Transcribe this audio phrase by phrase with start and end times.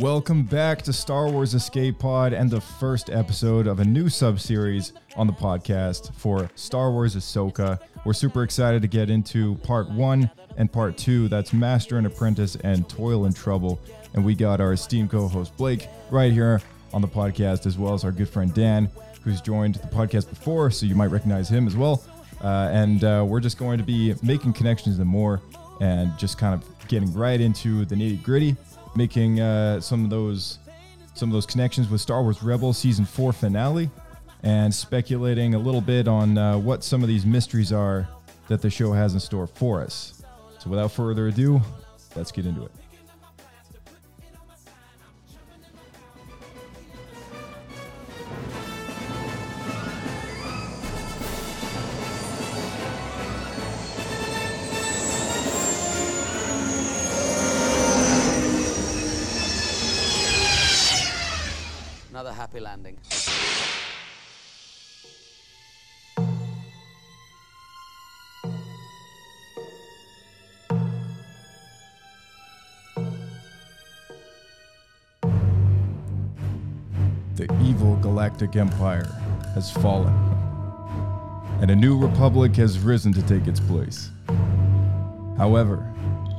[0.00, 4.94] Welcome back to Star Wars Escape Pod and the first episode of a new sub-series
[5.14, 7.78] on the podcast for Star Wars Ahsoka.
[8.06, 11.28] We're super excited to get into part one and part two.
[11.28, 13.78] That's Master and Apprentice and Toil and Trouble.
[14.14, 16.62] And we got our esteemed co-host Blake right here
[16.94, 18.88] on the podcast, as well as our good friend Dan,
[19.22, 22.02] who's joined the podcast before, so you might recognize him as well.
[22.42, 25.42] Uh, and uh, we're just going to be making connections and more,
[25.82, 28.56] and just kind of getting right into the nitty gritty,
[28.94, 30.58] making uh, some of those
[31.14, 33.90] some of those connections with Star Wars Rebels season four finale,
[34.42, 38.08] and speculating a little bit on uh, what some of these mysteries are
[38.48, 40.22] that the show has in store for us.
[40.58, 41.60] So, without further ado,
[42.16, 42.72] let's get into it.
[62.50, 62.96] Happy landing.
[77.36, 79.04] The evil galactic empire
[79.54, 80.12] has fallen,
[81.60, 84.10] and a new republic has risen to take its place.
[85.38, 85.86] However,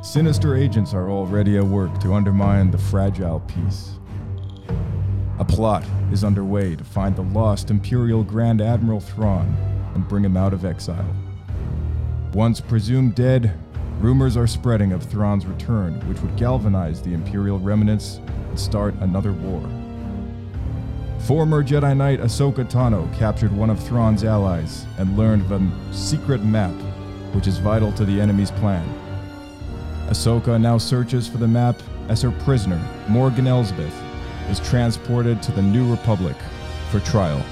[0.03, 4.00] sinister agents are already at work to undermine the fragile peace.
[5.41, 9.57] A plot is underway to find the lost Imperial Grand Admiral Thrawn
[9.95, 11.15] and bring him out of exile.
[12.31, 13.51] Once presumed dead,
[13.99, 18.17] rumors are spreading of Thrawn's return, which would galvanize the Imperial remnants
[18.49, 19.67] and start another war.
[21.21, 26.43] Former Jedi Knight Ahsoka Tano captured one of Thrawn's allies and learned of a secret
[26.43, 26.75] map,
[27.33, 28.87] which is vital to the enemy's plan.
[30.07, 34.10] Ahsoka now searches for the map as her prisoner, Morgan Elsbeth,
[34.49, 36.35] is transported to the New Republic
[36.89, 37.43] for trial.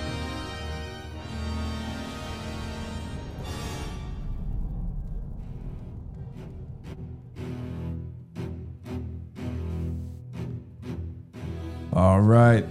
[11.94, 12.66] All right.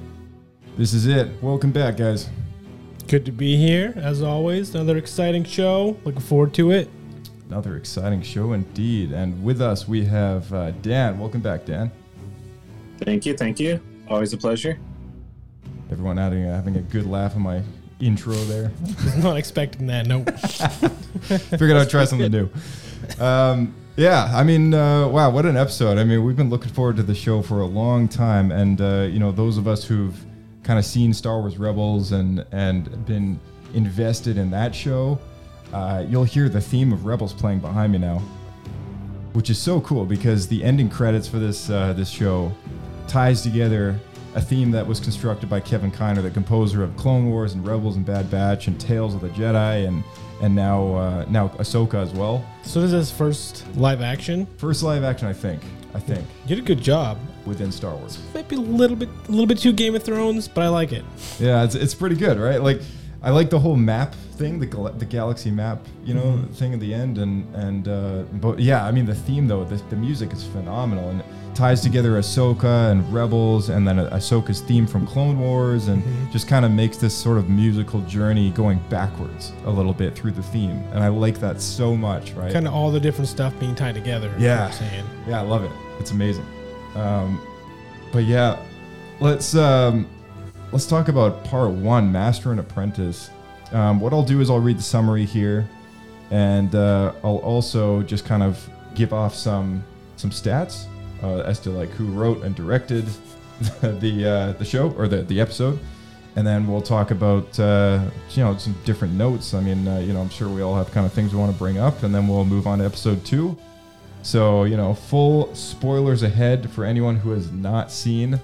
[0.77, 1.29] This is it.
[1.43, 2.29] Welcome back, guys.
[3.09, 4.75] Good to be here, as always.
[4.75, 5.97] Another exciting show.
[6.05, 6.89] Looking forward to it.
[7.49, 9.13] Another exciting show indeed.
[9.13, 11.19] And with us, we have uh, Dan.
[11.19, 11.91] Welcome back, Dan.
[12.99, 13.81] Thank you, thank you.
[14.11, 14.79] Always a pleasure.
[15.91, 17.63] Everyone having a, having a good laugh at my
[18.01, 18.71] intro there.
[19.05, 20.07] Was not expecting that.
[20.07, 20.31] Nope.
[21.59, 22.49] Figured I'd try something new.
[23.19, 25.99] Um, yeah, I mean, uh, wow, what an episode!
[25.99, 29.09] I mean, we've been looking forward to the show for a long time, and uh,
[29.11, 30.17] you know, those of us who've
[30.63, 33.41] kind of seen Star Wars Rebels and and been
[33.75, 35.19] invested in that show,
[35.73, 38.19] uh, you'll hear the theme of Rebels playing behind me now,
[39.33, 42.53] which is so cool because the ending credits for this uh, this show
[43.09, 43.99] ties together
[44.35, 47.97] a theme that was constructed by Kevin Kiner, the composer of Clone Wars and Rebels
[47.97, 50.05] and Bad Batch and Tales of the Jedi and
[50.41, 52.45] and now uh, now Ahsoka as well.
[52.63, 54.47] so this is his first live action.
[54.59, 55.63] First live action, I think.
[55.95, 57.19] I think You did a good job.
[57.47, 58.19] within Star Wars.
[58.35, 60.93] Might be a little bit, a little bit too Game of Thrones, but I like
[60.93, 61.03] it.
[61.41, 62.63] Yeah, it's, it's pretty good, right?
[62.63, 62.83] Like,
[63.23, 66.79] I like the whole map thing, the gal- the galaxy map, you know, thing at
[66.79, 70.33] the end, and and uh, but yeah, I mean the theme though, the, the music
[70.33, 71.27] is phenomenal, and it
[71.59, 76.65] ties together Ahsoka and Rebels, and then Ahsoka's theme from Clone Wars, and just kind
[76.65, 80.81] of makes this sort of musical journey going backwards a little bit through the theme,
[80.93, 82.53] and I like that so much, right?
[82.53, 84.33] Kind of all the different stuff being tied together.
[84.39, 84.73] Yeah.
[85.27, 85.73] Yeah, I love it.
[85.99, 86.47] It's amazing.
[86.95, 87.45] Um,
[88.13, 88.57] but yeah,
[89.19, 90.09] let's um,
[90.71, 93.31] let's talk about part one, Master and Apprentice.
[93.73, 95.69] Um, what I'll do is I'll read the summary here,
[96.31, 99.83] and uh, I'll also just kind of give off some
[100.15, 100.87] some stats
[101.23, 103.07] uh, as to like who wrote and directed
[103.81, 105.79] the uh, the show or the the episode,
[106.37, 108.01] and then we'll talk about uh,
[108.31, 109.55] you know some different notes.
[109.55, 111.53] I mean, uh, you know, I'm sure we all have kind of things we want
[111.53, 113.57] to bring up, and then we'll move on to episode two.
[114.23, 118.41] So, you know, full spoilers ahead for anyone who has not seen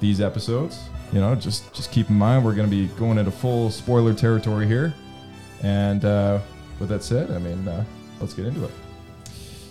[0.00, 0.80] these episodes.
[1.12, 4.14] You know, just just keep in mind we're going to be going into full spoiler
[4.14, 4.94] territory here.
[5.62, 6.40] And uh,
[6.80, 7.84] with that said, I mean, uh,
[8.20, 8.70] let's get into it.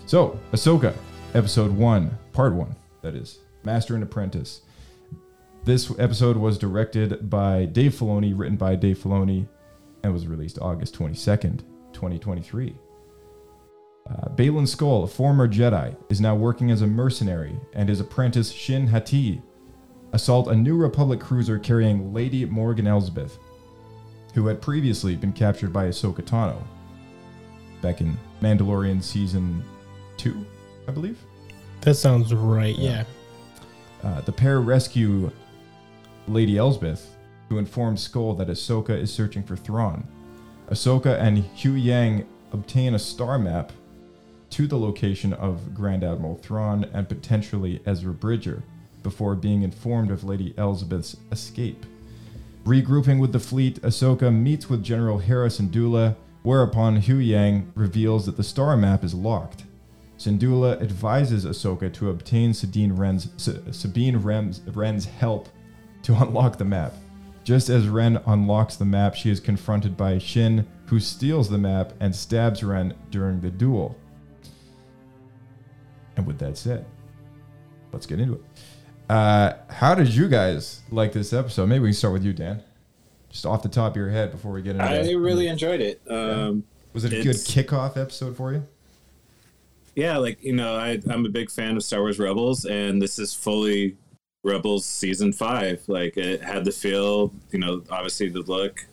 [0.05, 0.93] So, Ahsoka,
[1.35, 4.61] episode one, part one, that is, Master and Apprentice.
[5.65, 9.45] This episode was directed by Dave Filoni, written by Dave Filoni,
[10.01, 11.59] and was released August 22nd,
[11.91, 12.73] 2023.
[14.09, 18.51] Uh, Baylan Skoll, a former Jedi, is now working as a mercenary, and his apprentice
[18.51, 19.41] Shin Hati
[20.13, 23.37] assault a New Republic cruiser carrying Lady Morgan Elsbeth,
[24.33, 26.63] who had previously been captured by Ahsoka Tano
[27.81, 29.61] back in Mandalorian season
[30.15, 30.45] two,
[30.87, 31.19] I believe.
[31.81, 32.77] That sounds right.
[32.77, 33.03] Yeah.
[34.03, 35.31] Uh, the pair rescue
[36.27, 37.07] Lady Elsbeth,
[37.49, 40.07] who informs Skoll that Ahsoka is searching for Thrawn.
[40.69, 43.71] Ahsoka and Huyang obtain a star map
[44.51, 48.63] to the location of Grand Admiral Thrawn and potentially Ezra Bridger
[49.03, 51.85] before being informed of Lady Elsbeth's escape.
[52.63, 58.43] Regrouping with the fleet, Ahsoka meets with General Hera Syndulla, whereupon Huyang reveals that the
[58.43, 59.65] star map is locked.
[60.17, 63.29] Syndulla advises Ahsoka to obtain Sabine Wren's,
[63.71, 65.49] Sabine Wren's, Wren's help
[66.03, 66.93] to unlock the map.
[67.43, 71.93] Just as Wren unlocks the map, she is confronted by Shin, who steals the map
[71.99, 73.95] and stabs Wren during the duel.
[76.17, 76.85] And with that said,
[77.91, 78.41] let's get into it.
[79.09, 81.67] Uh, how did you guys like this episode?
[81.67, 82.63] Maybe we can start with you, Dan.
[83.29, 85.05] Just off the top of your head before we get into it.
[85.05, 85.15] I it.
[85.15, 86.01] really enjoyed it.
[86.09, 86.63] Um,
[86.93, 88.65] Was it a good kickoff episode for you?
[89.95, 93.17] Yeah, like you know, I, I'm a big fan of Star Wars Rebels, and this
[93.19, 93.97] is fully
[94.43, 95.81] Rebels season five.
[95.87, 98.85] Like it had the feel, you know, obviously the look.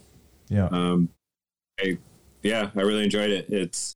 [0.49, 0.69] Yeah.
[0.71, 1.09] Um,
[1.81, 1.99] I,
[2.43, 3.47] yeah, I really enjoyed it.
[3.49, 3.95] It's,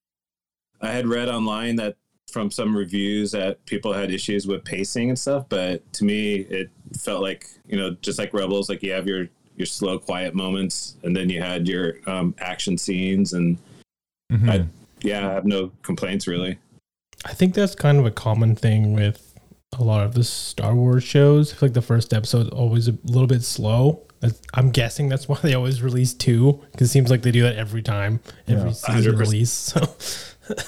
[0.80, 1.96] I had read online that
[2.30, 6.70] from some reviews that people had issues with pacing and stuff, but to me, it
[6.98, 10.96] felt like you know, just like Rebels, like you have your your slow, quiet moments,
[11.02, 13.56] and then you had your um, action scenes, and
[14.30, 14.50] Mhm.
[14.50, 14.66] I,
[15.02, 16.58] yeah, I have no complaints really.
[17.24, 19.34] I think that's kind of a common thing with
[19.78, 21.52] a lot of the Star Wars shows.
[21.52, 24.02] I feel like the first episode is always a little bit slow.
[24.54, 27.56] I'm guessing that's why they always release two because it seems like they do that
[27.56, 28.74] every time, every Yeah.
[28.74, 29.50] season release.
[29.50, 29.94] So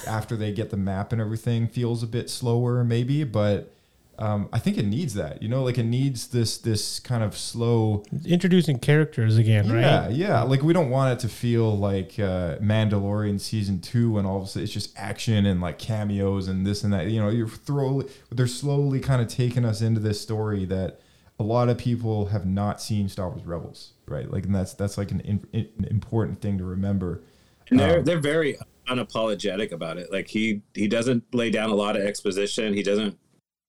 [0.07, 3.73] after they get the map and everything feels a bit slower maybe but
[4.19, 7.37] um, i think it needs that you know like it needs this this kind of
[7.37, 9.81] slow introducing characters again, yeah right?
[9.81, 10.41] yeah yeah.
[10.43, 14.43] like we don't want it to feel like uh, mandalorian season two and all of
[14.43, 17.47] a sudden it's just action and like cameos and this and that you know you're
[17.47, 20.99] throw they're slowly kind of taking us into this story that
[21.39, 24.97] a lot of people have not seen star wars rebels right like and that's that's
[24.97, 27.21] like an, in, an important thing to remember
[27.69, 28.57] And they're Um, they're very
[28.87, 30.11] unapologetic about it.
[30.11, 32.73] Like he he doesn't lay down a lot of exposition.
[32.73, 33.17] He doesn't.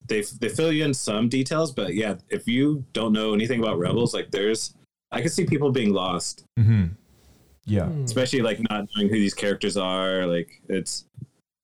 [0.09, 3.79] They they fill you in some details, but yeah, if you don't know anything about
[3.79, 4.75] Rebels, like there's,
[5.13, 6.87] I could see people being lost, hmm
[7.67, 10.27] yeah especially like not knowing who these characters are.
[10.27, 11.05] Like it's,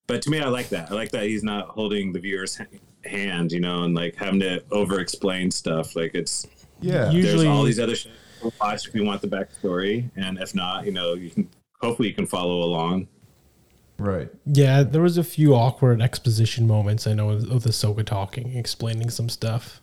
[0.07, 0.93] but to me, I like that.
[0.93, 2.61] I like that he's not holding the viewer's
[3.05, 5.97] hand, you know, and like having to over explain stuff.
[5.97, 6.47] Like it's
[6.81, 8.13] yeah You- there's Usually- all these other shows
[8.43, 11.49] to watch if you want the backstory, and if not, you know, you can
[11.81, 13.09] hopefully you can follow along.
[13.99, 18.05] Right Yeah, there was a few awkward exposition moments I know with, of the Ahsoka
[18.05, 19.81] talking, explaining some stuff,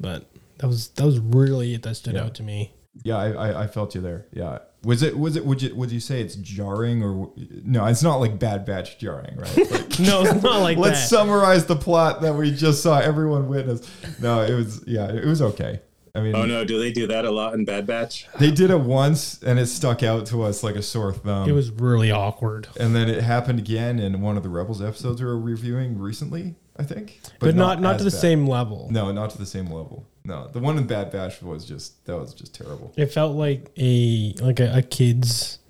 [0.00, 0.26] but
[0.58, 2.24] that was that was really it that stood Yeah.
[2.24, 2.72] out to me.
[3.02, 4.24] Yeah, I, I, I felt you there.
[4.32, 7.30] Yeah, was it was it would you would you say it's jarring or
[7.62, 7.84] no?
[7.86, 9.56] It's not like Bad Batch jarring, right?
[9.70, 11.08] Like, No, it's not like let's that.
[11.08, 13.86] summarize the plot that we just saw everyone witness.
[14.20, 15.80] No, it was yeah, it was okay.
[16.16, 18.26] I mean, Oh no, do they do that a lot in Bad Batch?
[18.38, 21.48] they did it once and it stuck out to us like a sore thumb.
[21.48, 25.20] it was really awkward, and then it happened again in one of the Rebels episodes
[25.20, 28.20] we were reviewing recently, I think, but, not not as to the bad.
[28.20, 28.88] same level.
[28.90, 30.06] No, not to the same level.
[30.24, 32.92] No, the one in Bad Batch was just that was just terrible.
[32.96, 35.60] It felt like a like a, a kids,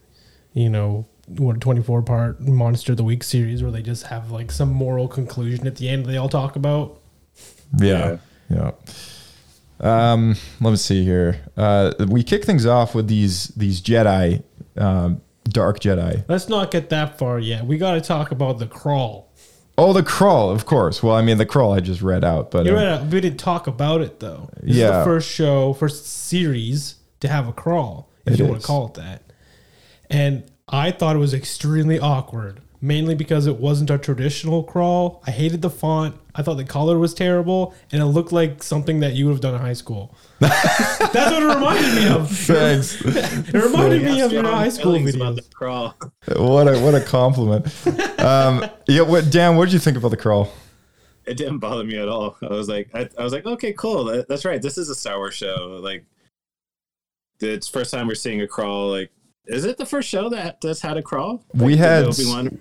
[0.55, 4.31] you know, what twenty four part Monster of the Week series where they just have
[4.31, 7.00] like some moral conclusion at the end they all talk about.
[7.79, 8.19] Yeah.
[8.49, 8.71] Yeah.
[9.80, 11.40] Um, let me see here.
[11.56, 14.42] Uh, we kick things off with these these Jedi,
[14.76, 16.25] um, dark Jedi.
[16.28, 17.66] Let's not get that far yet.
[17.66, 19.33] We got to talk about the crawl.
[19.78, 21.02] Oh, the crawl, of course.
[21.02, 23.38] Well, I mean, the crawl I just read out, but You um, know, we didn't
[23.38, 24.49] talk about it though.
[24.62, 24.99] This is Yeah.
[24.99, 28.87] the first show, first series to have a crawl, if It you want to call
[28.87, 29.23] it that.
[30.09, 35.23] And I thought it was extremely awkward, mainly because it wasn't a traditional crawl.
[35.26, 36.16] I hated the font.
[36.35, 39.40] I thought the color was terrible, and it looked like something that you would have
[39.40, 40.14] done in high school.
[40.38, 42.31] That's what it reminded me of.
[42.31, 43.02] thanks.
[43.05, 45.95] It reminded me of your Strong high school feelings about the crawl.
[46.37, 47.66] what a what a compliment.
[48.19, 49.02] Um, yeah.
[49.02, 49.57] What Dan?
[49.57, 50.50] What did you think about the crawl?
[51.26, 52.37] It didn't bother me at all.
[52.43, 54.05] I was like, I, I was like, okay, cool.
[54.05, 54.61] That, that's right.
[54.61, 55.78] This is a Star Wars show.
[55.81, 56.05] Like,
[57.40, 58.90] it's first time we're seeing a crawl.
[58.90, 59.11] Like,
[59.47, 61.43] is it the first show that that's had a crawl?
[61.55, 62.07] we had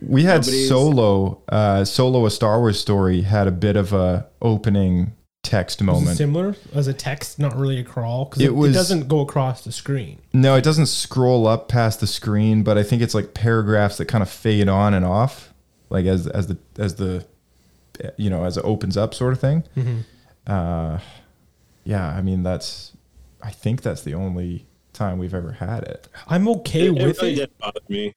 [0.01, 4.27] we had nobody's- solo uh solo a star wars story had a bit of a
[4.41, 5.13] opening
[5.43, 8.57] text Was it moment similar as a text, not really a crawl, because It it,
[8.69, 10.19] it doesn't go across the screen.
[10.33, 14.05] no it doesn't scroll up past the screen but i think it's like paragraphs that
[14.05, 15.53] kind of fade on and off
[15.91, 17.25] like as as the as the
[18.17, 19.63] you know as it opens up sort of thing
[20.47, 20.97] uh
[21.83, 22.91] yeah i mean that's
[23.43, 27.33] i think that's the only time we've ever had it I'm okay It, with really
[27.33, 27.35] it.
[27.35, 28.13] did bother me.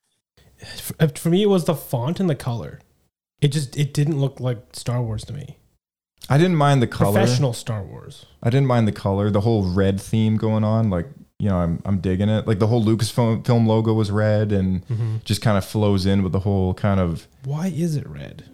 [0.77, 2.81] For, uh, for me, it was the font and the color.
[3.41, 5.57] It just it didn't look like Star Wars to me.
[6.29, 8.27] i didn't mind the color Professional Star Wars.
[8.43, 10.91] I didn't mind the color, the whole red theme going on.
[10.91, 11.07] Like,
[11.39, 12.49] you know, I'm I'm digging it.
[12.49, 15.17] Like the whole Lucasfilm film logo was red and mm-hmm.
[15.25, 18.45] just kind of flows in with the whole kind of Why is it red?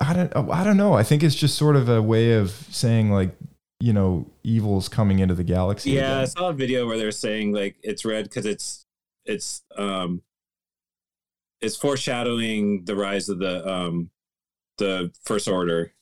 [0.00, 0.94] I don't I don't know.
[0.94, 3.36] I think it's just sort of a way of saying like,
[3.80, 5.90] you know, evil's coming into the galaxy.
[5.92, 8.86] Yeah, I saw a video where they're saying like it's red because it's
[9.24, 10.22] it's um
[11.60, 14.10] it's foreshadowing the rise of the um
[14.78, 15.92] the first order.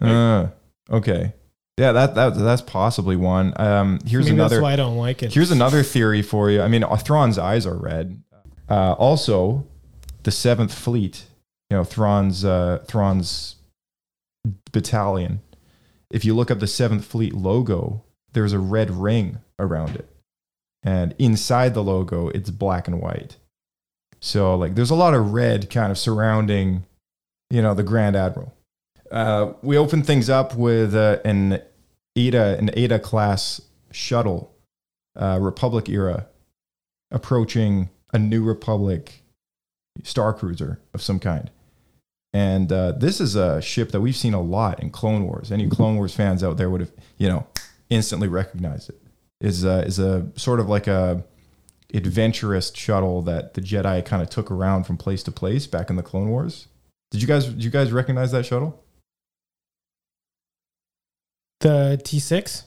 [0.00, 0.48] Uh,
[0.90, 1.34] okay.
[1.78, 3.52] Yeah, that that that's possibly one.
[3.56, 5.32] Um here's I mean, another That's why I don't like it.
[5.32, 6.62] Here's another theory for you.
[6.62, 8.22] I mean, Thrawn's eyes are red.
[8.68, 9.66] Uh, also,
[10.22, 11.26] the Seventh Fleet,
[11.70, 13.56] you know, Thrawn's uh, Thrawn's
[14.72, 15.40] battalion.
[16.14, 18.04] If you look up the Seventh Fleet logo,
[18.34, 20.08] there's a red ring around it,
[20.84, 23.36] and inside the logo, it's black and white.
[24.20, 26.84] So, like, there's a lot of red kind of surrounding,
[27.50, 28.54] you know, the Grand Admiral.
[29.10, 31.60] Uh, we open things up with uh, an
[32.14, 34.54] Eta, an Eta class shuttle
[35.16, 36.28] uh, Republic era
[37.10, 39.24] approaching a new Republic
[40.04, 41.50] star cruiser of some kind.
[42.34, 45.50] And uh, this is a ship that we've seen a lot in Clone Wars.
[45.52, 47.46] Any Clone Wars fans out there would have, you know,
[47.90, 49.00] instantly recognized it.
[49.40, 51.24] Is uh, is a sort of like a
[51.94, 55.96] adventurous shuttle that the Jedi kind of took around from place to place back in
[55.96, 56.66] the Clone Wars.
[57.12, 58.80] Did you guys did you guys recognize that shuttle?
[61.60, 62.64] the T6.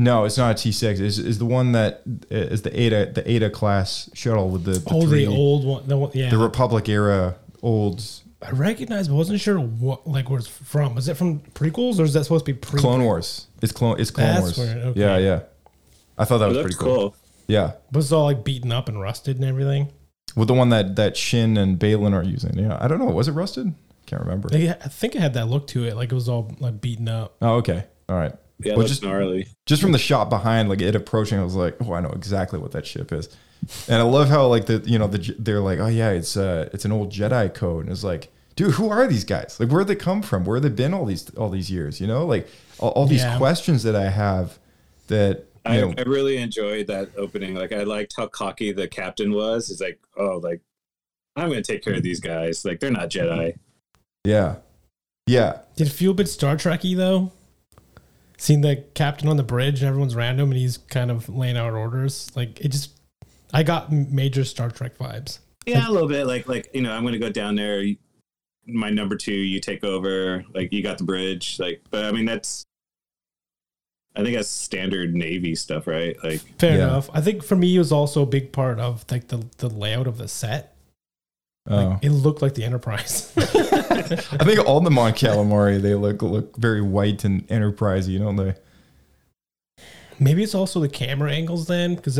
[0.00, 1.00] No, it's not a T six.
[1.00, 4.88] Is is the one that is the Eta the Eta class shuttle with the, the
[4.90, 5.86] Oh, three- the old one.
[5.88, 6.30] The yeah.
[6.30, 8.02] the Republic era old
[8.40, 10.94] I recognized, but wasn't sure what like where it's from.
[10.94, 12.78] Was it from prequels or is that supposed to be pre?
[12.80, 13.46] Clone Wars.
[13.62, 13.98] It's clone.
[14.00, 14.58] It's Clone That's Wars.
[14.58, 15.00] where- okay.
[15.00, 15.40] Yeah, yeah.
[16.16, 16.96] I thought that It was pretty cool.
[16.96, 17.16] cool.
[17.48, 19.88] Yeah, Was it all like beaten up and rusted and everything?
[20.36, 22.56] with the one that that Shin and Baylan are using.
[22.58, 23.06] Yeah, I don't know.
[23.06, 23.72] Was it rusted?
[24.06, 24.48] Can't remember.
[24.50, 25.96] Like, I think it had that look to it.
[25.96, 27.34] Like it was all like beaten up.
[27.42, 27.84] Oh, okay.
[28.08, 28.32] All right.
[28.60, 29.48] Yeah, Well, just- gnarly.
[29.66, 32.58] Just from the shot behind, like it approaching, I was like, oh, I know exactly
[32.58, 33.28] what that ship is.
[33.88, 36.68] And I love how like the you know the they're like, oh yeah, it's uh
[36.72, 39.56] it's an old Jedi code, and it's like, dude, who are these guys?
[39.60, 40.44] Like, where'd they come from?
[40.44, 42.00] Where have they been all these all these years?
[42.00, 42.48] You know, like
[42.78, 43.36] all, all these Yeah.
[43.36, 44.58] questions that I have
[45.08, 47.54] that I, I really enjoyed that opening.
[47.54, 49.68] Like I liked how cocky the captain was.
[49.68, 50.62] He's like, oh, like
[51.36, 52.64] I'm gonna take care of these guys.
[52.64, 53.54] Like they're not Jedi.
[54.24, 54.56] yeah
[55.26, 57.32] yeah Did it feel a bit Star Trekky though?
[58.38, 61.74] Seeing the captain on the bridge and everyone's random and he's kind of laying out
[61.74, 62.30] orders.
[62.36, 62.97] Like it just,
[63.52, 65.38] I got major Star Trek vibes.
[65.66, 66.26] Yeah, a little bit.
[66.26, 67.84] Like like you know, I'm gonna go down there.
[68.66, 70.44] My number two, you take over.
[70.54, 71.58] Like you got the bridge.
[71.58, 72.64] Like, but I mean that's.
[74.16, 76.16] I think that's standard Navy stuff, right?
[76.24, 76.84] Like, Fair Yeah.
[76.88, 77.08] enough.
[77.14, 80.06] I think for me it was also a big part of like the the layout
[80.08, 80.74] of the set.
[81.68, 81.76] oh.
[81.76, 83.32] Like, it looked like the Enterprise.
[83.36, 88.54] I think all the Mon Calamari they look look very white and enterprisey, don't they?
[90.18, 92.18] Maybe it's also the camera angles then, because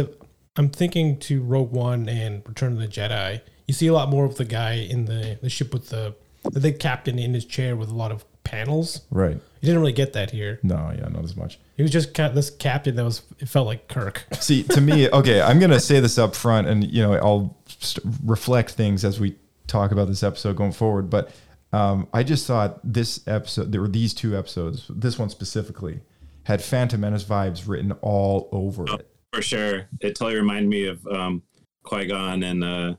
[0.58, 3.40] I'm thinking to Rogue One and Return of the Jedi.
[3.68, 6.14] You see a lot more of the guy in the, the ship with the
[6.50, 9.02] the captain in his chair with a lot of panels.
[9.10, 9.34] Right.
[9.34, 10.58] You didn't really get that here.
[10.62, 11.58] No, yeah, not as much.
[11.76, 13.22] He was just ca- this captain that was.
[13.38, 14.26] It felt like Kirk.
[14.40, 18.04] See, to me, okay, I'm gonna say this up front, and you know, I'll st-
[18.24, 19.36] reflect things as we
[19.68, 21.08] talk about this episode going forward.
[21.08, 21.30] But
[21.72, 26.00] um, I just thought this episode, there were these two episodes, this one specifically,
[26.44, 29.08] had Phantom Menace vibes written all over it.
[29.32, 31.42] For sure, it totally reminded me of um,
[31.84, 32.94] Qui Gon and uh,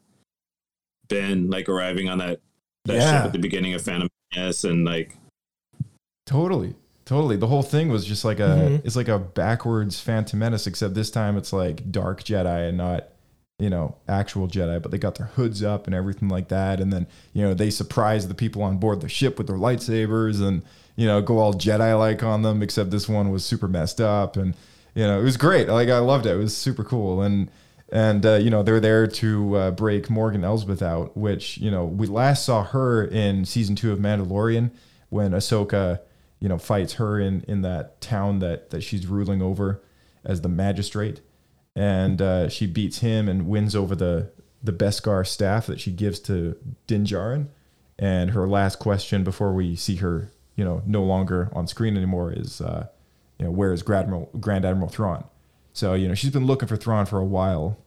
[1.08, 2.40] Ben, like arriving on that
[2.86, 3.12] that Yeah.
[3.18, 5.16] ship at the beginning of Phantom Menace, and like
[6.26, 7.36] Totally, totally.
[7.38, 8.82] The whole thing was just like a, Mhm.
[8.86, 13.08] it's like a backwards Phantom Menace, except this time it's like dark Jedi and not,
[13.58, 14.80] you know, actual Jedi.
[14.82, 17.72] But they got their hoods up and everything like that, and then you know they
[17.72, 20.62] surprise the people on board the ship with their lightsabers and
[20.96, 22.62] you know go all Jedi like on them.
[22.62, 24.54] Except this one was super messed up, and
[24.96, 25.68] you know it was great.
[25.68, 26.34] Like I loved it.
[26.34, 27.50] It was super cool, and
[27.92, 31.86] and uh, you know they're there to uh, break Morgan Elsbeth out, which you know
[31.86, 34.72] we last saw her in season two of Mandalorian
[35.10, 36.00] when Ahsoka
[36.40, 39.82] you know fights her in in that town that that she's ruling over
[40.26, 41.22] as the magistrate
[41.76, 44.30] and uh, she beats him and wins over the
[44.62, 47.48] the Beskar staff that she gives to Din Djarin.
[47.98, 52.34] And her last question before we see her, you know, no longer on screen anymore
[52.34, 52.88] is, uh,
[53.40, 55.24] you know, where is Grand Admiral, Grand Admiral Thrawn?
[55.74, 57.78] So you know she's been looking for Thrawn for a while,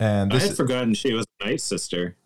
[0.00, 2.16] and I this had forgotten she was a Night Sister.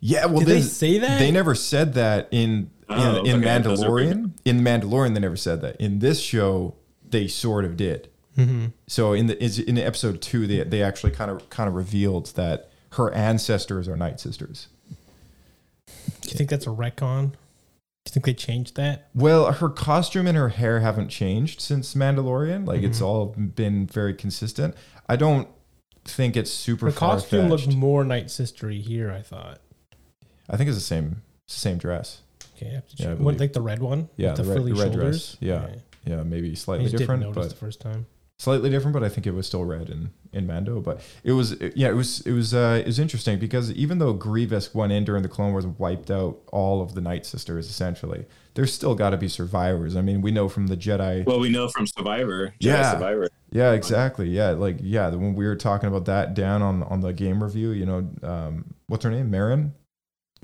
[0.00, 1.18] yeah, well, Did they this- say that?
[1.18, 3.46] They never said that in in, Oh, in okay.
[3.48, 4.32] Mandalorian.
[4.44, 5.76] In Mandalorian, they never said that.
[5.80, 6.74] In this show,
[7.08, 8.08] they sort of did.
[8.36, 8.66] Mm-hmm.
[8.88, 12.26] So in the is- in episode two, they they actually kind of kind of revealed
[12.36, 14.68] that her ancestors are Night Sisters.
[15.86, 17.32] Do you think that's a retcon?
[18.10, 19.08] You think they changed that?
[19.14, 22.66] Well, her costume and her hair haven't changed since Mandalorian.
[22.66, 23.06] Like it's mm-hmm.
[23.06, 24.74] all been very consistent.
[25.08, 25.46] I don't
[26.04, 26.86] think it's super.
[26.86, 27.68] Her costume far-fetched.
[27.68, 29.12] looked more Night Sistery here.
[29.12, 29.60] I thought.
[30.48, 32.22] I think it's the same it's the same dress.
[32.56, 33.14] Okay, I have to Yeah.
[33.14, 34.08] What, like the red one?
[34.16, 35.36] Yeah, With the, the red- frilly the red dress.
[35.38, 35.54] Yeah.
[35.62, 35.82] Okay.
[36.04, 38.06] Yeah, maybe slightly different, didn't notice but the first time.
[38.40, 40.80] Slightly different, but I think it was still red in, in Mando.
[40.80, 44.14] But it was yeah, it was it was uh, it was interesting because even though
[44.14, 47.68] Grievous went in during the Clone Wars and wiped out all of the Night Sisters
[47.68, 49.94] essentially, there's still got to be survivors.
[49.94, 51.26] I mean, we know from the Jedi.
[51.26, 52.54] Well, we know from Survivor.
[52.58, 52.92] Jedi Yeah.
[52.92, 53.28] Survivor.
[53.50, 54.30] yeah, exactly.
[54.30, 57.72] Yeah, like yeah, when we were talking about that down on on the game review,
[57.72, 59.72] you know, um, what's her name, Merrin.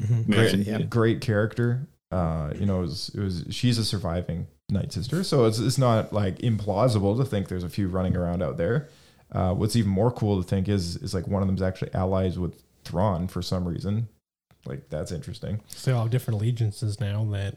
[0.03, 0.31] Mm-hmm.
[0.31, 0.83] Merrin, great, yeah.
[0.83, 1.89] great character.
[2.11, 5.79] Uh, you know, it was, it was she's a surviving Night Sister, so it's it's
[5.79, 8.89] not like implausible to think there's a few running around out there.
[9.31, 12.39] Uh, what's even more cool to think is is like one of them's actually allies
[12.39, 14.09] with Thrawn for some reason.
[14.65, 15.61] Like that's interesting.
[15.69, 17.55] So they all have different allegiances now that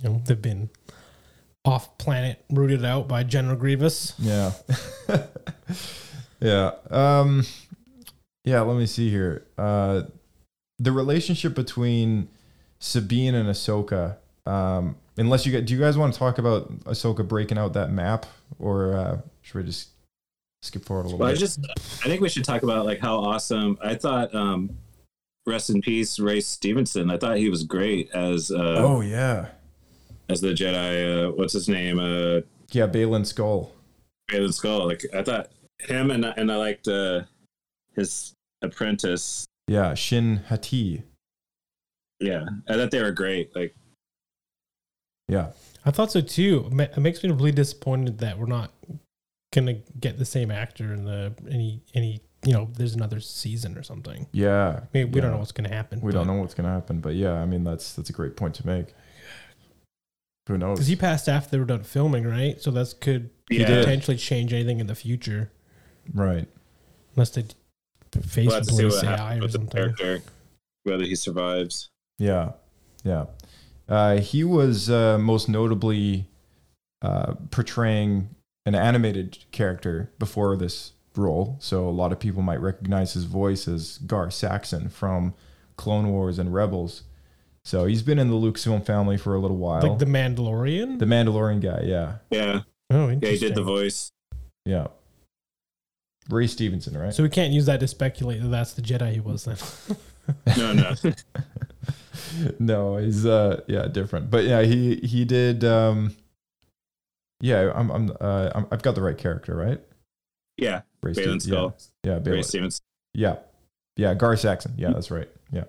[0.00, 0.70] you know they've been
[1.64, 4.14] off planet rooted out by General Grievous.
[4.18, 4.52] Yeah,
[6.40, 7.46] yeah, um,
[8.44, 8.62] yeah.
[8.62, 9.46] Let me see here.
[9.56, 10.02] Uh,
[10.80, 12.28] the relationship between
[12.80, 14.16] Sabine and Ahsoka.
[14.44, 17.90] Um, unless you get, do you guys want to talk about Ahsoka breaking out that
[17.90, 18.26] map,
[18.58, 19.88] or uh, should we just
[20.62, 21.40] skip forward a little Well, I bit?
[21.40, 21.60] just
[22.04, 24.34] I think we should talk about like how awesome I thought.
[24.34, 24.76] um
[25.44, 27.10] Rest in peace, Ray Stevenson.
[27.10, 29.46] I thought he was great as uh, oh yeah,
[30.28, 31.26] as the Jedi.
[31.26, 31.98] Uh, what's his name?
[31.98, 33.70] Uh, yeah, Baylan Skoll.
[34.30, 34.86] Baylan Skoll.
[34.86, 35.48] Like I thought
[35.80, 37.22] him and and I liked uh,
[37.96, 39.44] his apprentice.
[39.66, 41.02] Yeah, Shin Hati.
[42.20, 43.50] Yeah, I thought they were great.
[43.56, 43.74] Like
[45.28, 45.52] Yeah,
[45.84, 46.68] I thought so too.
[46.70, 48.72] It makes me really disappointed that we're not
[49.52, 53.82] gonna get the same actor in the any any you know there's another season or
[53.82, 54.26] something.
[54.32, 54.80] yeah.
[54.82, 56.00] I mean, we don't know what's gonna happen.
[56.00, 58.54] We don't know what's gonna happen, but yeah, I mean that's that's a great point
[58.56, 58.86] to make.
[60.48, 60.78] Who knows?
[60.78, 62.60] because he passed after they were done filming, right?
[62.60, 63.66] So that's could Yeah.
[63.66, 65.52] potentially change anything in the future
[66.12, 66.48] right.
[67.14, 67.44] unless they
[68.26, 69.68] face we'll have to police AI or something.
[69.94, 70.22] character,
[70.82, 71.90] whether he survives.
[72.18, 72.52] Yeah,
[73.04, 73.26] yeah.
[73.92, 76.26] Uh, he was uh, most notably
[77.02, 78.30] uh, portraying
[78.64, 83.68] an animated character before this role, so a lot of people might recognize his voice
[83.68, 85.34] as Gar Saxon from
[85.76, 87.02] Clone Wars and Rebels.
[87.66, 89.82] So he's been in the Lucasfilm family for a little while.
[89.82, 90.98] Like the Mandalorian.
[90.98, 94.10] the Mandalorian guy, yeah, Yeah, oh, yeah, he did the voice.
[94.64, 94.86] yeah.
[96.30, 97.12] Ray Stevenson, right?
[97.12, 99.56] So we can't use that to speculate that that's the Jedi he was then.
[100.56, 100.94] No, no.
[102.58, 106.14] no, he's uh yeah different, but yeah he he did um
[107.40, 109.80] yeah I'm I'm uh I'm, I've got the right character right?
[110.56, 111.68] Yeah, Ray Balin yeah.
[112.04, 112.42] Yeah Ray Balin.
[112.42, 112.84] Stevenson.
[113.14, 113.36] yeah.
[113.96, 114.74] Yeah Gar Saxon.
[114.76, 115.28] Yeah that's right.
[115.50, 115.64] Yeah.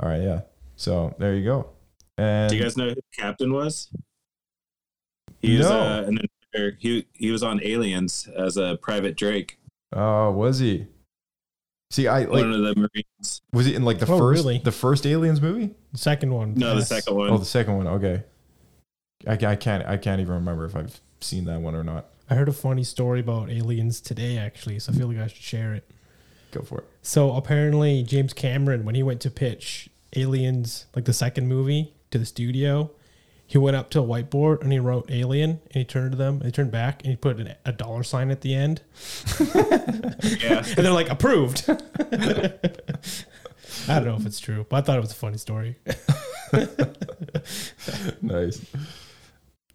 [0.00, 0.40] All right yeah.
[0.76, 1.70] So there you go.
[2.18, 3.90] And Do you guys know who the captain was?
[5.40, 5.80] He was No.
[5.80, 6.18] uh, an
[6.78, 9.58] he he was on Aliens as a private Drake,
[9.92, 10.86] oh was he
[11.94, 13.42] see I like one of the Marines.
[13.52, 14.58] was he in like the Oh, first really?
[14.58, 16.54] the first Aliens movie The second one.
[16.54, 17.30] No, the second one.
[17.30, 18.22] oh the second one okay
[19.26, 22.34] I, I can't I can't even remember if I've seen that one or not I
[22.34, 25.74] heard a funny story about aliens today, actually, so I feel like I should share
[25.74, 25.90] it.
[26.52, 31.12] go for it So apparently, James Cameron, when he went to pitch Aliens, like the
[31.12, 32.90] second movie, to the studio,
[33.46, 36.36] he went up to a whiteboard and he wrote Alien, and he turned to them,
[36.36, 38.82] and he turned back, and he put an, a dollar sign at the end,
[39.54, 41.68] yeah, and they're like approved.
[43.88, 45.76] I don't know if it's true, but I thought it was a funny story.
[48.22, 48.64] nice.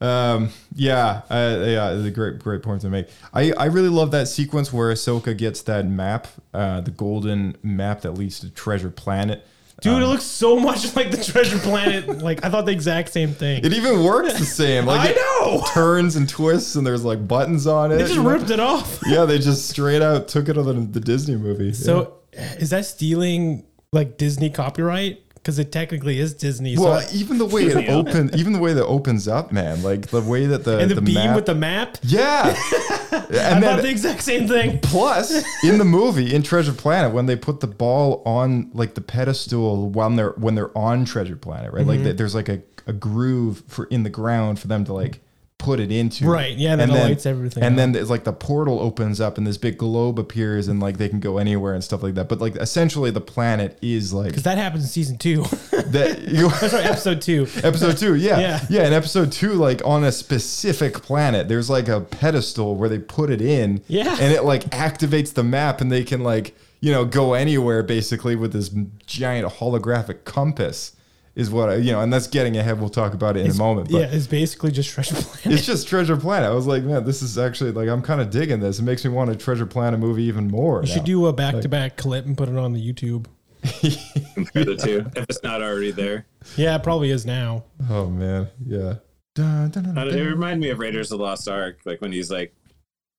[0.01, 3.07] Um, yeah, uh, yeah, it's a great, great point to make.
[3.33, 8.01] I, I really love that sequence where Ahsoka gets that map, uh, the golden map
[8.01, 9.45] that leads to Treasure Planet.
[9.81, 12.19] Dude, Um, it looks so much like the Treasure Planet.
[12.21, 13.63] Like I thought the exact same thing.
[13.63, 14.85] It even works the same.
[14.85, 15.63] Like I know.
[15.73, 17.97] turns and twists, and there's like buttons on it.
[17.97, 18.99] They just ripped it off.
[19.07, 21.73] Yeah, they just straight out took it out of the, the Disney movie.
[21.73, 25.23] So is that stealing like Disney copyright?
[25.49, 26.77] Because it technically is Disney.
[26.77, 27.95] Well, so, even the way it Yeah.
[27.95, 30.95] open, even the way that opens up, man, like the way that the and the,
[30.95, 31.97] the beam map, with the map.
[32.03, 34.77] yeah, I and thought then the exact same thing.
[34.83, 39.01] Plus, in the movie in Treasure Planet, when they put the ball on like the
[39.01, 41.81] pedestal when they're when they're on Treasure Planet, right?
[41.81, 41.89] Mm-hmm.
[41.89, 45.19] Like th- there's like a, a groove for in the ground for them to like
[45.59, 46.25] put it into.
[46.25, 47.77] Right, yeah, and then it lights everything And up.
[47.77, 51.09] then it's like the portal opens up and this big globe appears and like they
[51.09, 52.27] can go anywhere and stuff like that.
[52.27, 55.43] But like essentially the planet is like Because that happens in season two.
[55.87, 57.45] that you oh, Sorry, episode two.
[57.63, 58.39] Episode two, yeah.
[58.39, 58.65] Yeah.
[58.69, 58.87] yeah.
[58.87, 63.29] in episode two, like on a specific planet, there's like a pedestal where they put
[63.29, 63.83] it in.
[63.87, 64.15] Yeah.
[64.19, 68.37] And it like activates the map and they can like, you know, go anywhere basically
[68.37, 68.69] with this
[69.05, 70.95] giant holographic compass
[71.35, 72.79] is what I, you know, and that's getting ahead.
[72.79, 73.89] We'll talk about it in a moment.
[73.91, 75.45] But yeah, it's basically just Treasure Planet.
[75.59, 76.49] it's just Treasure Planet.
[76.49, 78.79] I was like, man, this is actually like, I'm kind of digging this.
[78.79, 80.81] It makes me want to Treasure Planet movie even more.
[80.81, 83.25] You should do a back to back clip and put it on the YouTube.
[84.33, 86.25] Compare the two if it's not already there.
[86.55, 87.63] Yeah, it probably is now.
[87.89, 88.47] Oh, man.
[88.65, 88.95] Yeah.
[89.35, 90.25] Dun, dun, dun, It dun.
[90.27, 92.53] reminded me of Raiders of the Lost Ark, like when he's like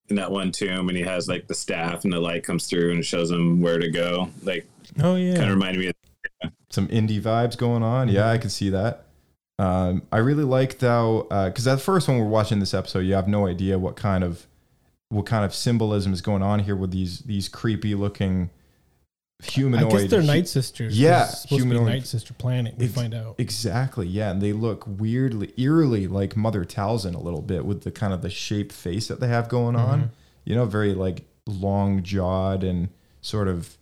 [0.08, 2.90] in that one tomb and he has like the staff and the light comes through
[2.92, 4.28] and shows him where to go.
[4.42, 4.66] Like
[5.02, 5.34] Oh yeah.
[5.36, 5.94] kind of reminded me of
[6.70, 8.08] some indie vibes going on.
[8.08, 9.06] Yeah, I can see that.
[9.58, 13.28] Um, I really liked how because at first when we're watching this episode, you have
[13.28, 14.46] no idea what kind of
[15.10, 18.50] what kind of symbolism is going on here with these these creepy looking
[19.42, 19.94] humanoids.
[19.94, 20.98] I guess they're night sisters.
[20.98, 22.76] Yeah, humanoid- night sister planet.
[22.78, 23.34] We Ex- find out.
[23.38, 24.06] Exactly.
[24.06, 28.12] Yeah, and they look weirdly, eerily like Mother Talzin a little bit with the kind
[28.12, 30.10] of the shape face that they have going on.
[30.44, 32.88] You know, very like long jawed and
[33.20, 33.76] sort of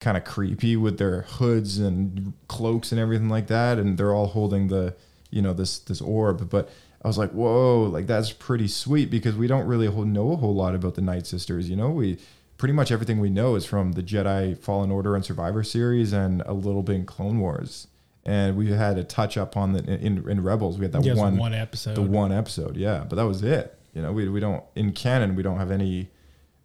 [0.00, 3.78] kind of creepy with their hoods and cloaks and everything like that.
[3.78, 4.94] And they're all holding the,
[5.30, 6.50] you know, this this orb.
[6.50, 6.68] But
[7.02, 10.54] I was like, whoa, like that's pretty sweet because we don't really know a whole
[10.54, 11.68] lot about the Night Sisters.
[11.70, 12.18] You know, we
[12.58, 16.42] pretty much everything we know is from the Jedi Fallen Order and Survivor series and
[16.46, 17.86] a little bit in Clone Wars.
[18.24, 20.78] And we had a touch up on the in, in Rebels.
[20.78, 21.94] We had that Yeah, one one episode.
[21.94, 23.04] the one episode, yeah.
[23.08, 23.78] But that was it.
[23.94, 26.10] You know, we we don't in canon we don't have any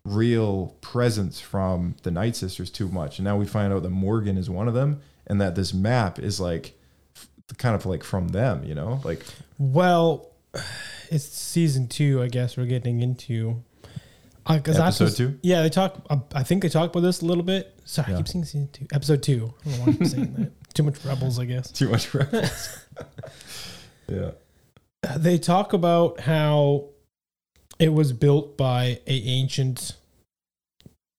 [0.04, 3.20] real presence from the Night Sisters too much.
[3.20, 6.18] And now we find out that Morgan is one of them, and that this map
[6.20, 6.74] is like
[7.16, 8.64] f- kind of like from them.
[8.64, 9.24] You know, like
[9.58, 10.30] Well,
[11.10, 12.22] it's season two.
[12.22, 13.64] I guess we're getting into.
[14.48, 15.40] Uh, 'cause Episode was- two?
[15.44, 16.04] Yeah, they talk.
[16.10, 17.80] Uh, I think they talk about this a little bit.
[17.86, 19.54] Sorry, I keep saying season two, episode two.
[19.66, 20.52] I don't know why I'm saying that.
[20.74, 21.70] Too much rebels, I guess.
[21.70, 22.86] too much rebels.
[24.08, 24.32] yeah.
[25.18, 26.86] They talk about how
[27.82, 29.94] it was built by a ancient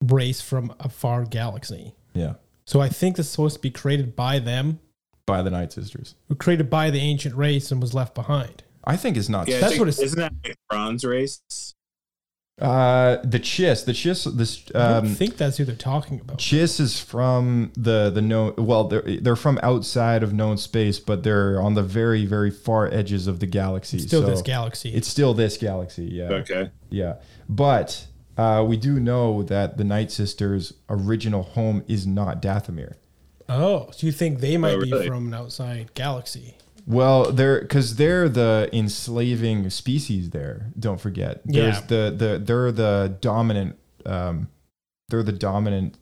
[0.02, 1.94] race from a far galaxy.
[2.14, 2.34] Yeah.
[2.66, 4.78] So I think this is supposed to be created by them,
[5.26, 6.14] By the Night Sisters.
[6.28, 8.62] who created by the ancient race and was left behind.
[8.84, 9.48] I think it's not.
[9.48, 11.42] yeah, That's think- what it's- isn't that like bronze race?
[12.60, 13.84] Uh, the Chiss.
[13.84, 14.24] The Chiss.
[14.36, 14.62] This.
[14.74, 16.38] I Um, think that's who they're talking about.
[16.38, 18.54] Chiss is from the the known.
[18.58, 22.92] Well, they're they're from outside of known space, but they're on the very very far
[22.92, 23.98] edges of the galaxy.
[24.00, 24.90] Still so this galaxy.
[24.94, 26.04] It's still this galaxy.
[26.04, 26.28] Yeah.
[26.28, 26.70] Okay.
[26.90, 27.14] Yeah.
[27.48, 32.94] But uh, we do know that the Night Sisters' original home is not Dathomir.
[33.48, 36.56] Oh, so you think they might Oh, be from an outside galaxy?
[36.86, 40.30] Well, they're because they're the enslaving species.
[40.30, 41.40] There, don't forget.
[41.44, 41.86] There's Yeah.
[41.86, 43.78] the the they're the dominant.
[44.04, 44.48] Um,
[45.08, 45.96] they're the dominant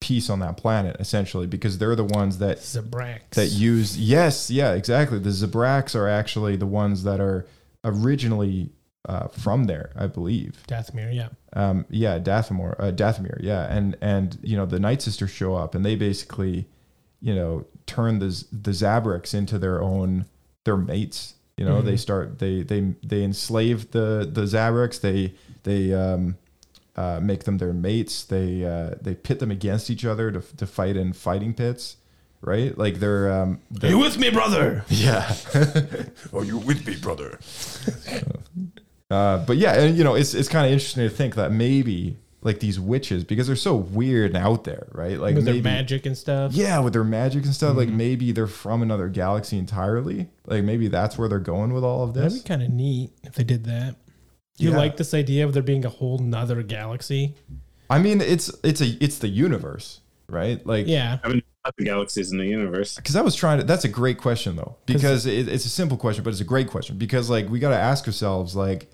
[0.00, 3.30] piece on that planet essentially because they're the ones that Zabraks.
[3.30, 7.46] that use yes yeah exactly the Zabraks are actually the ones that are
[7.84, 8.70] originally
[9.08, 11.28] uh, from there I believe Dathomir, yeah.
[11.54, 15.74] um, yeah, Dathomir, uh, Dathomir, yeah, and and you know the Night Sisters show up
[15.74, 16.66] and they basically,
[17.24, 20.26] you know, turn the the Zabraks into their own
[20.64, 21.34] their mates.
[21.56, 25.00] You know, they start they they they enslave the the Zabraks.
[25.00, 26.36] They they um,
[26.96, 28.24] uh, make them their mates.
[28.24, 31.96] They uh, they pit them against each other to to fight in fighting pits.
[32.42, 34.84] Right, like they're um, Are you with me, brother?
[34.88, 35.34] yeah.
[36.34, 37.40] Are you with me, brother?
[39.10, 42.16] Uh, but yeah, and you know, it's it's kind of interesting to think that maybe
[42.44, 45.18] like these witches because they're so weird and out there, right?
[45.18, 46.52] Like With maybe, their magic and stuff.
[46.52, 47.70] yeah, with their magic and stuff.
[47.70, 47.78] Mm-hmm.
[47.78, 50.28] Like maybe they're from another galaxy entirely.
[50.46, 52.34] Like maybe that's where they're going with all of this.
[52.34, 53.96] That'd be kind of neat if they did that.
[54.58, 54.76] Do You Yeah.
[54.76, 57.34] like this idea of there being a whole nother galaxy?
[57.90, 60.64] I mean, it's it's a it's the universe, right?
[60.66, 61.18] Like Yeah.
[61.24, 61.42] I mean,
[61.78, 62.96] the galaxies in the universe.
[62.96, 63.64] because I was trying to.
[63.64, 66.68] That's a great question though, because it, it's a simple question, but it's a great
[66.68, 68.90] question because like we got to ask ourselves like,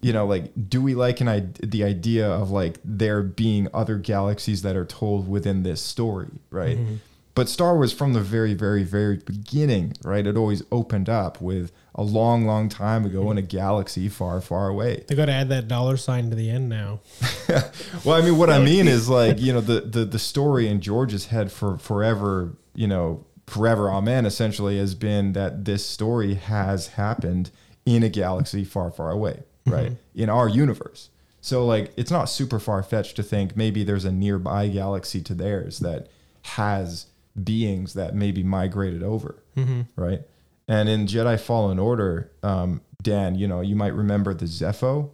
[0.00, 3.96] you know, like do we like an I- the idea of like there being other
[3.96, 6.78] galaxies that are told within this story, right?
[6.78, 6.94] Mm-hmm.
[7.34, 10.26] But Star Wars from the very, very, very beginning, right?
[10.26, 13.48] It always opened up with a long, long time ago in a mm-hmm.
[13.48, 15.04] galaxy far, far away.
[15.06, 17.00] They got to add that dollar sign to the end now.
[18.04, 20.80] Well, I mean, what I mean is like you know the the the story in
[20.80, 26.88] George's head for forever, you know, forever amen essentially has been that this story has
[26.88, 27.50] happened
[27.84, 29.96] in a galaxy far far away right.
[30.14, 31.10] In our universe.
[31.40, 35.34] So like it's not super far fetched to think maybe there's a nearby galaxy to
[35.34, 36.08] theirs that
[36.42, 37.06] has
[37.42, 39.42] beings that maybe migrated over.
[39.94, 40.22] Right?
[40.68, 45.10] And in jedi fallen order um, dan you know you might remember the Zeffo.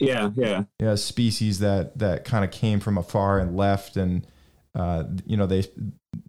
[0.00, 0.64] Yeah, yeah.
[0.78, 4.24] yeah, species that that kind of came from afar and left, and
[4.74, 5.64] uh, you know they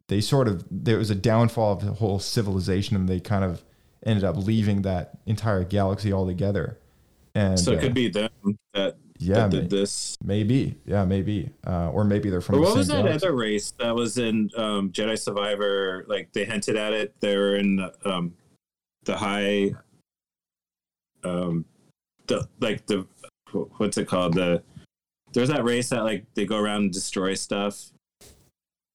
[0.07, 3.63] they sort of there was a downfall of the whole civilization, and they kind of
[4.05, 6.79] ended up leaving that entire galaxy altogether.
[7.35, 8.29] And So it uh, could be them
[8.73, 10.17] that, yeah, that did may- this.
[10.23, 12.55] maybe yeah, maybe, uh, or maybe they're from.
[12.55, 13.27] Or the what was that galaxy.
[13.27, 16.05] other race that was in um, Jedi Survivor?
[16.07, 17.13] Like they hinted at it.
[17.19, 18.33] They were in um,
[19.03, 19.73] the high,
[21.23, 21.65] um,
[22.27, 23.05] the like the
[23.77, 24.33] what's it called?
[24.35, 24.63] The
[25.33, 27.91] there's that race that like they go around and destroy stuff.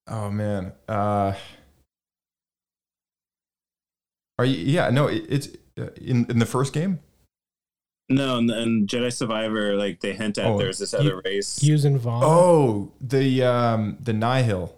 [0.09, 1.35] Oh man, uh,
[4.39, 4.57] are you?
[4.59, 7.01] Yeah, no, it, it's uh, in in the first game.
[8.11, 11.63] No, and, and Jedi Survivor, like they hint at Oh, there's this you- other race.
[11.63, 12.23] Using Vaughn.
[12.25, 14.75] Oh, the um the Nihil.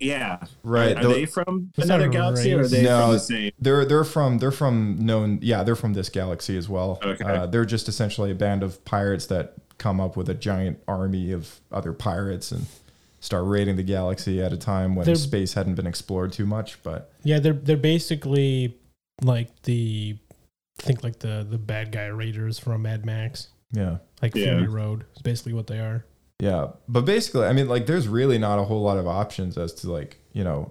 [0.00, 3.12] yeah, Right, Are, the- they from another not a galaxy, or are they No, from
[3.12, 3.52] the same?
[3.58, 7.00] They're they're from they're from known yeah they're from this galaxy as well.
[7.02, 7.24] Okay.
[7.24, 11.32] Uh, they're just essentially a band of pirates that come up with a giant army
[11.32, 12.66] of other pirates and
[13.18, 16.80] start raiding the galaxy at a time when They're- space hadn't been explored too much.
[16.84, 18.78] But Yeah, they're they're basically
[19.22, 20.16] like the
[20.80, 24.44] I think like the the bad guy raiders from Mad Max, yeah, like Yeah.
[24.58, 25.04] Fury Road.
[25.16, 26.04] Is basically what they are.
[26.40, 26.68] yeah.
[26.88, 29.90] But basically, I mean, like, there's really not a whole lot of options as to
[29.92, 30.70] like you know,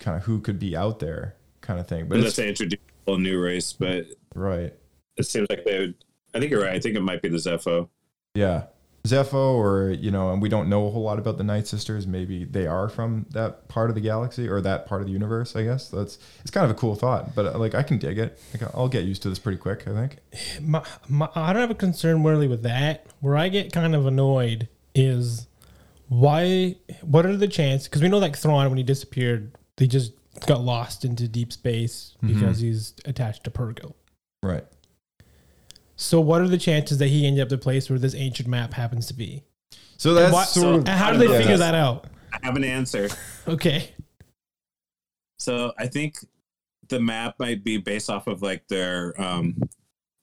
[0.00, 2.08] kind of who could be out there, kind of thing.
[2.08, 4.74] But Unless it's they introduce a whole new race, but right.
[5.16, 5.94] it seems like they would.
[6.34, 6.72] I think you're right.
[6.74, 7.88] I think it might be the Zeffo.
[8.34, 8.64] Yeah.
[9.06, 12.06] Zeffo, or you know, and we don't know a whole lot about the Night Sisters.
[12.06, 15.56] Maybe they are from that part of the galaxy or that part of the universe.
[15.56, 18.18] I guess that's it's kind of a cool thought, but uh, like I can dig
[18.18, 18.38] it.
[18.52, 19.86] Like, I'll get used to this pretty quick.
[19.86, 20.18] I think.
[20.60, 23.06] My, my, I don't have a concern really with that.
[23.20, 25.46] Where I get kind of annoyed is
[26.08, 26.76] why.
[27.02, 27.88] What are the chances?
[27.88, 30.12] Because we know like Thrawn when he disappeared, they just
[30.46, 33.94] got lost into deep space because he's attached to Purrgil.
[34.42, 34.64] Right.
[35.96, 38.74] So what are the chances that he ended up the place where this ancient map
[38.74, 39.42] happens to be?
[39.96, 40.80] So that's Why- sort of.
[40.80, 42.06] and how do they yeah, figure that out?
[42.32, 43.08] I have an answer.
[43.48, 43.90] Okay.
[45.38, 46.16] So I think
[46.88, 49.56] the map might be based off of like their um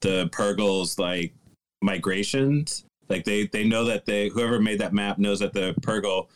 [0.02, 1.34] the Purrgils like
[1.82, 2.86] migrations.
[3.10, 6.28] Like they they know that they whoever made that map knows that the Purrgil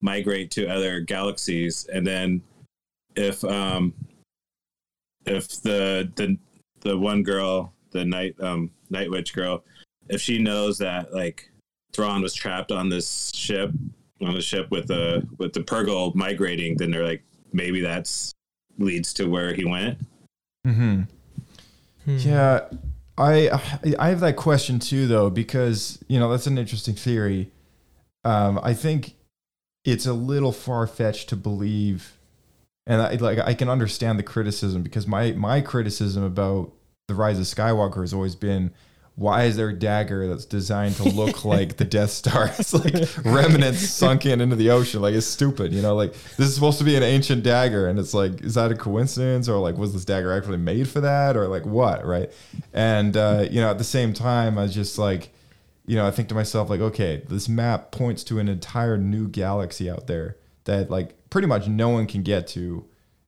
[0.00, 2.42] migrate to other galaxies, and then
[3.14, 3.92] if um
[5.26, 6.38] if the the
[6.80, 9.64] the one girl the night um night witch girl
[10.08, 11.50] if she knows that like
[11.92, 13.70] Thrawn was trapped on this ship
[14.22, 18.34] on the ship with the with the Purrgil migrating, then they're like maybe that's
[18.78, 19.98] leads to where he went.
[20.64, 21.02] hmm
[22.06, 22.68] Yeah,
[23.18, 23.50] I
[23.98, 27.50] I have that question too, though, because you know that's an interesting theory.
[28.24, 29.14] Um, I think
[29.84, 32.18] it's a little far fetched to believe,
[32.86, 36.72] and I like I can understand the criticism because my my criticism about
[37.06, 38.72] the Rise of Skywalker has always been.
[39.14, 42.50] Why is there a dagger that's designed to look like the Death Star?
[42.58, 45.00] It's like remnants sunk in into the ocean.
[45.00, 45.94] Like it's stupid, you know.
[45.94, 48.74] Like this is supposed to be an ancient dagger, and it's like, is that a
[48.74, 52.30] coincidence, or like was this dagger actually made for that, or like what, right?
[52.74, 55.30] And uh, you know, at the same time, I was just like,
[55.86, 59.28] you know, I think to myself like, okay, this map points to an entire new
[59.28, 62.84] galaxy out there that like pretty much no one can get to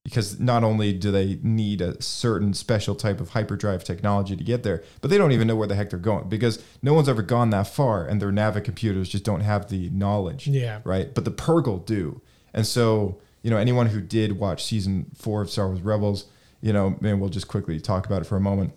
[0.08, 4.62] because not only do they need a certain special type of hyperdrive technology to get
[4.62, 7.20] there, but they don't even know where the heck they're going because no one's ever
[7.20, 10.46] gone that far and their Navi computers just don't have the knowledge.
[10.46, 10.80] Yeah.
[10.82, 11.14] Right.
[11.14, 12.22] But the Purrgil do.
[12.54, 16.24] And so, you know, anyone who did watch season four of Star Wars Rebels,
[16.62, 18.72] you know, maybe we'll just quickly talk about it for a moment.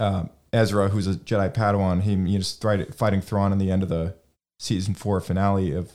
[0.00, 3.82] Um, Ezra, who's a Jedi Padawan, he you know, fight- fighting Thrawn in the end
[3.82, 4.14] of the
[4.58, 5.92] season four finale of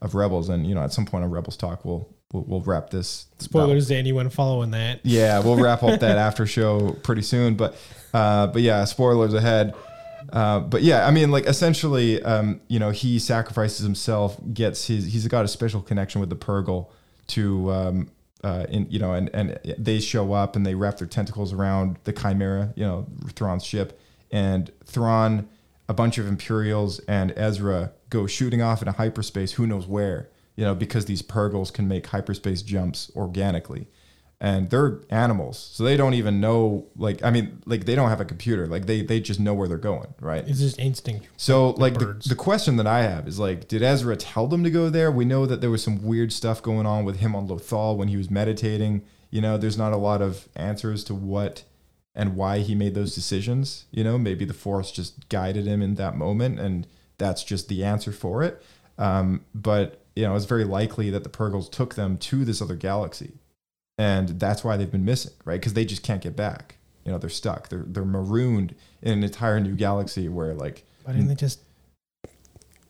[0.00, 2.90] of Rebels, and you know, at some point on Rebels talk, we'll we'll, we'll wrap
[2.90, 3.26] this.
[3.38, 5.00] Spoilers to anyone following that.
[5.04, 7.76] Yeah, we'll wrap up that after show pretty soon, but
[8.12, 9.74] uh, but yeah, spoilers ahead.
[10.32, 15.12] Uh, but yeah, I mean, like essentially, um, you know, he sacrifices himself, gets his,
[15.12, 16.88] he's got a special connection with the Purrgil
[17.28, 18.10] to, um,
[18.42, 21.98] uh, in, you know, and, and they show up and they wrap their tentacles around
[22.04, 25.48] the Chimera, you know, Thrawn's ship, and Thrawn,
[25.88, 30.28] a bunch of Imperials and Ezra go shooting off in a hyperspace, who knows where,
[30.56, 33.86] you know, because these Purrgils can make hyperspace jumps organically.
[34.40, 36.86] and they're animals, so they don't even know.
[36.94, 38.66] Like, I mean, like they don't have a computer.
[38.66, 40.46] Like they they just know where they're going, right?
[40.46, 41.28] It's just instinct.
[41.38, 44.70] So, like, the, the question that I have is like, did Ezra tell them to
[44.70, 45.10] go there?
[45.10, 48.08] We know that there was some weird stuff going on with him on Lothal when
[48.08, 49.02] he was meditating.
[49.30, 51.64] You know, there's not a lot of answers to what
[52.14, 53.86] and why he made those decisions.
[53.90, 57.84] You know, maybe the Force just guided him in that moment, and that's just the
[57.84, 58.62] answer for it.
[58.98, 62.74] Um, but you know, it's very likely that the Purrgils took them to this other
[62.74, 63.34] galaxy,
[63.98, 65.60] and that's why they've been missing, right?
[65.60, 66.76] Because they just can't get back.
[67.04, 67.68] You know, they're stuck.
[67.68, 71.60] They're they're marooned in an entire new galaxy where like Why didn't they just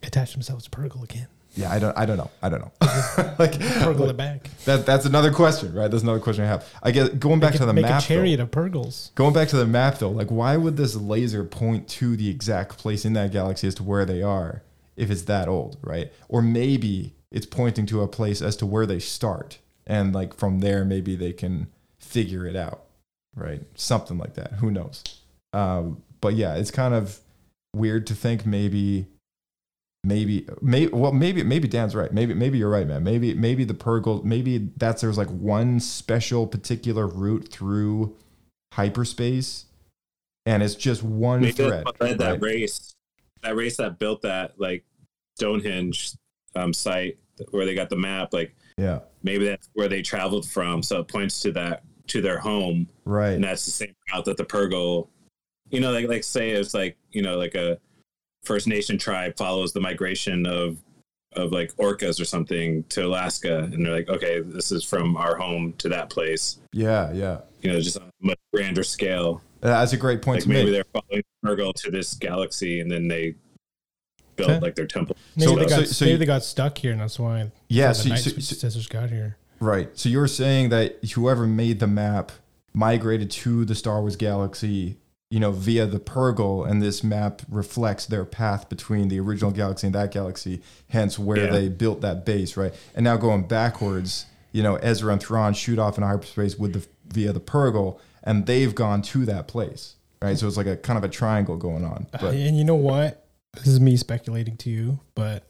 [0.03, 1.27] attach themselves to Purrgil again?
[1.55, 1.97] Yeah, I don't.
[1.97, 2.31] I don't know.
[2.43, 2.73] I don't know.
[3.39, 4.49] like Purrgil it back.
[4.67, 4.87] that.
[4.87, 5.91] That's another question, right?
[5.91, 6.67] That's another question I have.
[6.83, 8.03] I guess going back Make, to the make map.
[8.03, 9.15] a chariot though, of Purrgils.
[9.15, 12.79] going back to the map though, like why would this laser point to the exact
[12.79, 14.63] place in that galaxy as to where they are
[14.97, 16.13] if it's that old, right?
[16.29, 20.61] Or maybe it's pointing to a place as to where they start, and like from
[20.61, 22.85] there maybe they can figure it out,
[23.35, 23.63] right?
[23.75, 24.55] Something like that.
[24.55, 25.03] Who knows?
[25.53, 27.21] Um, but yeah, it's kind of
[27.75, 29.07] weird to think maybe
[30.05, 32.13] maybe maybe well maybe maybe Dan's right.
[32.13, 33.03] Maybe maybe you're right, man.
[33.05, 38.17] Maybe maybe the Purrgil maybe that's there's like one special particular route through
[38.73, 39.67] hyperspace
[40.47, 41.85] and it's just one Maybe thread.
[41.85, 42.95] what that race,
[43.43, 44.85] that race that built that like
[45.37, 46.13] Stonehenge
[46.57, 47.19] um, site
[47.51, 48.33] where they got the map.
[48.33, 49.01] Like Yeah.
[49.23, 53.33] maybe that's where they traveled from, so it points to that to their home, Right.
[53.33, 55.09] and that's the same route that the Purrgil.
[55.71, 57.79] You know, like like say it's like you know like a
[58.45, 60.79] First Nation tribe follows the migration of
[61.35, 65.37] of like orcas or something to Alaska, and they're like, okay, this is from our
[65.37, 66.59] home to that place.
[66.73, 67.41] Yeah, yeah.
[67.63, 69.43] You know, just on a much grander scale.
[69.61, 70.85] That's a great point Like to maybe make.
[70.93, 73.35] they're following Purrgil to this galaxy, and then they
[74.37, 74.61] built Okay.
[74.61, 75.17] like their temple.
[75.37, 77.51] Maybe, So- they, got, so- so maybe you- they got stuck here, and that's why.
[77.69, 79.37] Yeah, the so- Night so- so- Sisters got here.
[79.61, 79.89] Right.
[79.99, 82.33] So you're saying that whoever made the map
[82.75, 84.99] migrated to the Star Wars galaxy,
[85.31, 89.87] you know, via the Purrgil, and this map reflects their path between the original galaxy
[89.87, 91.51] and that galaxy, hence where Yeah.
[91.53, 92.73] they built that base, right?
[92.95, 96.87] And now going backwards, you know, Ezra and Thrawn shoot off in hyperspace with the
[97.13, 100.37] via the Purrgil, and they've gone to that place, right?
[100.39, 102.07] So it's like a kind of a triangle going on.
[102.13, 103.26] Uh, but and you know what?
[103.57, 105.45] This is me speculating to you, but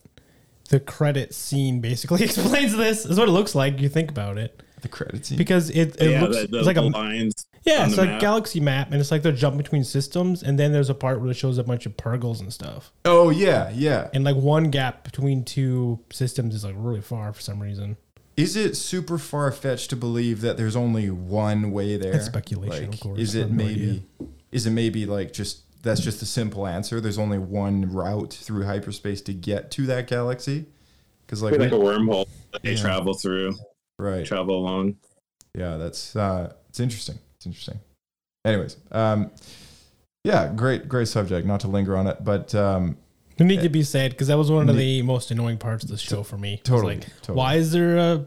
[0.68, 3.04] the credit scene basically explains this.
[3.04, 3.80] Is what it looks like.
[3.80, 5.38] You think about it, the credit scene.
[5.38, 7.46] because it, it yeah, looks the, the, it's like the a lines.
[7.64, 8.20] yeah, it's the like map.
[8.20, 11.30] galaxy map, and it's like they're jumping between systems, and then there's a part where
[11.30, 14.08] it shows a bunch of Purrgils and stuff, oh yeah, yeah.
[14.12, 17.96] and like one gap between two systems is like really far for some reason.
[18.36, 22.12] Is it super far fetched to believe that there's only one way there?
[22.12, 23.18] That's speculation, of course.
[23.18, 23.70] Is it maybe?
[24.20, 24.28] idea.
[24.52, 27.00] Is it maybe like just that's just a simple answer?
[27.00, 30.66] There's only one route through hyperspace to get to that galaxy.
[31.26, 32.80] Because like, like a wormhole that they Yeah.
[32.80, 33.56] travel through,
[33.98, 34.96] right, travel along.
[35.58, 37.18] yeah, that's uh, it's interesting.
[37.36, 37.80] It's interesting.
[38.44, 39.30] Anyways, um,
[40.22, 41.46] yeah, great, great subject.
[41.46, 42.96] Not to linger on it, but um,
[43.38, 45.90] It need to be said because that was one of the most annoying parts of
[45.90, 46.60] the show for me.
[46.62, 47.36] Totally, like, totally.
[47.38, 48.24] why is there a,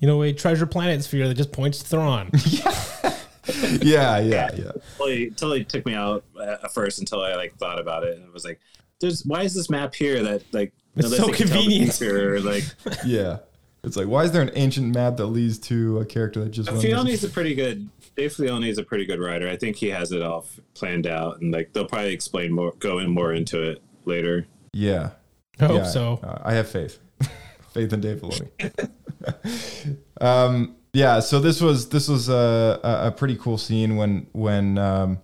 [0.00, 2.30] you know, a treasure planet sphere that just points to Thrawn?
[2.46, 2.74] yeah,
[3.82, 4.50] yeah, yeah.
[4.98, 8.32] Totally, totally took me out at first until I like thought about it and it
[8.32, 8.60] was like,
[9.00, 11.62] "There's why is this map here that like It's unless so they can tell the
[11.62, 11.92] convenient.
[11.94, 12.64] future, like
[13.04, 13.38] yeah.
[13.84, 16.70] It's like, why is there an ancient map that leads to a character that just
[16.70, 17.88] went Filoni's a pretty good.
[18.16, 19.48] Dave Filoni is a pretty good writer.
[19.48, 23.00] I think he has it all planned out, and like they'll probably explain more, go
[23.00, 24.46] in more into it later.
[24.72, 25.10] Yeah,
[25.58, 26.20] I hope Yeah, so.
[26.22, 27.00] uh, I have faith,
[27.72, 28.50] faith in Dave Filoni.
[30.20, 35.18] um, yeah, so this was this was a, a, pretty cool scene when when um,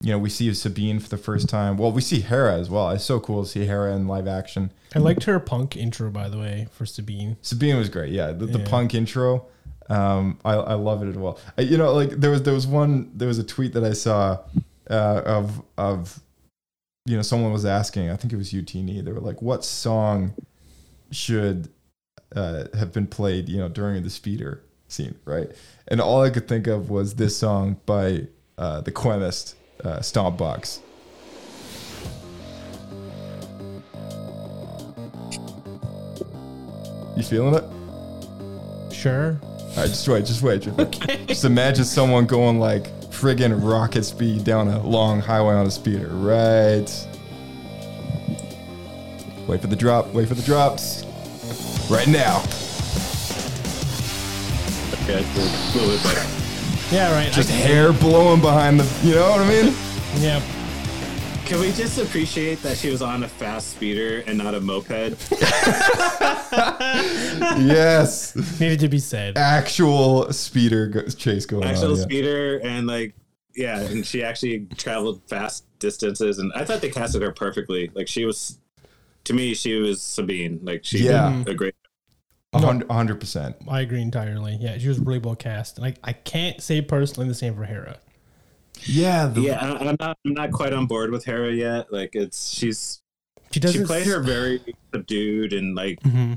[0.00, 1.76] you know we see Sabine for the first time.
[1.76, 2.90] Well, we see Hera as well.
[2.90, 4.72] It's so cool to see Hera in live action.
[4.94, 7.36] I liked her punk intro, by the way, for Sabine.
[7.40, 8.12] Sabine was great.
[8.12, 8.68] Yeah, the, the Yeah.
[8.68, 9.46] punk intro.
[9.88, 11.38] Um, I, I love it as well.
[11.56, 13.92] I, you know, like there was there was one there was a tweet that I
[13.92, 14.38] saw
[14.90, 16.20] uh, of of
[17.06, 18.10] you know someone was asking.
[18.10, 19.04] I think it was UTNE.
[19.04, 20.34] They were like, "What song
[21.12, 21.68] should
[22.34, 25.50] uh, have been played?" You know, during the speeder scene, right?
[25.88, 28.26] And all I could think of was this song by
[28.58, 30.80] uh, the Quemist, uh, Stomp Box.
[37.16, 38.92] You feeling it?
[38.92, 39.38] Sure.
[39.42, 40.62] All right, just wait, just wait.
[40.76, 41.28] Just, wait.
[41.28, 46.08] just imagine someone going like friggin' rocket speed down a long highway on a speeder,
[46.08, 46.90] right?
[49.46, 51.04] Wait for the drop, wait for the drops.
[51.90, 52.42] Right now.
[55.02, 56.26] Okay, it's a little bit better.
[56.94, 57.32] Yeah, right.
[57.32, 59.74] Just hair blowing behind the, you know what I mean?
[60.18, 60.40] yeah.
[61.44, 64.88] Can we just appreciate that she was on a fast speeder and not a moped?
[67.60, 69.36] yes, Needed to be said.
[69.36, 71.96] actual speeder go- chase going Actual on.
[71.96, 72.02] yeah.
[72.02, 73.14] speeder and like
[73.54, 77.90] yeah, and she actually traveled fast distances and I thought they casted her perfectly.
[77.92, 78.58] Like she was
[79.24, 80.60] to me she was Sabine.
[80.62, 81.42] Like she Yeah.
[81.44, 81.81] did a great A hun- a
[82.54, 83.56] hundred percent.
[83.68, 84.56] I agree entirely.
[84.60, 85.78] Yeah, she was really well cast.
[85.78, 87.98] Like I can't say personally the same for Hera.
[88.84, 91.92] Yeah, the, Yeah, I- I'm not I'm not quite on board with Hera yet.
[91.92, 93.00] Like it's she's
[93.50, 93.80] She doesn't.
[93.82, 94.60] she played her very
[94.92, 96.34] subdued and like mm-hmm.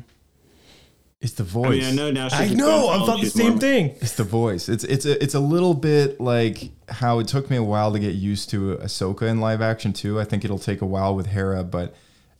[1.21, 1.81] it's the I voice.
[1.81, 2.87] mean I know now she's I a know.
[2.87, 3.89] grandma, I thought the same more- thing.
[4.01, 4.69] It's the voice.
[4.69, 7.99] It's it's a, it's a little bit like how it took me a while to
[7.99, 10.19] get used to Ahsoka in live action too.
[10.19, 11.95] I think it'll take a while with Hera, but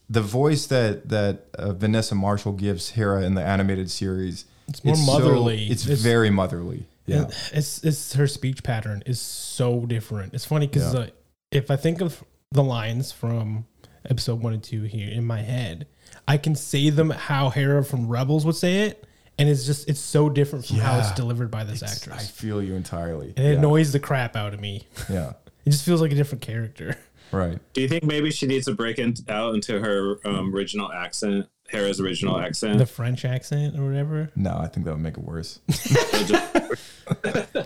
[0.10, 4.96] the voice that that uh, Vanessa Marshall gives Hera in the animated series, It's more
[4.96, 5.68] so- motherly.
[5.70, 6.86] it's, It's- very motherly.
[7.08, 10.34] Yeah, It's it's her speech pattern is so different.
[10.34, 11.02] It's funny because Yeah.
[11.02, 11.08] uh,
[11.52, 13.66] if I think of the lines from
[14.10, 15.86] episode one and two here in my head,
[16.28, 19.04] I can say them how Hera from Rebels would say it,
[19.38, 22.24] and it's just it's so different from how it's delivered by this I actress, I
[22.24, 23.34] feel you entirely.
[23.38, 23.58] and it yeah.
[23.60, 24.88] annoys the crap out of me.
[25.08, 25.34] yeah,
[25.66, 26.98] It just feels like a different character.
[27.32, 27.60] Right.
[27.74, 31.48] Do you think maybe she needs to break in, out into her um, original accent,
[31.70, 32.78] Hera's original accent?
[32.78, 34.32] The French accent or whatever.
[34.36, 35.60] No, I think that would make it worse.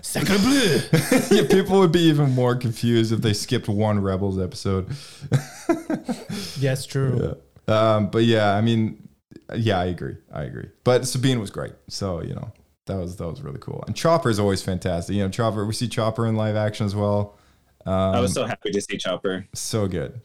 [0.02, 0.80] Sacre bleu.
[1.32, 4.88] yeah, people would be even more confused if they skipped one Rebels episode.
[6.60, 7.38] yes, true.
[7.68, 7.96] Yeah.
[7.96, 9.08] Um, but yeah, I mean,
[9.56, 10.18] yeah, I agree.
[10.32, 10.70] I agree.
[10.84, 11.74] But Sabine was great.
[11.88, 12.52] So, you know,
[12.86, 13.84] that was that was really cool.
[13.88, 15.16] And Chopper is always fantastic.
[15.16, 17.39] You know, Chopper, we see Chopper in live action as well.
[17.90, 19.48] I was um, so happy to see Chopper.
[19.54, 20.22] So good.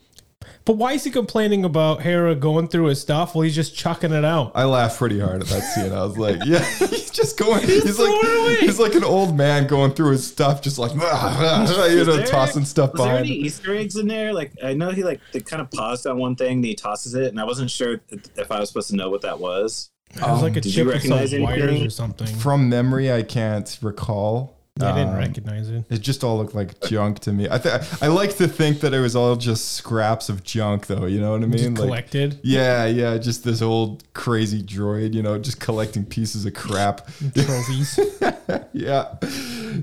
[0.64, 4.12] But why is he complaining about Hera going through his stuff while he's just chucking
[4.12, 4.52] it out?
[4.54, 5.92] I laughed pretty hard at that scene.
[5.92, 7.62] I was like, yeah, he's just going.
[7.62, 8.56] He's, throwing like away.
[8.60, 12.64] he's like an old man going through his stuff, just like you know, there- tossing
[12.64, 13.26] stuff Was there behind.
[13.26, 14.32] any Easter eggs in there?
[14.32, 17.14] Like I know he like they kind of paused on one thing, and he tosses
[17.14, 19.90] it, and I wasn't sure if I was supposed to know what that was.
[20.22, 22.26] Um, it was like a did you chip with some recognize wires or something.
[22.26, 24.53] From memory, I can't recall.
[24.82, 25.84] I didn't Um, recognize it.
[25.88, 27.46] It just all looked like junk to me.
[27.48, 31.06] I th- I like to think that it was all just scraps of junk, though.
[31.06, 31.52] You know what I mean?
[31.58, 32.40] Just Like- collected.
[32.42, 37.06] yeah, yeah, just this old crazy droid, you know, just collecting pieces of crap.
[37.36, 38.00] trophies.
[38.72, 39.14] yeah,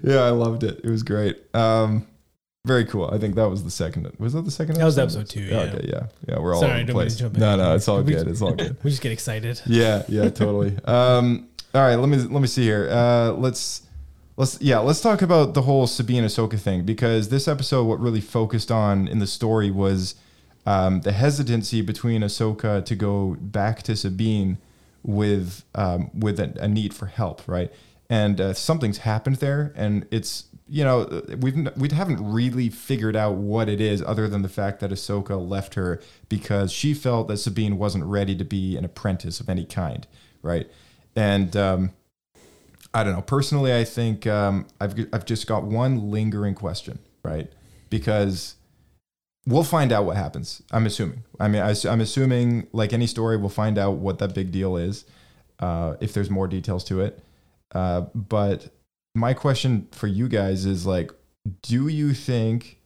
[0.04, 0.82] yeah, I loved it.
[0.84, 1.38] It was great.
[1.56, 2.06] Um,
[2.68, 3.10] very cool.
[3.12, 4.12] I think that was the second.
[4.20, 4.76] Was that the second?
[4.76, 5.60] That was episode two, yeah.
[5.62, 5.88] Okay.
[5.88, 6.08] Yeah.
[6.28, 6.40] Yeah.
[6.40, 7.16] We're all Sorry, over the don't mean to place.
[7.16, 7.40] jump in.
[7.40, 8.28] No, no, it's all We- good.
[8.28, 8.76] It's all good.
[8.84, 9.62] we just get excited.
[9.66, 10.04] Yeah.
[10.10, 10.30] Yeah.
[10.30, 10.76] Totally.
[10.84, 11.96] Um, all right.
[11.96, 12.90] Let me let me see here.
[12.92, 13.84] Uh, let's
[14.38, 14.80] let's yeah.
[14.80, 19.08] Let's talk about the whole Sabine Ahsoka thing because this episode, what really focused on
[19.08, 20.16] in the story was
[20.66, 24.58] um, the hesitancy between Ahsoka to go back to Sabine
[25.04, 27.72] with um, with a, a need for help, right?
[28.10, 33.36] And uh, something's happened there, and it's you know we've we haven't really figured out
[33.36, 37.38] what it is, other than the fact that Ahsoka left her because she felt that
[37.38, 40.08] Sabine wasn't ready to be an apprentice of any kind,
[40.42, 40.70] right?
[41.16, 41.92] And um,
[42.94, 43.22] I don't know.
[43.22, 47.52] Personally, I think um, I've I've just got one lingering question, right?
[47.90, 48.56] Because
[49.46, 50.62] we'll find out what happens.
[50.72, 51.24] I'm assuming.
[51.40, 54.78] I mean, I, am assuming, like any story, we'll find out what that big deal
[54.78, 55.06] is,
[55.60, 57.20] uh, if there's more details to it.
[57.74, 58.70] Uh, but
[59.16, 61.12] my question for you guys is like,
[61.62, 62.80] do you think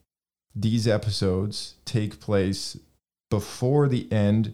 [0.56, 2.78] these episodes take place
[3.30, 4.54] before the end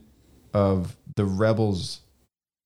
[0.53, 2.01] of the Rebels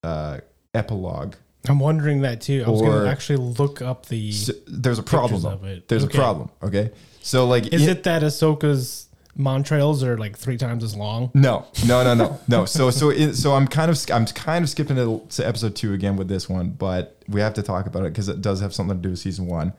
[0.04, 0.40] uh,
[0.74, 1.36] epilogue?
[1.70, 2.63] I'm wondering that too.
[2.66, 4.32] I was gonna actually look up the.
[4.32, 5.45] So there's a problem.
[5.45, 5.88] Of it.
[5.88, 6.18] There's Okay.
[6.18, 6.49] a problem.
[6.63, 6.91] Okay.
[7.22, 9.07] So like, is in- it that Ahsoka's
[9.38, 11.30] Montrails are like three times as long?
[11.34, 12.66] No, no, no, no, no.
[12.66, 15.91] So, so, it, so I'm kind of, I'm kind of skipping to, to episode two
[15.93, 18.74] again with this one, but we have to talk about it because it does have
[18.74, 19.74] something to do with season one.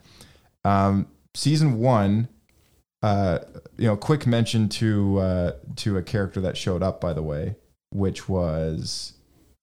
[0.66, 2.28] Um, season one,
[3.02, 3.38] uh,
[3.78, 7.54] you know, quick mention to uh, to a character that showed up, by the way,
[7.92, 9.14] which was,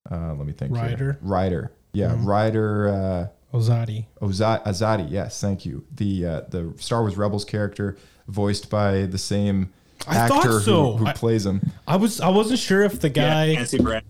[0.10, 0.76] uh, let me think.
[0.76, 1.20] here.
[1.22, 1.72] Ryder?
[1.94, 2.14] Ryder.
[2.16, 2.26] Yeah, Mhm.
[2.26, 2.88] Ryder.
[2.90, 3.28] Uh,
[3.58, 4.06] Ozadi.
[4.22, 5.84] Oza- Azadi, yes, thank you.
[5.96, 9.72] The uh, the Star Wars Rebels character, voiced by the same
[10.08, 10.94] I thought actor so.
[10.94, 11.62] who, who I- plays him.
[11.88, 13.46] I was I wasn't sure if the guy.
[13.46, 14.02] Yeah, Clancy Brown,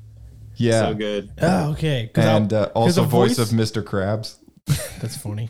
[0.56, 1.30] Yeah, so good.
[1.42, 2.10] Oh, okay.
[2.14, 3.84] 'Cause I- and uh, 'cause also the voice, of Mr.
[3.84, 4.38] Krabs.
[5.02, 5.50] That's funny.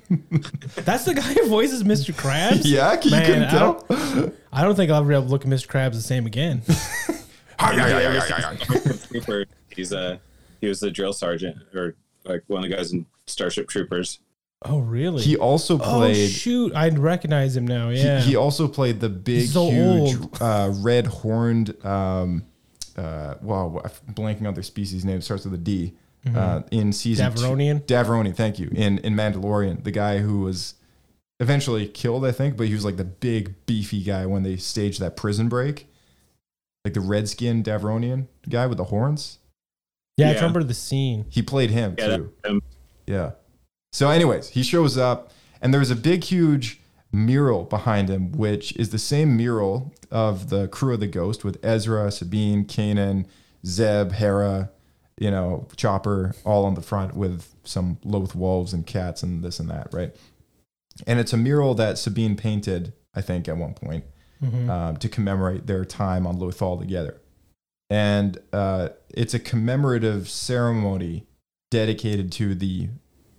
[0.76, 2.14] That's the guy who voices Mr.
[2.16, 2.62] Krabs.
[2.66, 3.86] Yeah, you Man, couldn't I tell.
[3.88, 5.68] don't, I don't think I'll ever be able to look at Mr.
[5.68, 6.64] Krabs the same again.
[7.60, 9.46] Trooper.
[9.76, 10.20] He's a
[10.62, 14.20] he was the drill sergeant or like one of the guys in Starship Troopers.
[14.66, 15.22] Oh, really?
[15.22, 15.88] He also played.
[15.90, 16.30] oh, played.
[16.32, 16.74] shoot.
[16.74, 17.90] I recognize him now.
[17.90, 18.22] Yeah.
[18.22, 20.38] he also played the big, So huge, old.
[20.42, 21.76] uh, red horned.
[21.86, 22.46] Um,
[22.98, 25.18] uh, wow, I'm blanking on their species name.
[25.18, 25.94] It starts with a D.
[26.34, 27.82] Uh, in season two- Devaronian?
[27.86, 28.70] Devaronian, thank you.
[28.74, 30.76] In in Mandalorian, the guy who was
[31.42, 35.02] eventually killed, I think, but he was like the big beefy guy when they staged
[35.02, 35.88] that prison break.
[36.86, 39.40] Like the redskin Devaronian guy with the horns.
[40.18, 41.26] Yeah, I remember the scene.
[41.30, 42.34] He played him Yeah, too.
[42.44, 42.62] that, um,
[43.08, 43.32] Yeah.
[43.92, 48.90] So, anyways, he shows up, and there's a big, huge mural behind him, which is
[48.90, 53.26] the same mural of the crew of the Ghost with Ezra, Sabine, Kanan,
[53.66, 54.72] Zeb, Hera,
[55.20, 59.60] you know, Chopper, all on the front with some Loth wolves and cats and this
[59.60, 60.16] and that, right?
[61.06, 64.06] And it's a mural that Sabine painted, I think, at one point
[64.70, 67.22] um, to commemorate their time on Lothal together.
[67.90, 71.26] And uh, it's a commemorative ceremony
[71.70, 72.90] dedicated to the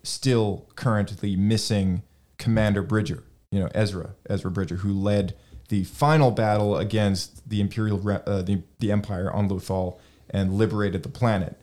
[0.03, 2.03] still currently missing
[2.39, 5.35] Commander Bridger, you know, Ezra, Ezra Bridger, who led
[5.69, 9.99] the final battle against the Imperial, uh, the, the Empire on Lothal
[10.31, 11.57] and liberated the planet.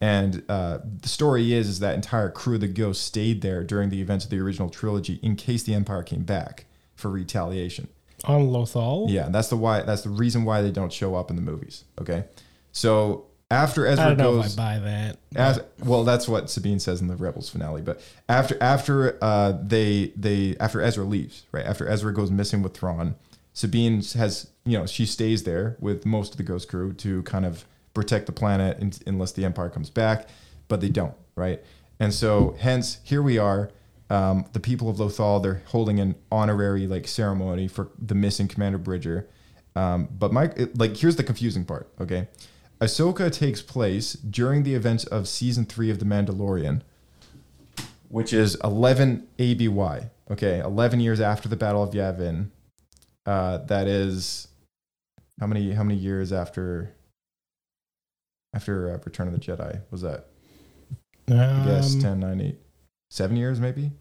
[0.00, 3.90] And uh, the story is, is that entire crew of the Ghost stayed there during
[3.90, 7.88] the events of the original trilogy in case the Empire came back for retaliation.
[8.26, 9.06] On Lothal?
[9.08, 9.82] Yeah, that's the why.
[9.82, 11.84] That's the reason why they don't show up in the movies.
[12.00, 12.24] Okay,
[12.72, 15.18] so after I Ezra don't know goes, if I buy that.
[15.36, 17.82] as, well, that's what Sabine says in the Rebels finale.
[17.82, 22.74] But after after uh, they they after Ezra leaves, right after Ezra goes missing with
[22.74, 23.14] Thrawn,
[23.52, 27.44] Sabine has you know she stays there with most of the Ghost crew to kind
[27.46, 30.28] of protect the planet in, unless the Empire comes back,
[30.68, 31.62] but they don't, right?
[32.00, 33.70] And so hence here we are.
[34.10, 38.78] Um, the people of Lothal they're holding an honorary like ceremony for the missing Commander
[38.78, 39.28] Bridger.
[39.76, 41.88] Um, but my it- like, here's the confusing part.
[42.00, 42.28] Okay,
[42.80, 46.82] Ahsoka takes place during the events of season three of The Mandalorian,
[48.08, 50.10] which is 11 ABY.
[50.30, 52.50] Okay, 11 years after the Battle of Yavin.
[53.26, 54.48] Uh, that is
[55.40, 55.72] how many?
[55.72, 56.94] How many years after?
[58.54, 60.26] After uh, Return of the Jedi was that?
[61.28, 62.58] I guess Um, 10, 9, 8,
[63.14, 63.92] 7 years maybe.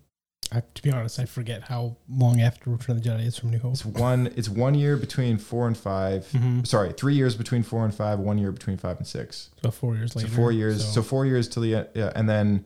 [0.51, 3.49] I, to be honest, I forget how long after Return of the Jedi is from
[3.51, 3.73] New Hope.
[3.73, 4.31] It's one.
[4.35, 6.67] It's one year between four and 5 Mhm.
[6.67, 8.19] Sorry, three years between four and five.
[8.19, 9.49] One year between five and six.
[9.63, 10.83] So four years So four years.
[10.83, 11.87] So, So, four years till the end.
[11.95, 12.65] Yeah, and then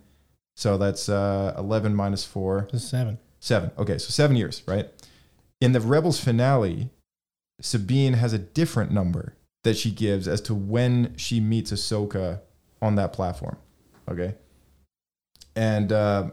[0.55, 3.19] so that's uh, eleven minus four, so seven.
[3.39, 3.71] seven.
[3.77, 4.89] Okay, so seven years, right?
[5.61, 6.89] In the Rebels finale,
[7.61, 12.41] Sabine has a different number that she gives as to when she meets Ahsoka
[12.81, 13.57] on that platform.
[14.09, 14.35] Okay,
[15.57, 16.29] and uh,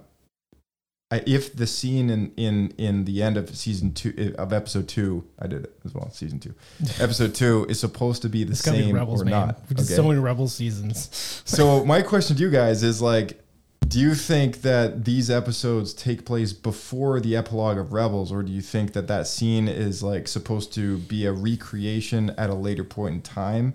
[1.10, 5.24] I, if the scene in in in the end of season two of episode two,
[5.38, 6.10] I did it as well.
[6.10, 6.54] Season two,
[7.00, 9.48] episode two is supposed to be the It's same be Rebels, or man.
[9.48, 9.60] not.
[9.68, 9.94] We did okay?
[9.94, 11.42] so many Rebels seasons.
[11.44, 13.40] So my question to you guys is like,
[13.86, 18.52] do you think that these episodes take place before the epilogue of Rebels, or do
[18.52, 22.84] you think that that scene is like supposed to be a recreation at a later
[22.84, 23.74] point in time,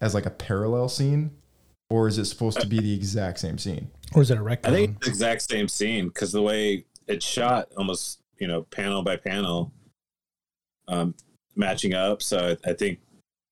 [0.00, 1.30] as like a parallel scene,
[1.88, 3.90] or is it supposed to be the exact same scene?
[4.14, 4.66] Or is it a retcon?
[4.66, 8.62] I think it's the exact same scene because the way it's shot, almost you know,
[8.62, 9.72] panel by panel,
[10.88, 11.14] um,
[11.56, 12.22] matching up.
[12.22, 13.00] So I, I think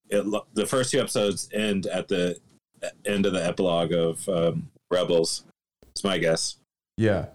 [0.09, 2.39] it, the first two episodes end at the
[3.05, 5.45] end of the epilogue of um, Rebels.
[5.91, 6.57] It's my guess.
[6.97, 7.27] Yeah.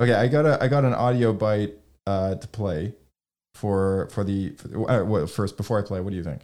[0.00, 1.74] Okay, I got a I got an audio bite
[2.06, 2.94] uh, to play
[3.54, 6.00] for for the for, uh, what, first before I play.
[6.00, 6.42] What do you think?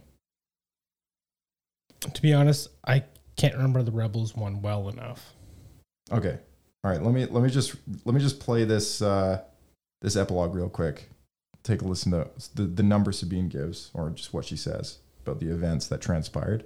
[2.13, 3.03] to be honest, I
[3.35, 5.33] can't remember the Rebels one well enough.
[6.11, 6.37] Okay.
[6.83, 7.01] All right.
[7.01, 7.75] Let me let me just
[8.05, 9.41] let me just play this uh,
[10.01, 11.09] this epilogue real quick.
[11.63, 15.39] Take a listen to the the number Sabine gives, or just what she says about
[15.39, 16.63] the events that transpired.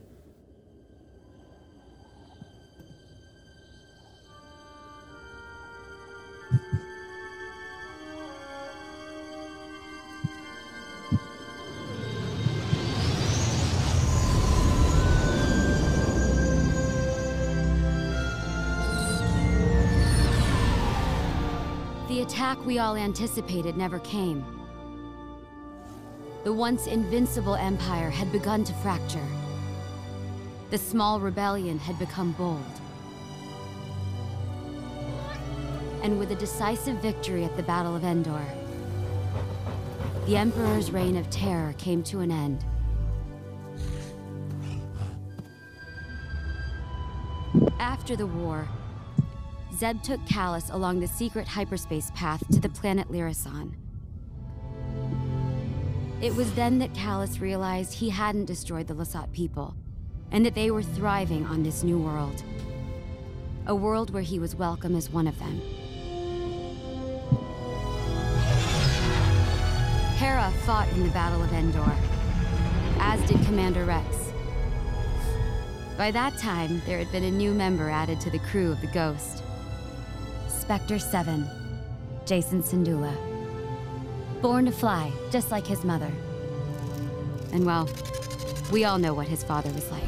[22.69, 24.45] We all anticipated never came.
[26.43, 29.25] The once invincible empire had begun to fracture.
[30.69, 32.63] The small rebellion had become bold.
[36.03, 38.45] And with a decisive victory at the Battle of Endor,
[40.27, 42.63] the Emperor's reign of terror came to an end.
[47.79, 48.67] After the war,
[49.79, 53.77] Zeb took Kallus along the secret hyperspace path to the planet Lira San.
[56.21, 59.73] It was then that Kallus realized he hadn't destroyed the Lasat people,
[60.31, 62.43] and that they were thriving on this new world.
[63.67, 65.61] A world where he was welcome as one of them.
[70.17, 71.95] Hera fought in the Battle of Endor,
[72.99, 74.33] as did Commander Rex.
[75.97, 78.87] By that time, there had been a new member added to the crew of the
[78.87, 79.41] Ghost.
[80.69, 81.49] Spectre 7,
[82.25, 83.11] Jacen Syndulla.
[84.39, 86.11] Born to fly, just like his mother.
[87.51, 87.89] And well,
[88.71, 90.03] we all know what his father was like.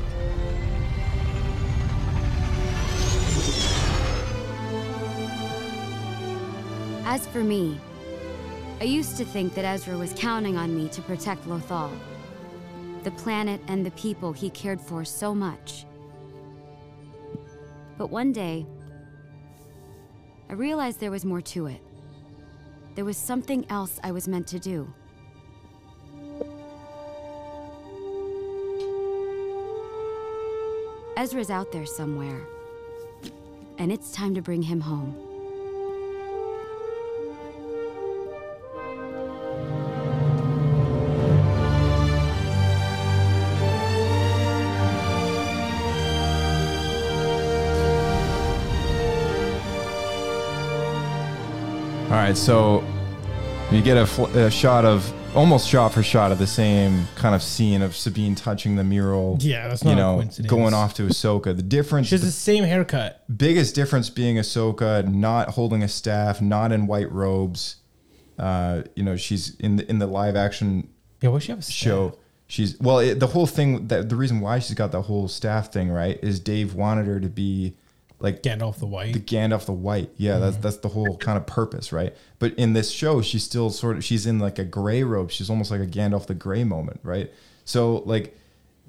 [7.06, 7.80] As for me,
[8.80, 11.90] I used to think that Ezra was counting on me to protect Lothal,
[13.04, 15.88] the planet and the people he cared for so much.
[17.98, 18.68] But one day,
[20.52, 21.82] I realized there was more to it.
[22.96, 24.94] There was something else I was meant to do.
[31.16, 32.42] Ezra's out there somewhere,
[33.78, 35.31] and it's time to bring him home.
[52.22, 52.84] Right, so
[53.72, 57.34] you get a, fl- a shot of almost shot for shot of the same kind
[57.34, 59.38] of scene of Sabine touching the mural.
[59.40, 60.50] Yeah, that's you not a know coincidence.
[60.50, 61.56] going off to Ahsoka.
[61.56, 63.24] The difference, She has the same haircut.
[63.38, 67.78] biggest difference being Ahsoka not holding a staff, not in white robes.
[68.38, 70.90] Uh, you know, she's in the in the live action
[71.22, 71.76] Yeah, why she have a staff?
[71.76, 72.18] show.
[72.48, 75.72] She's well, it, the whole thing that the reason why she's got the whole staff
[75.72, 77.76] thing right is Dave wanted her to be
[78.22, 79.14] like Gandalf the White.
[79.14, 80.12] the Gandalf the White.
[80.18, 82.16] Yeah, that's that's the whole kind of purpose, right?
[82.40, 85.32] But in this show, she's still sort of she's in like a gray robe.
[85.32, 87.32] She's almost like a Gandalf the Gray moment, right?
[87.66, 88.38] So like,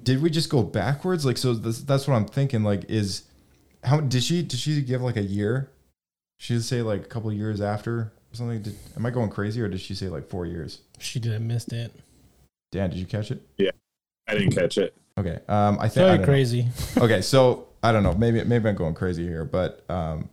[0.01, 1.25] did we just go backwards?
[1.25, 2.63] Like, so this, that's what I'm thinking.
[2.63, 3.23] Like, is
[3.83, 5.69] how did she did she give like a year?
[6.37, 8.61] She did say like a couple of years after or something.
[8.61, 10.79] Did, am I going crazy or did she say like four years?
[10.99, 11.91] she didn't miss it.
[12.71, 13.41] Dan, did you catch it?
[13.57, 13.71] Yeah,
[14.27, 14.95] I didn't catch it.
[15.17, 15.39] Okay.
[15.47, 16.25] Um, I think Very know.
[16.25, 16.67] crazy.
[16.97, 18.13] okay, so I don't know.
[18.13, 20.29] Maybe maybe I'm going crazy here, but um,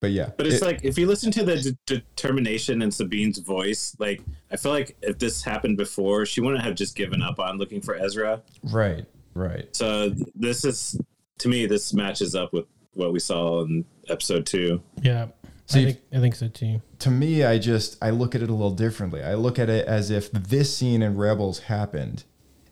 [0.00, 0.30] but yeah.
[0.36, 4.22] But it's It- like if you listen to the de- determination in Sabine's voice, like
[4.50, 7.80] I feel like if this happened before, she wouldn't have just given up on looking
[7.80, 8.42] for Ezra.
[8.64, 9.74] right, right.
[9.76, 10.98] So this is
[11.40, 14.82] to me, this matches up with what we saw in episode two.
[15.02, 15.28] Yeah.
[15.66, 16.80] See, I think I think so too.
[17.00, 19.22] To me, I just I look at it a little differently.
[19.22, 22.24] I look at it as if this scene in Rebels happened,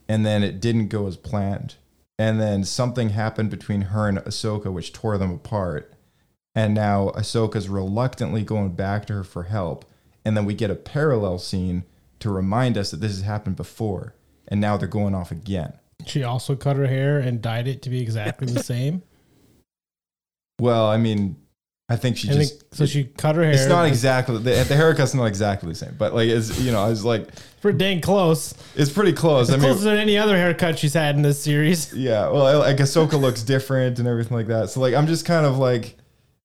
[0.08, 1.76] and then it didn't go as planned,
[2.18, 5.92] and then something happened between her and Ahsoka, which tore them apart,
[6.54, 9.84] and now Ahsoka's reluctantly going back to her for help,
[10.24, 11.84] and then we get a parallel scene
[12.18, 14.14] to remind us that this has happened before,
[14.48, 15.74] and now they're going off again.
[16.06, 19.02] She also cut her hair and dyed it to be exactly the same.
[20.60, 21.36] Well, I mean,
[21.90, 22.60] I think she I just.
[22.60, 22.86] think so.
[22.86, 23.52] She cut her hair.
[23.52, 26.82] it's not exactly the, the haircut's not exactly the same, but like it's you know
[26.82, 27.28] I was like
[27.62, 28.52] pretty dang close.
[28.76, 29.48] it's pretty close.
[29.50, 31.92] I mean, Closer than any other haircut she's had in this series.
[31.96, 32.28] yeah.
[32.28, 34.68] Well, like Ahsoka looks different and everything like that.
[34.70, 35.96] So like I'm just kind of like,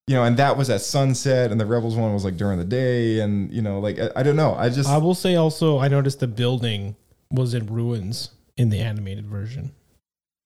[0.07, 2.63] you know, and that was at sunset, and the Rebels one was like during the
[2.65, 4.53] day, and you know, like I, I don't know.
[4.55, 6.95] I just I will say also, I noticed the building
[7.31, 9.73] was in ruins in the animated version.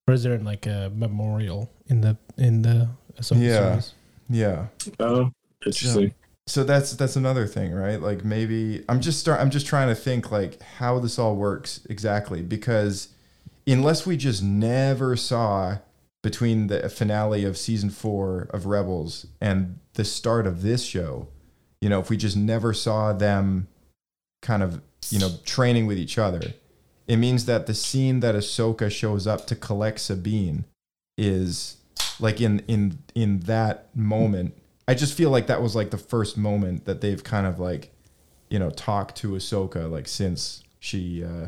[0.08, 2.90] Or is there like a memorial in the in the
[3.20, 3.70] Ahsoka Yeah.
[3.72, 3.94] series?
[4.30, 4.68] Yeah.
[5.00, 5.32] Oh,
[5.66, 6.14] interesting.
[6.48, 9.96] so that's that's another thing right like maybe i'm just start i'm just trying to
[9.96, 13.10] think like how this all works exactly because
[13.68, 15.78] unless we just never saw
[16.24, 21.28] between the finale of season four of rebels and the start of this show
[21.82, 23.68] you know if we just never saw them
[24.42, 26.54] kind of you know training with each other
[27.08, 30.64] it means that the scene that ahsoka shows up to collect sabine
[31.18, 31.77] is
[32.20, 34.54] like in in in that moment
[34.88, 37.92] i just feel like that was like the first moment that they've kind of like
[38.50, 41.48] you know talked to ahsoka like since she uh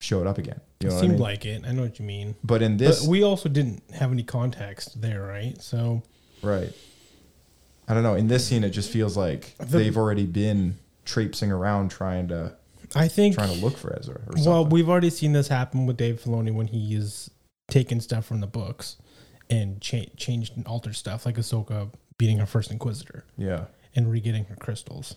[0.00, 1.22] showed up again you know what I Seemed mean?
[1.22, 1.62] like it.
[1.66, 2.34] I know what you mean.
[2.44, 5.60] but in this but we also didn't have any context there, right?
[5.62, 6.02] So
[6.42, 6.72] right
[7.88, 10.76] i don't know in this scene it just feels like The- they've already been
[11.06, 12.54] traipsing around trying to
[12.94, 15.86] I think trying to look for ezra or something Well, we've already seen this happen
[15.86, 17.30] with Dave Filoni when he is
[17.68, 18.96] taking stuff from the books
[19.50, 23.64] and cha- changed and altered stuff, like Ahsoka beating her first Inquisitor yeah
[23.96, 25.16] and re-getting her crystals.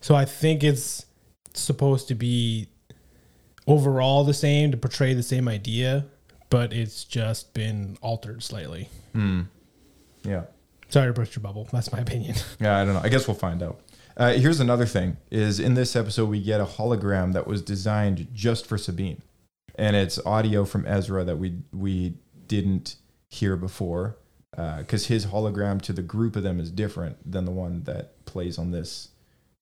[0.00, 1.06] So I think it's
[1.54, 2.68] supposed to be
[3.66, 6.06] overall the same to portray the same idea,
[6.50, 8.88] but it's just been altered slightly.
[9.12, 9.42] Hmm.
[10.22, 10.42] yeah
[10.88, 11.68] Sorry to burst your bubble.
[11.72, 12.36] That's my opinion.
[12.60, 13.00] Yeah, I don't know.
[13.02, 13.80] I guess we'll find out.
[14.16, 18.28] Uh, here's another thing: is in this episode we get a hologram that was designed
[18.32, 19.20] just for Sabine,
[19.76, 22.14] and it's audio from Ezra that we we
[22.48, 22.96] didn't
[23.28, 24.16] hear before,
[24.56, 28.24] uh, because his hologram to the group of them is different than the one that
[28.24, 29.08] plays on this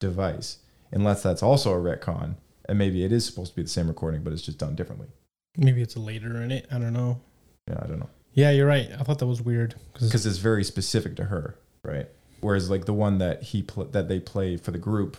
[0.00, 0.58] device.
[0.92, 2.36] Unless that's also a retcon,
[2.68, 5.08] and maybe it is supposed to be the same recording, but it's just done differently.
[5.56, 6.66] Maybe it's a later in it.
[6.70, 7.20] I don't know.
[7.68, 8.90] Yeah, I don't know, Yeah, you're right.
[8.98, 12.08] I thought that was weird because because it's very specific to her, right?
[12.40, 15.16] whereas like the one that he pl- that they play for the group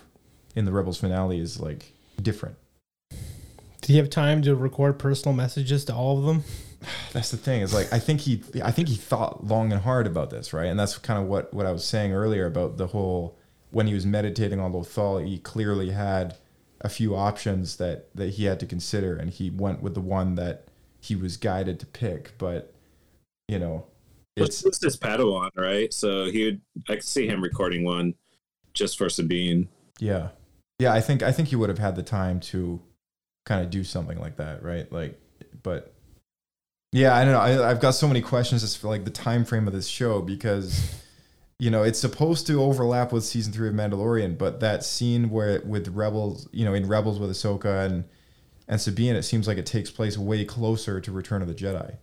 [0.55, 1.91] in the Rebels finale is like
[2.21, 2.55] different.
[3.85, 6.43] Did he have time to record personal messages to all of them?
[7.13, 7.61] That's the thing.
[7.61, 10.65] Is like I think he I think he thought long and hard about this, right?
[10.65, 13.37] And that's kind of what what I was saying earlier about the whole
[13.69, 16.35] when he was meditating on Lothal, he clearly had
[16.81, 20.33] a few options that that he had to consider, and he went with the one
[20.33, 20.65] that
[20.99, 22.35] he was guided to pick.
[22.39, 22.73] But
[23.47, 23.85] you know,
[24.35, 25.93] It's it's this Padawan, right?
[25.93, 26.61] So he would.
[26.89, 28.15] I could see him recording one
[28.73, 29.69] just for Sabine.
[29.99, 30.29] yeah,
[30.79, 30.91] yeah.
[30.91, 32.81] I think I think he would have had the time to
[33.45, 34.91] kind of do something like that, right?
[34.91, 35.19] Like,
[35.63, 35.93] but
[36.91, 37.39] yeah, I don't know.
[37.39, 40.21] I, I've got so many questions as for like the time frame of this show
[40.21, 41.03] because
[41.59, 45.61] you know it's supposed to overlap with season three of Mandalorian, but that scene where
[45.65, 48.05] with Rebels, you know, in Rebels with Ahsoka and
[48.67, 51.97] and Sabine, it seems like it takes place way closer to Return of the Jedi.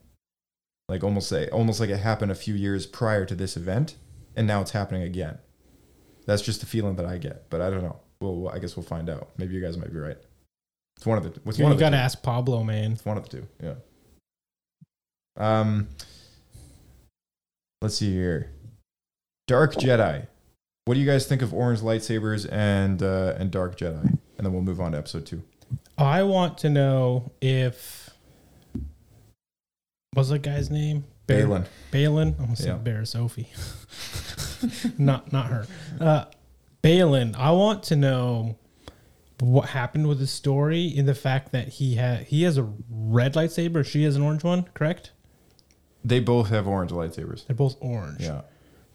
[0.88, 3.96] Like almost say almost like it happened a few years prior to this event,
[4.36, 5.38] and now it's happening again.
[6.26, 8.00] That's just the feeling that I get, but I don't know.
[8.20, 9.30] Well, I guess we'll find out.
[9.36, 10.18] Maybe you guys might be right.
[11.02, 11.40] It's one of the.
[11.50, 12.00] It's You one the gotta two.
[12.00, 12.92] ask Pablo, man.
[12.92, 13.48] It's one of the two.
[13.60, 13.74] Yeah.
[15.36, 15.88] Um.
[17.80, 18.52] Let's see here.
[19.48, 20.28] Dark Jedi.
[20.84, 24.00] What do you guys think of orange lightsabers and uh, and Dark Jedi?
[24.38, 25.42] And then we'll move on to episode two.
[25.98, 28.10] I want to know if
[30.12, 31.02] what's that guy's name?
[31.26, 31.66] Bear- Baylan.
[31.90, 32.38] Baylan.
[32.38, 32.74] I almost Yeah.
[32.74, 33.48] said Bear Sophie.
[34.98, 35.66] not not her.
[36.00, 36.24] Uh,
[36.80, 37.34] Baylan.
[37.36, 38.56] I want to know
[39.42, 43.34] what happened with his story in the fact that he had he has a red
[43.34, 45.10] lightsaber, she has an orange one, correct?
[46.04, 47.46] They both have orange lightsabers.
[47.46, 48.20] They're both orange.
[48.20, 48.42] Yeah.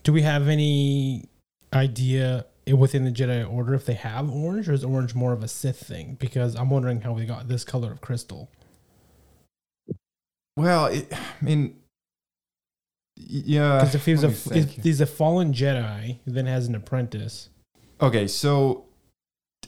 [0.04, 1.26] Do we have any
[1.74, 5.50] idea within the Jedi Order if they have orange, or is orange more of a
[5.50, 6.16] Sith thing?
[6.18, 8.50] Because I'm wondering how we got this color of crystal.
[10.56, 11.76] Well, it, I mean,
[13.18, 13.80] yeah.
[13.80, 14.78] Because if he's a let me think.
[14.78, 17.50] if he's a fallen Jedi, who then has an apprentice,
[18.02, 18.87] okay, so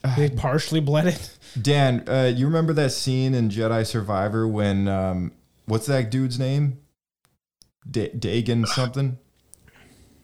[0.18, 1.38] they partially bled it.
[1.60, 5.32] Dan, uh, you remember that scene in Jedi Survivor when um,
[5.66, 6.80] what's that dude's name?
[7.90, 9.18] Da- Dagan something.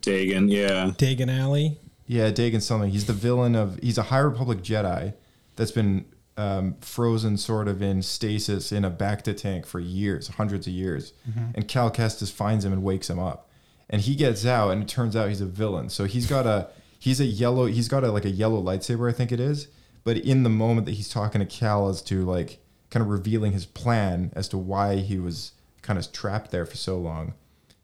[0.02, 0.92] Dagan, yeah.
[0.98, 1.80] Dagon Alley.
[2.06, 2.92] Yeah, Dagan something.
[2.92, 3.80] He's the villain of.
[3.82, 5.14] He's a High Republic Jedi
[5.56, 6.06] that's been
[6.38, 11.14] um, frozen sort of in stasis in a Bacta tank for years, hundreds of years.
[11.56, 13.50] And Cal Kestis finds him and wakes him up.
[13.90, 15.90] And he gets out, and it turns out he's a villain.
[15.90, 16.70] So he's got a
[17.06, 17.68] he's a yellow.
[17.68, 19.68] He's got a like a yellow lightsaber, I think it is.
[20.04, 22.58] But in the moment that he's talking to Cal as to like
[22.90, 25.52] kind of revealing his plan as to why he was
[25.84, 27.36] kind of trapped there for so long,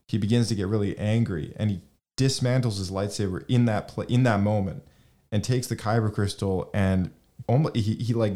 [0.08, 1.82] he begins to get really angry and he
[2.18, 4.84] dismantles his lightsaber in that pla in that moment
[5.32, 7.12] and takes the kyber crystal and
[7.48, 8.34] almost he, he like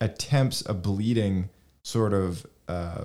[0.00, 1.48] attempts a bleeding
[1.82, 3.04] sort of uh,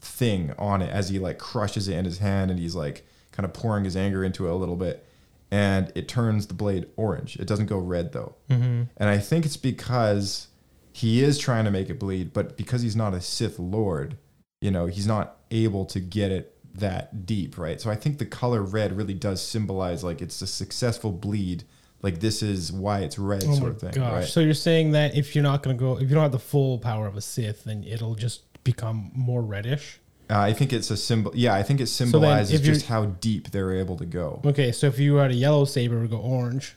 [0.00, 3.44] thing on it as he like crushes it in his hand and he's like kind
[3.44, 5.06] of pouring his anger into it a little bit
[5.52, 8.82] and it turns the blade orange it doesn't go red though Mm-hmm.
[8.96, 10.48] and I think it's because
[10.92, 14.18] he is trying to make it bleed, but because he's not a Sith Lord,
[14.60, 17.80] you know, he's not able to get it that deep, right?
[17.80, 21.64] So I think the color red really does symbolize like it's a successful bleed.
[22.02, 24.12] Like this is why it's red, Oh sort of thing, gosh!
[24.12, 24.24] right?
[24.28, 26.78] So you're saying that if you're not gonna go, if you don't have the full
[26.78, 29.98] power of a Sith, then it'll just become more reddish.
[30.32, 31.30] Uh, I think it's a symbol.
[31.34, 34.40] Yeah, I think it symbolizes you're- just how deep they're able to go.
[34.46, 36.74] Okay, so if you had a yellow saber, it would go orange.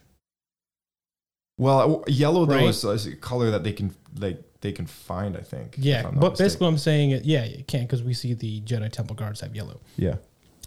[1.57, 2.65] Well, yellow though Right.
[2.67, 5.37] is, is a color that they can like they can find.
[5.37, 5.75] I think.
[5.79, 6.45] Yeah, but mistaken.
[6.45, 7.23] basically, I'm saying it.
[7.25, 9.79] Yeah, you can't because we see the Jedi Temple guards have yellow.
[9.95, 10.15] yeah,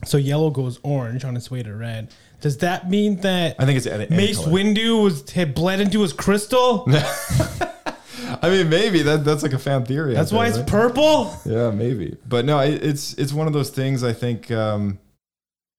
[0.06, 2.08] So yellow goes orange on its way to red.
[2.40, 4.52] Does that mean that I think it's Mace color.
[4.52, 6.86] Windu was had bled into his crystal?
[8.42, 10.14] I mean, maybe that that's like a fan theory.
[10.14, 10.80] That's why there, it's right?
[10.80, 11.34] purple.
[11.44, 12.16] Yeah, maybe.
[12.26, 14.04] But no, it, it's it's one of those things.
[14.04, 14.98] I think, um,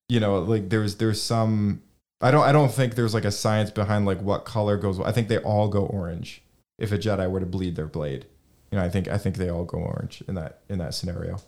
[0.08, 1.82] you know, like there's there's some.
[2.20, 5.00] I don't I don't think there's like a science behind like what color goes.
[5.00, 6.42] I think they all go orange.
[6.78, 8.26] If a Jedi were to bleed their blade,
[8.70, 11.40] you know, I think I think they all go orange in that in that scenario.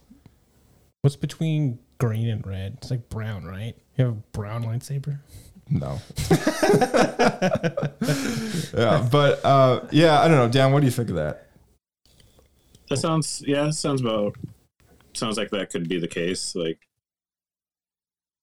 [1.02, 2.74] What's between green and red?
[2.78, 3.74] It's like brown, right?
[3.96, 5.18] You have a brown lightsaber.
[5.70, 6.00] No.
[8.74, 10.72] yeah, but uh, yeah, I don't know, Dan.
[10.72, 11.48] What do you think of that?
[12.88, 14.36] That sounds yeah, sounds about
[15.14, 16.54] sounds like that could be the case.
[16.54, 16.78] Like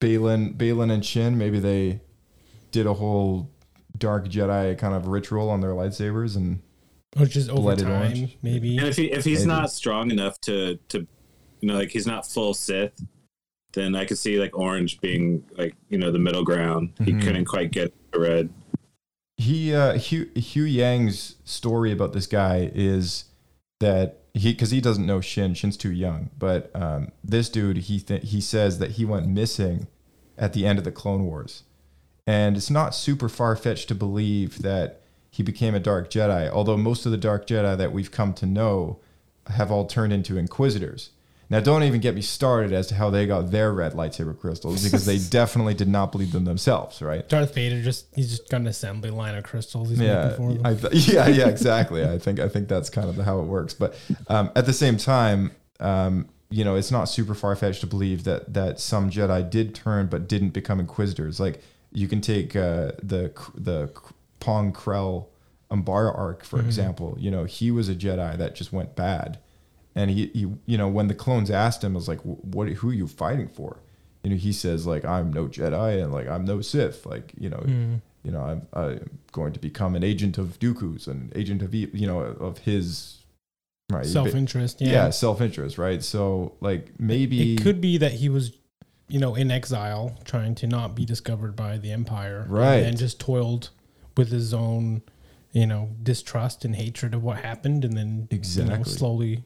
[0.02, 2.02] Baylan, Baylan and Shin, maybe they
[2.72, 3.50] did a whole
[3.98, 6.62] dark Jedi kind of ritual on their lightsabers and
[7.18, 8.38] Which is over Blooded time, orange.
[8.42, 8.78] maybe.
[8.78, 9.60] and if he if he's Maybe.
[9.60, 11.06] not strong enough to to
[11.62, 12.94] you know like he's not full Sith,
[13.74, 16.94] then I could see like orange being like you know the middle ground.
[17.04, 18.50] He couldn't quite get the red.
[19.38, 23.26] he uh Hugh, Huyang's story about this guy is
[23.80, 28.00] that he because he doesn't know Shin Shin's too young but um this dude he
[28.00, 29.88] th- he says that he went missing
[30.38, 31.64] at the end of the Clone Wars
[32.28, 35.02] and it's not super far fetched to believe that
[35.32, 36.50] he became a Dark Jedi.
[36.50, 39.00] Although most of the Dark Jedi that we've come to know
[39.48, 41.10] have all turned into Inquisitors.
[41.52, 44.84] Now, don't even get me started as to how they got their red lightsaber crystals
[44.84, 47.28] because they definitely did not believe them themselves, right?
[47.28, 49.90] Darth Vader just he's just got an assembly line of crystals.
[49.90, 50.66] He's yeah, making for them.
[50.66, 52.06] I th- yeah, yeah, exactly.
[52.06, 53.74] I think I think that's kind of how it works.
[53.74, 53.96] But
[54.28, 58.26] um, at the same time, um, you know, it's not super far fetched to believe
[58.26, 61.40] that that some Jedi did turn but didn't become Inquisitors.
[61.40, 63.92] Like you can take uh, the the
[64.40, 65.26] Pong Krell
[65.72, 66.66] Umbara arc for Mhm.
[66.66, 67.16] example.
[67.20, 69.40] You know, he was a Jedi that just went bad,
[69.96, 72.68] and he, he you know when the clones asked him, I was like, what?
[72.70, 73.78] Who are you fighting for?
[74.24, 77.06] You know, he says like, I'm no Jedi and like I'm no Sith.
[77.06, 78.02] Like you know, Mhm.
[78.24, 82.08] you know, I'm, I'm going to become an agent of Dooku's, an agent of you
[82.08, 83.16] know of his
[83.92, 84.92] right Self-interest, yeah.
[84.92, 86.04] yeah, self interest, right?
[86.04, 88.52] So like maybe It could be that he was,
[89.08, 92.84] you know, in exile, trying to not be discovered by the Empire, Right.
[92.84, 93.70] and just toiled
[94.16, 95.02] with his own,
[95.54, 98.92] you know, distrust and hatred of what happened, and then you know, Exactly.
[98.92, 99.44] slowly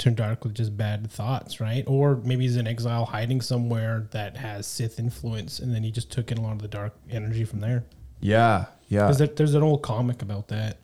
[0.00, 1.84] turned dark with just bad thoughts, right?
[1.86, 6.10] Or maybe he's in exile, hiding somewhere that has Sith influence, and then he just
[6.10, 7.84] took in a lot of the dark energy from there.
[8.20, 9.02] yeah, yeah.
[9.04, 10.78] Because there, there's an old comic about that.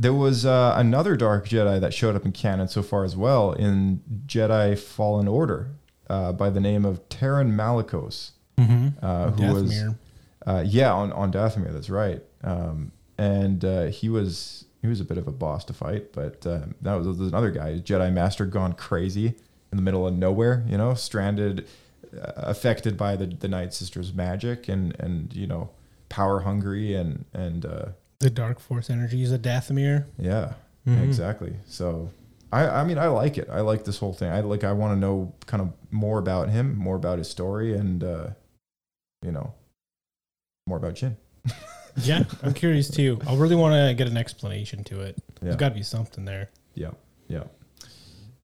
[0.00, 3.52] There was uh, another Dark Jedi that showed up in canon so far as well
[3.52, 5.68] in Jedi Fallen Order
[6.10, 8.94] uh, by the name of Taron Malicos, Mhm.
[9.02, 9.82] uh, who was
[10.46, 11.72] uh, yeah on on Dathomir.
[11.72, 12.20] That's right.
[12.42, 16.46] Um, and uh, he was he was a bit of a boss to fight, but
[16.46, 19.28] uh, that was, there's another guy, Jedi Master, gone crazy
[19.72, 20.62] in the middle of nowhere.
[20.68, 21.66] You know, stranded,
[22.14, 25.70] uh, affected by the the Night Sisters' magic, and and you know,
[26.10, 27.84] power hungry, and and uh,
[28.18, 30.04] The Dark Force energy is a Dathomir.
[30.18, 30.52] yeah,
[30.86, 31.02] Mhm.
[31.02, 31.54] exactly.
[31.66, 32.10] So,
[32.52, 33.48] I I mean I like it.
[33.50, 34.30] I like this whole thing.
[34.30, 37.72] I like I want to know kind of more about him, more about his story,
[37.74, 38.26] and uh,
[39.24, 39.54] you know,
[40.66, 41.16] more about Jin.
[42.02, 43.20] Yeah, I'm curious too.
[43.26, 45.16] I really want to get an explanation to it.
[45.40, 45.58] There's Yeah.
[45.58, 46.50] got to be something there.
[46.74, 46.90] Yeah,
[47.28, 47.44] yeah.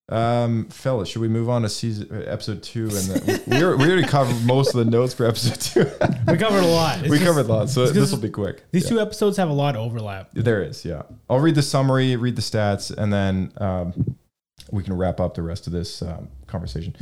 [0.08, 2.84] Um, fellas, should we move on to season uh, episode two?
[2.84, 5.90] And then we, already- we already covered most of the notes for episode two.
[6.26, 6.98] We covered a lot.
[7.00, 8.64] It's we just- covered a lot, so it's 'cause this will be quick.
[8.72, 10.30] These two episodes have a lot of overlap.
[10.32, 11.02] There is, yeah.
[11.28, 14.16] I'll read the summary, read the stats, and then um,
[14.72, 16.96] we can wrap up the rest of this um, conversation.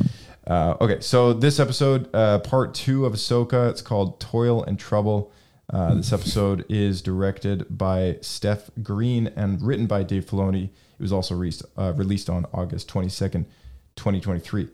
[0.46, 5.32] Uh, okay, so this episode, uh, part two of Ahsoka, it's called Toil and Trouble.
[5.70, 10.64] Uh, this episode is directed by Steph Green and written by Dave Filoni.
[10.64, 13.44] It was also released, uh, released on August 22nd,
[13.94, 14.68] 2023.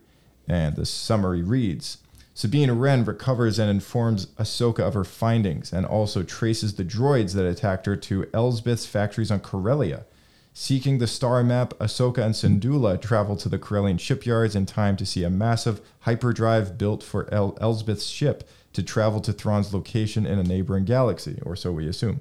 [0.47, 1.99] And the summary reads
[2.33, 7.47] Sabine Wren recovers and informs Ahsoka of her findings and also traces the droids that
[7.47, 10.05] attacked her to Elsbeth's factories on Corellia.
[10.53, 15.07] Seeking the star map, Ahsoka and Syndulla travel to the Corellian shipyards in time to
[15.07, 20.39] see a massive hyperdrive built for El- Elsbeth's ship to travel to Thrawn's location in
[20.39, 22.21] a neighboring galaxy, or so we assume.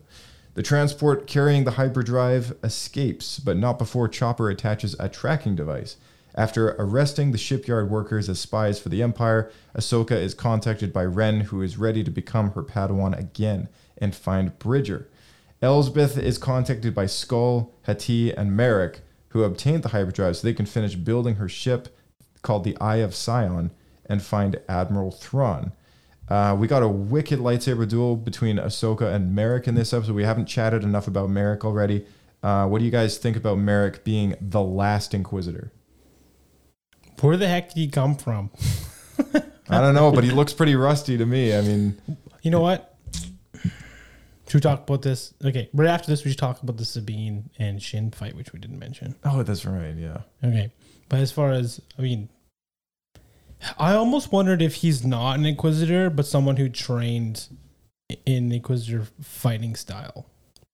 [0.53, 5.97] The transport carrying the hyperdrive escapes, but not before Chopper attaches a tracking device.
[6.35, 11.41] After arresting the shipyard workers as spies for the Empire, Ahsoka is contacted by Wren,
[11.41, 15.07] who is ready to become her Padawan again and find Bridger.
[15.61, 20.65] Elsbeth is contacted by Skoll, Hati, and Marrok, who obtained the hyperdrive so they can
[20.65, 21.95] finish building her ship
[22.41, 23.71] called the Eye of Sion
[24.05, 25.71] and find Admiral Thrawn.
[26.29, 30.13] Uh, we got a wicked lightsaber duel between Ahsoka and Marrok in this episode.
[30.15, 32.05] We haven't chatted enough about Marrok already.
[32.41, 35.71] Uh, what do you guys think about Marrok being the last Inquisitor?
[37.21, 38.49] Where the heck did he come from?
[39.69, 41.55] I don't know, but he looks pretty rusty to me.
[41.55, 41.97] I mean,
[42.41, 42.89] You know what?
[44.47, 45.33] Should we talk about this?
[45.43, 48.59] Okay, right after this, we should talk about the Sabine and Shin fight, which we
[48.59, 49.15] didn't mention.
[49.23, 49.95] oh, that's right.
[49.95, 50.19] Yeah.
[50.43, 50.71] Okay,
[51.09, 52.29] but as far as I mean,
[53.77, 57.47] I almost wondered if he's not an Inquisitor, but someone who trained
[58.25, 60.25] in Inquisitor fighting style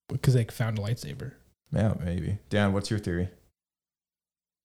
[0.08, 1.34] because they found a lightsaber.
[1.72, 2.40] Yeah, maybe.
[2.50, 3.30] Dan, what's your theory?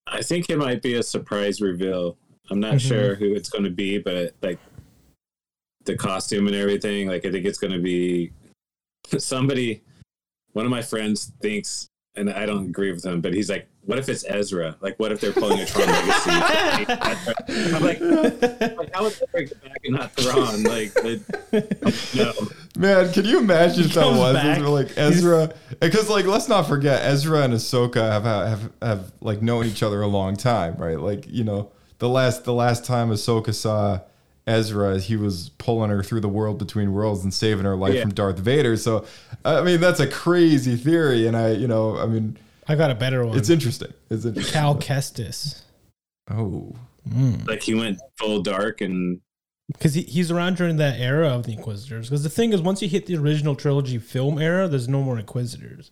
[0.06, 2.16] I think it might be a surprise reveal.
[2.50, 2.88] I'm not Mhm.
[2.88, 4.58] sure who it's going to be, but like
[5.84, 8.32] the costume and everything, like I think it's going to be
[9.18, 9.82] somebody.
[10.52, 13.98] One of my friends thinks, and I don't agree with him, but he's like, "What
[13.98, 14.76] if it's Ezra?
[14.80, 16.30] Like, what if they're pulling a Tron Legacy?"
[17.74, 20.62] I'm like, like, how would Ezra get back and not Thrawn?
[20.62, 21.20] Like, the,
[22.14, 22.80] no.
[22.80, 24.58] Man, can you imagine if that was back.
[24.58, 25.54] Ezra, like Ezra?
[25.80, 30.00] Because like, let's not forget, Ezra and Ahsoka have have have like known each other
[30.02, 31.00] a long time, right?
[31.00, 34.00] Like, you know, the last the last time Ahsoka saw
[34.46, 38.02] Ezra, he was pulling her through the world between worlds and saving her life Yeah.
[38.02, 38.76] from Darth Vader.
[38.76, 39.06] So,
[39.44, 42.36] I mean, that's a crazy theory, and I, you know, I mean,
[42.68, 43.36] I got a better one.
[43.38, 43.92] it's interesting.
[44.10, 44.52] It's interesting.
[44.52, 45.62] Cal Kestis.
[46.30, 46.74] Oh,
[47.08, 47.46] Mm.
[47.46, 49.20] Like he went full dark and
[49.68, 52.08] because he, he's around during that era of the Inquisitors.
[52.08, 55.18] Because the thing is, once you hit the original trilogy film era, there's no more
[55.18, 55.90] Inquisitors.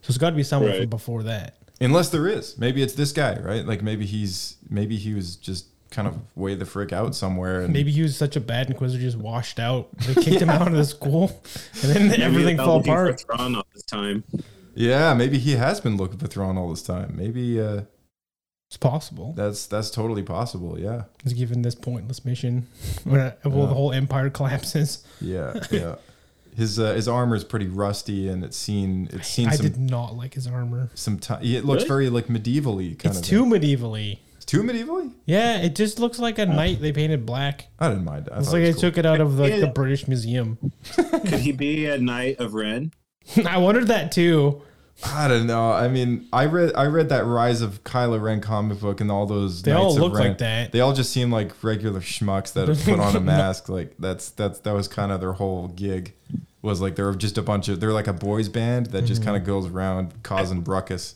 [0.00, 0.80] So it's got to be someone Right.
[0.80, 1.58] from before that.
[1.82, 3.66] Unless there is, maybe it's this guy, right?
[3.66, 7.72] Like maybe he's maybe he was just kind of way the frick out somewhere, and
[7.72, 9.96] Maybe he was such a bad Inquisitor, just washed out.
[9.98, 11.28] They kicked him out of the school,
[11.82, 13.20] and then Maybe everything fell looking for apart.
[13.20, 14.24] Thrawn all this time.
[14.74, 17.14] yeah, maybe he has been looking for Thrawn all this time.
[17.16, 17.82] Maybe uh,
[18.68, 19.34] It's possible.
[19.36, 20.78] that's that's totally possible.
[20.78, 22.66] Yeah, He's given this pointless mission
[23.04, 25.04] where well, the whole empire collapses.
[25.20, 25.94] yeah, yeah.
[26.56, 29.76] His uh, his armor is pretty rusty, and it's seen it's seen I some did
[29.78, 30.88] not like his armor.
[30.94, 31.42] some time.
[31.42, 31.88] It looks Really?
[31.88, 33.24] very like medievally kind It's of.
[33.24, 34.18] too medievally.
[34.44, 35.10] It's too medievally.
[35.24, 37.68] Yeah, it just looks like a knight they painted black.
[37.80, 38.28] I didn't mind.
[38.30, 38.80] I It's like it I cool.
[38.82, 40.58] took it out of like the British Museum.
[40.94, 42.92] Could he be a knight of Ren?
[43.48, 44.60] I wondered that too.
[45.02, 45.72] I don't know.
[45.72, 49.24] I mean, I read I read that Rise of Kylo Ren comic book, and all
[49.24, 50.72] those They all Knights of look Ren, like that.
[50.72, 53.70] They all just seem like regular schmucks that have put on a mask.
[53.70, 56.12] Like that's that's that was kind of their whole gig.
[56.60, 59.30] Was like they're just a bunch of they're like a boys band that just Mm-hmm.
[59.30, 61.14] kind of goes around causing ruckus.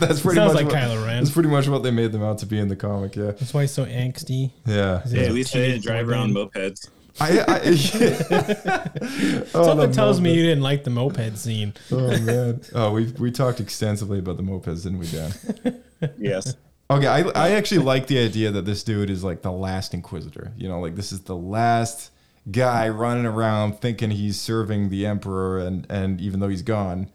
[0.08, 1.22] that's pretty Sounds much like what, Kylo Ren.
[1.22, 3.16] That's pretty much what they made them out to be in the comic.
[3.16, 4.50] Yeah, That's why he's so angsty.
[4.66, 5.02] yeah.
[5.06, 6.52] Yeah, at least they didn't drive around band?
[6.52, 6.88] mopeds.
[7.18, 7.60] I, I
[9.54, 11.74] oh, Something the tells me you didn't like the moped scene.
[11.90, 12.62] Oh man.
[12.74, 15.82] Oh, we we talked extensively about the mopeds, didn't we, Dan?
[16.18, 16.56] Yes.
[16.90, 20.52] Okay, I, I actually like the idea that this dude is like the last Inquisitor.
[20.56, 22.10] You know, like this is the last
[22.50, 27.10] guy running around thinking he's serving the Emperor, and and even though he's gone,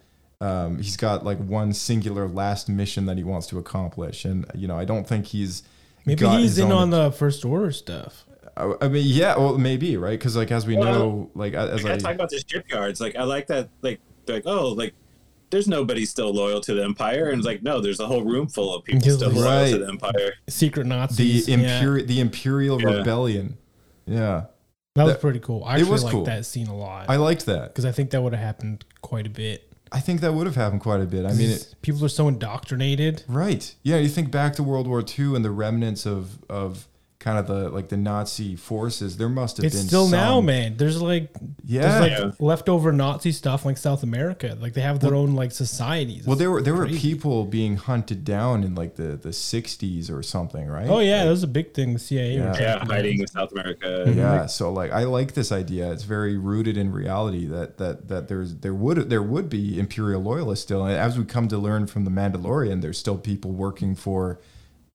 [0.45, 4.25] um, he's got like one singular last mission that he wants to accomplish.
[4.25, 5.63] And you know, I don't think he's
[6.05, 8.25] Maybe got he's his in own- on the First Order stuff.
[8.57, 11.83] I, I mean, yeah, well, maybe right because like as we Well, know, like as
[11.83, 13.01] Like, I I talk about the shipyards.
[13.01, 13.69] Like I like that.
[13.81, 14.93] Like they're like oh like
[15.51, 18.47] there's nobody still loyal to the empire, and it's like no, there's a whole room
[18.47, 20.33] full of people still like- loyal to the empire.
[20.47, 21.47] Secret the Nazis.
[21.47, 21.55] yeah.
[21.55, 22.97] imperial the Imperial Yeah.
[22.97, 23.57] Rebellion.
[24.07, 24.45] Yeah,
[24.95, 25.63] That was pretty cool.
[25.63, 26.25] I it actually was liked cool.
[26.25, 27.09] that scene a lot.
[27.09, 27.69] I liked that.
[27.69, 29.73] Because I think that would have happened quite a bit.
[29.95, 31.25] I think that would have happened quite a bit.
[31.25, 33.23] I mean, it, people are so indoctrinated.
[33.29, 33.73] Right.
[33.81, 36.89] Yeah, you think back to World War II and the remnants of of
[37.25, 39.17] kind of the like the Nazi forces.
[39.17, 40.77] There must have It's been still now, man.
[40.77, 41.31] There's like
[41.65, 41.81] Yeah.
[41.81, 42.31] there's like Yeah.
[42.45, 44.55] leftover Nazi stuff like South America.
[44.61, 46.27] Like they have their own like societies.
[46.27, 50.21] Well, there were there were people being hunted down in like the the 60s or
[50.21, 50.87] something, right?
[50.87, 51.93] Oh yeah, Like, that was a big thing.
[51.93, 52.37] The CIA.
[52.37, 52.53] were Yeah.
[52.53, 54.05] tracking Yeah, hiding in South America.
[54.07, 54.15] Mhm.
[54.17, 54.45] yeah.
[54.45, 55.91] So like, I like this idea.
[55.91, 60.21] It's very rooted in reality that that that there's there would there would be imperial
[60.21, 63.95] loyalists still, and as we come to learn from the Mandalorian, there's still people working
[63.95, 64.39] for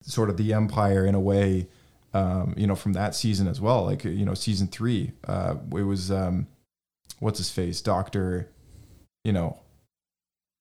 [0.02, 1.66] sort of the empire in a way.
[2.12, 5.82] Um, you know, from that season as well, like you know, season three, uh, it
[5.84, 6.48] was um,
[7.20, 8.48] what's his face, Doctor,
[9.24, 9.60] you know,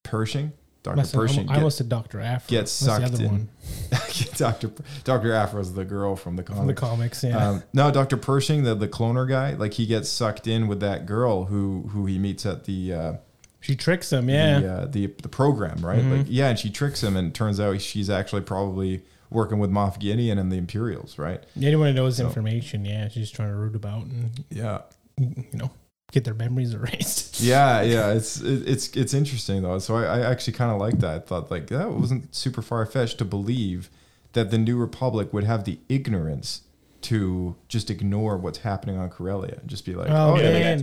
[0.04, 1.48] Pershing, Doctor Must have- Pershing.
[1.48, 2.48] I get- almost said Doctor Aphra.
[2.48, 3.30] gets That's the sucked other in.
[3.30, 3.48] one
[4.36, 4.70] Doctor
[5.04, 7.20] Doctor Aphra's the girl from the from the comics.
[7.20, 7.24] comics.
[7.24, 7.48] Yeah.
[7.50, 11.04] Um, no, Doctor Pershing, the the cloner guy, like he gets sucked in with that
[11.04, 13.12] girl who who he meets at the uh,
[13.60, 14.30] she tricks him.
[14.30, 14.60] Yeah.
[14.60, 14.66] Mm-hmm.
[14.66, 16.02] the, uh, the the program, right?
[16.04, 19.70] Like yeah, and she tricks him, and it turns out she's actually probably working with
[19.70, 21.42] Moff Gideon and the Imperials, right?
[21.60, 24.80] Anyone who knows So- information, yeah, she's trying to root about and Yeah,
[25.18, 25.70] you know
[26.12, 27.40] get their memories erased.
[27.40, 28.10] yeah, yeah.
[28.12, 29.78] It's it, it's it's interesting though.
[29.78, 31.14] So I, I actually kind of like that.
[31.14, 33.90] I thought like that wasn't super far fetched to believe
[34.32, 36.62] that the New Republic would have the ignorance
[37.02, 40.58] to just ignore what's happening on Corellia and just be like, Oh, oh, Yeah, yeah,
[40.76, 40.82] man.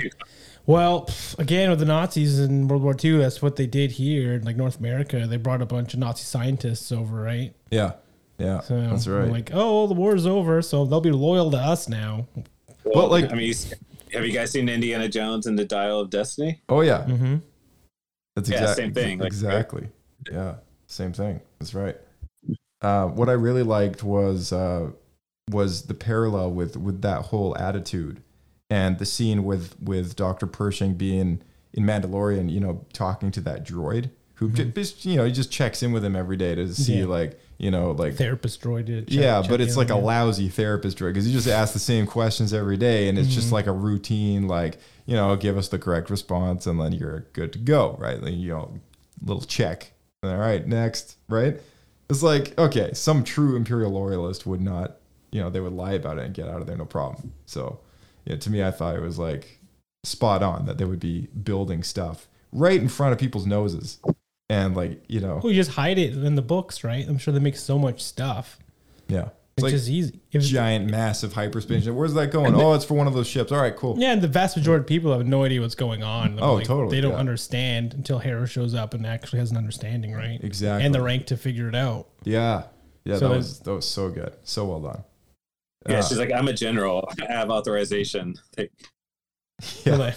[0.65, 4.43] Well, again with the Nazis in World War II, that's what they did here in
[4.43, 5.25] like North America.
[5.27, 7.53] They brought a bunch of Nazi scientists over, right?
[7.69, 7.93] yeah,
[8.37, 8.59] yeah.
[8.61, 9.29] So that's right.
[9.29, 12.27] Like, oh, the war's over, so they'll be loyal to us now.
[12.83, 13.77] Well, like- I mean, you-
[14.13, 16.61] have you guys seen Indiana Jones and the Dial of Destiny?
[16.69, 17.35] oh yeah, Mm-hmm.
[18.35, 19.89] That's Yeah, exactly same thing, like- exactly.
[20.31, 21.41] yeah, same thing.
[21.59, 21.97] That's right.
[22.81, 24.91] Uh, what I really liked was uh,
[25.51, 28.21] was the parallel with with that whole attitude
[28.69, 31.41] and the scene with with Doctor Pershing being
[31.73, 32.51] in Mandalorian.
[32.51, 35.91] You know, talking to that droid who j- just you know he just checks in
[35.91, 37.01] with him every day to see Mm-hmm.
[37.01, 37.07] Yeah.
[37.07, 38.87] like you know like Therapist droid.
[38.87, 41.79] check- yeah, check but it's like a lousy therapist drug because you just ask the
[41.79, 43.55] same questions every day, and it's just mm-hmm.
[43.55, 47.53] like a routine, like you know, give us the correct response, and then you're good
[47.53, 48.21] to go, right?
[48.21, 48.79] Like, you know,
[49.23, 49.91] little check.
[50.23, 51.59] All right, next, right?
[52.09, 54.97] It's like okay, some true imperial loyalist would not,
[55.31, 57.33] you know, they would lie about it and get out of there no problem.
[57.45, 57.79] So,
[58.25, 59.59] yeah, to me, I thought it was like
[60.03, 63.99] spot on that they would be building stuff right in front of people's noses,
[64.49, 67.07] and like you know, Well, you just hide it in the books, right?
[67.07, 68.57] I'm sure they make so much stuff.
[69.07, 70.19] yeah, It's like just easy.
[70.31, 71.87] If- giant, massive hyperspace.
[71.87, 72.55] Where's that going?
[72.55, 73.51] Oh, it's for one of those ships.
[73.51, 73.95] All right, cool.
[73.97, 76.39] yeah, and the vast majority of people have no idea what's going on.
[76.41, 77.17] Oh, totally, They don't yeah.
[77.17, 80.39] understand until Hera shows up and actually has an understanding, right?
[80.43, 80.85] Exactly.
[80.85, 82.07] And the rank to figure it out.
[82.23, 82.63] Yeah,
[83.05, 83.17] yeah.
[83.17, 85.03] So that was that was so good, so well done.
[85.89, 87.09] Yeah, Uh, she's like, I'm a general.
[87.27, 88.35] I have authorization.
[88.57, 88.71] Like,
[89.85, 89.95] Yeah.
[89.95, 90.15] Like,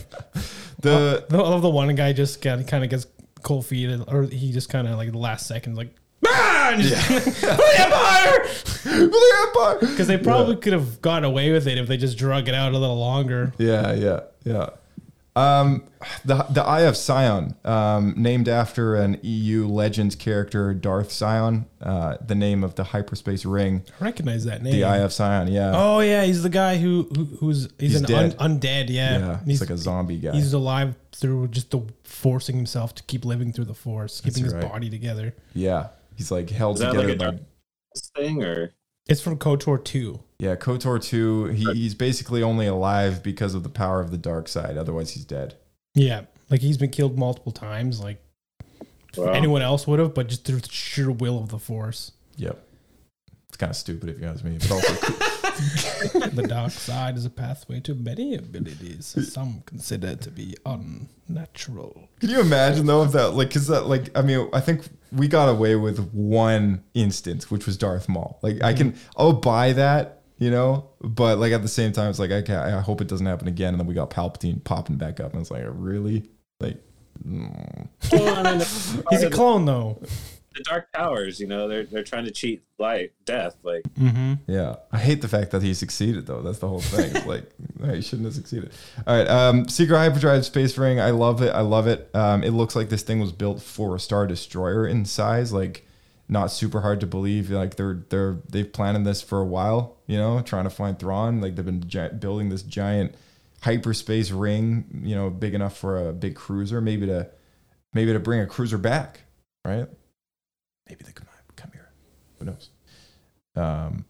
[0.81, 3.07] the I love the one guy just kind of gets
[3.43, 5.95] cold feet, or he just kind of like the last second like.
[6.27, 9.79] "Ah!" and just- For the Empire!
[9.81, 12.73] Because they probably could have gotten away with it if they just drug it out
[12.73, 13.53] a little longer.
[13.59, 14.71] Yeah, yeah, yeah.
[15.41, 15.85] Um,
[16.25, 22.17] the the Eye of Sion, um, named after an EU Legends character, Darth Sion, uh,
[22.27, 24.73] the name of the hyperspace ring, I recognize that name.
[24.73, 25.49] the Eye of Sion.
[25.49, 28.37] Yeah, Oh yeah, he's the guy who, who who's he's, He's an dead.
[28.39, 28.89] Un, undead.
[28.89, 30.33] Yeah, yeah, he's like a zombie guy.
[30.33, 34.55] he's alive through just the forcing himself to keep living through the force, keeping his
[34.55, 34.63] right.
[34.69, 35.35] body together.
[35.55, 37.25] yeah, he's like held is that together like a by.
[37.27, 37.41] dark
[38.17, 38.73] thing or?
[39.11, 40.21] It's from KOTOR two.
[40.39, 41.47] Yeah, Kotor two.
[41.47, 44.79] He, he's basically only alive because of the power of the dark side.
[44.79, 45.57] Otherwise, he's dead.
[45.95, 48.23] Yeah, like he's been killed multiple times, like
[49.17, 49.33] Wow.
[49.33, 52.13] anyone else would have, but just through the sheer will of the force.
[52.37, 52.65] Yep.
[53.49, 55.27] It's kind of stupid if you ask me, but also cool.
[55.41, 62.09] the dark side is a pathway to many abilities some consider to be unnatural.
[62.21, 65.29] Can you imagine though if that like cuz that like I mean I think we
[65.29, 68.39] got away with one instance which was Darth Maul.
[68.43, 72.19] Like I can I'll buy that, you know, but like at the same time it's
[72.19, 75.21] like okay, I hope it doesn't happen again and then we got Palpatine popping back
[75.21, 76.29] up and it's like really
[76.61, 76.79] like
[77.27, 77.89] mm.
[78.13, 78.67] Well, I mean,
[79.11, 80.03] He's a clone though.
[80.55, 81.39] The Dark Powers.
[81.41, 83.57] you know, they're they're trying to cheat life, death.
[83.63, 84.35] Like, Mm-hmm.
[84.47, 86.43] Yeah, I hate the fact that he succeeded though.
[86.43, 87.15] That's the whole thing.
[87.15, 88.73] It's like no, he shouldn't have succeeded.
[89.07, 91.01] All right, um, Secret Hyperdrive Space Ring.
[91.01, 91.51] I love it.
[91.55, 92.11] I love it.
[92.15, 95.53] Um, it looks like this thing was built for a Star Destroyer in size.
[95.53, 95.87] Like,
[96.29, 97.51] not super hard to believe.
[97.51, 99.97] Like they're they're they've planned this for a while.
[100.07, 101.41] You know, trying to find Thrawn.
[101.41, 103.15] Like they've been gi- building this giant
[103.63, 105.03] hyperspace ring.
[105.05, 106.81] You know, big enough for a big cruiser.
[106.81, 107.29] Maybe to
[107.95, 109.21] maybe to bring a cruiser back.
[109.65, 109.87] Right.
[110.91, 111.89] Maybe they come come here.
[112.41, 112.71] Who knows?
[113.55, 114.05] Um,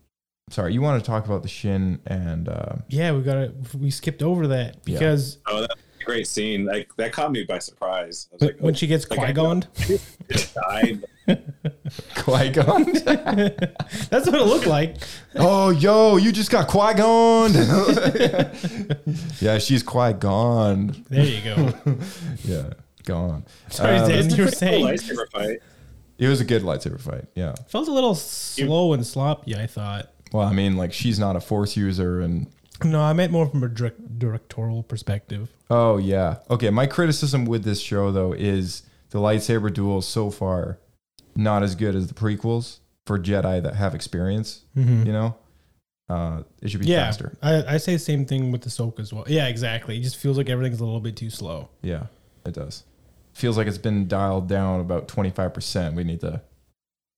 [0.49, 3.91] sorry, you want to talk about the Shin and uh, Yeah, we got to We
[3.91, 4.99] skipped over that Yeah.
[4.99, 6.65] because oh, that's a great scene.
[6.65, 8.29] Like that caught me by surprise.
[8.33, 9.61] I was like, when oh, she gets like, I Qui Gon,
[10.71, 11.05] died.
[12.17, 12.85] Qui Gon.
[12.95, 14.97] that's what it looked like.
[15.37, 17.53] oh, yo, you just got Qui Gon.
[19.39, 21.05] yeah, she's Qui Gon.
[21.11, 21.75] There you go.
[22.45, 22.71] Yeah,
[23.05, 23.45] gone.
[23.69, 25.59] Sorry, Um, Dan, you were Cool saying lightsaber fight.
[26.21, 27.25] It was a good lightsaber fight.
[27.35, 27.55] Yeah.
[27.67, 29.57] felt a little slow and sloppy.
[29.57, 30.13] I thought.
[30.33, 32.47] Well, I mean, like she's not a Force user, and
[32.85, 35.49] No, I meant more from a direct, directorial perspective.
[35.71, 36.71] oh yeah, okay.
[36.71, 40.79] My criticism with this show though is the lightsaber duels so far
[41.35, 44.63] not as good as the prequels for Jedi that have experience.
[44.77, 45.07] Mhm.
[45.07, 45.35] You know,
[46.09, 47.37] uh, it should be Yeah, faster.
[47.43, 49.25] I, I say the same thing with Ahsoka as well.
[49.27, 49.97] Yeah, exactly.
[49.97, 51.71] It just feels like everything's a little bit too slow.
[51.83, 52.05] Yeah,
[52.45, 52.85] it does.
[53.41, 55.95] Feels like it's been dialed down about 25%.
[55.95, 56.43] We need to,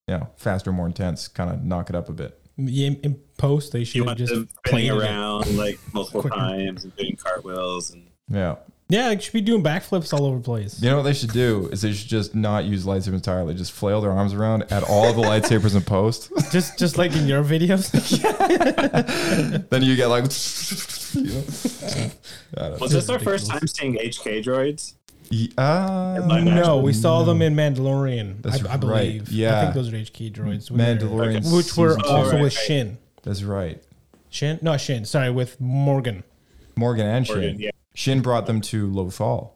[0.07, 2.39] you know, faster, more intense, kind of knock it up a bit.
[2.57, 4.93] Yeah, in, in post, they should have want just them played it.
[4.93, 6.37] around like multiple quicker.
[6.37, 8.55] times and doing cartwheels and Yeah.
[8.89, 10.81] Yeah, they should be doing backflips all over the place.
[10.81, 13.55] You know what they should do is they should just not use lightsabers entirely.
[13.55, 16.31] Just flail their arms around at all the lightsabers in post.
[16.53, 17.91] Just just like in your videos.
[19.71, 20.25] then you get like,
[21.15, 22.11] you know?
[22.59, 22.77] I know.
[22.81, 24.95] Was this our first time seeing HK droids?
[25.33, 27.03] Ye- uh, no, we action?
[27.03, 28.43] saw them in Mandalorian.
[28.43, 29.23] That's I, I believe.
[29.23, 29.59] right, yeah.
[29.59, 30.71] I think those are HK droids.
[30.71, 32.05] when they're- Mandalorian which were two.
[32.07, 32.65] also Oh, right, with right.
[32.67, 32.99] Shin.
[33.23, 33.83] That's right.
[34.29, 35.05] Shin, no Shin.
[35.07, 36.23] Sorry, with Morgan.
[36.77, 37.37] Morgan and Shin.
[37.37, 37.71] Morgan, yeah.
[37.95, 39.51] Shin brought them to Lothal.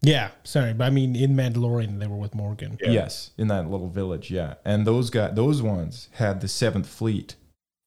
[0.00, 2.78] Yeah, sorry, but I mean in Mandalorian they were with Morgan.
[2.80, 2.90] Yeah.
[2.90, 4.30] Yes, in that little village.
[4.30, 7.34] Yeah, and those guys, those ones had the Seventh Fleet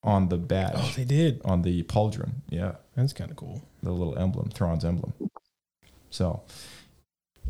[0.04, 1.40] on the badge, Oh, they did.
[1.44, 2.32] on the pauldron.
[2.50, 3.62] Yeah, That's kind of cool.
[3.82, 5.12] the little emblem, Thrawn's emblem.
[6.12, 6.42] So,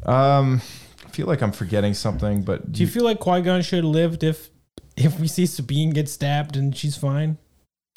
[0.05, 0.61] um,
[1.05, 3.93] I feel like I'm forgetting something, but Do you feel like Qui Gon should have
[3.93, 4.51] lived if
[4.97, 7.39] if we see Sabine get stabbed and she's fine?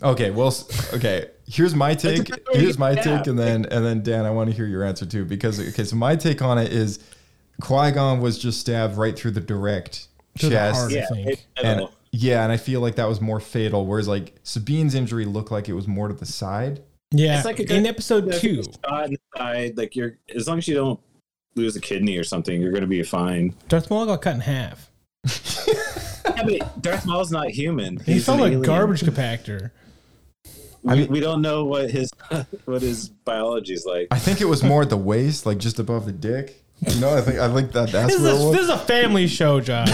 [0.04, 0.54] Okay, well,
[0.94, 1.30] okay.
[1.48, 2.26] Here's my take.
[2.26, 4.56] good way to Here's my get take, and then and then Dan, I want to
[4.56, 7.00] hear your answer too, because okay, so my take on it is
[7.62, 10.92] Qui Gon was just stabbed right through the direct Through the chest, heart.
[10.92, 11.28] I Yeah, think.
[11.30, 13.86] it- I and yeah, and I feel like that was more fatal.
[13.86, 16.82] Whereas like Sabine's injury looked like it was more to the side.
[17.12, 20.68] Yeah, It's like a in episode two, shot in side, like you're as long as
[20.68, 21.00] you don't
[21.56, 23.56] lose a kidney or something, you're gonna be fine.
[23.70, 24.92] Darth Maul got cut in half.
[26.38, 27.98] Yeah, but Darth Maul's not human.
[27.98, 28.64] He He's felt an like alien.
[28.64, 29.70] garbage compactor.
[30.82, 32.10] We, I mean- we don't know what his
[32.66, 34.08] what his biology is like.
[34.12, 36.64] I think it was more at the waist, like just above the dick.
[36.92, 38.52] You know, I think I think that that's This is, where it was.
[38.54, 39.92] this is a family show, Josh.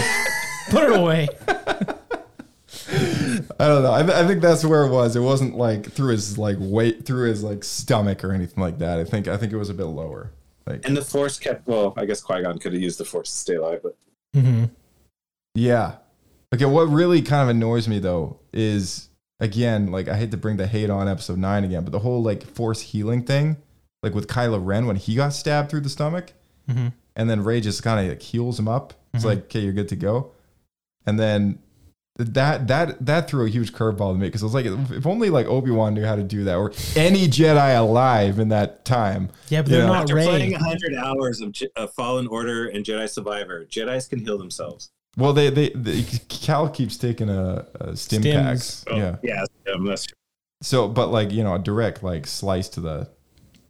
[0.70, 1.28] Put it away.
[3.58, 3.92] I don't know.
[3.92, 5.16] I, th- I think that's where it was.
[5.16, 8.98] It wasn't like through his like weight, through his like stomach or anything like that.
[8.98, 10.32] I think I think it was a bit lower.
[10.66, 11.66] Like And the Force kept.
[11.66, 13.96] Well, I guess Qui Gon could have used the Force to stay alive, but
[14.34, 14.64] Mm-hmm.
[15.54, 15.96] Yeah.
[16.54, 19.08] Okay, what really kind of annoys me though is
[19.40, 22.22] again, like I hate to bring the hate on episode nine again, but the whole
[22.22, 23.56] like force healing thing,
[24.02, 26.32] like with Kylo Ren when he got stabbed through the stomach,
[27.16, 28.94] and then Rey just kind of like heals him up.
[29.14, 30.32] It's like, okay, you're good to go.
[31.04, 31.58] And then
[32.16, 35.06] that that that threw a huge curveball to me because I was like, if if
[35.06, 38.84] only like Obi Wan knew how to do that, or any Jedi alive in that
[38.84, 39.30] time.
[39.48, 39.92] Yeah, but they're know?
[39.94, 40.24] not After Rey.
[40.26, 44.90] playing 100 hours of, Je- of Fallen Order and Jedi Survivor, Jedi's can heal themselves.
[45.16, 48.32] Well, they they, they Cal keeps taking a, a stim Stims.
[48.34, 48.84] packs.
[48.90, 49.16] Oh, Yeah.
[49.22, 49.44] Yeah,
[49.74, 50.16] um, that's true.
[50.62, 53.10] So, but like you know, a direct like slice to the,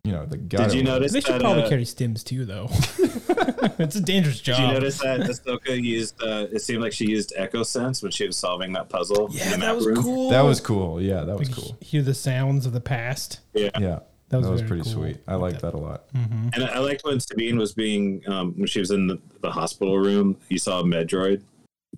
[0.05, 0.71] you know, the gut.
[0.71, 0.91] Did you of it.
[0.91, 1.41] notice They should that?
[1.41, 2.69] probably uh, carry stims too, though.
[3.79, 4.57] it's a dangerous job.
[4.59, 6.21] Did you notice that Ahsoka used?
[6.21, 9.27] Uh, it seemed like she used Echo Sense when she was solving that puzzle.
[9.29, 10.03] in yeah, the that was room.
[10.03, 10.31] cool.
[10.31, 11.01] That was cool.
[11.01, 11.77] Yeah, that was Like, cool.
[11.81, 13.41] Hear the sounds of the past.
[13.55, 14.93] Yeah, Yeah, That that was was, pretty cool.
[14.93, 15.19] sweet.
[15.29, 16.05] I like that a lot.
[16.15, 19.99] and I liked when Sabine was being um, when she was in the, the hospital
[19.99, 20.37] room.
[20.49, 21.43] You saw a Medroid.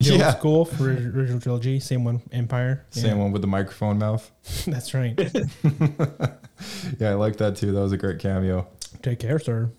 [0.01, 2.85] The old Yeah, school for original trilogy, same one, Empire.
[2.93, 4.31] Yeah, same one with the microphone mouth.
[4.67, 5.19] That's right.
[6.99, 7.73] yeah, I like that too.
[7.73, 8.67] That was a great cameo.
[9.03, 9.71] Take care, sir.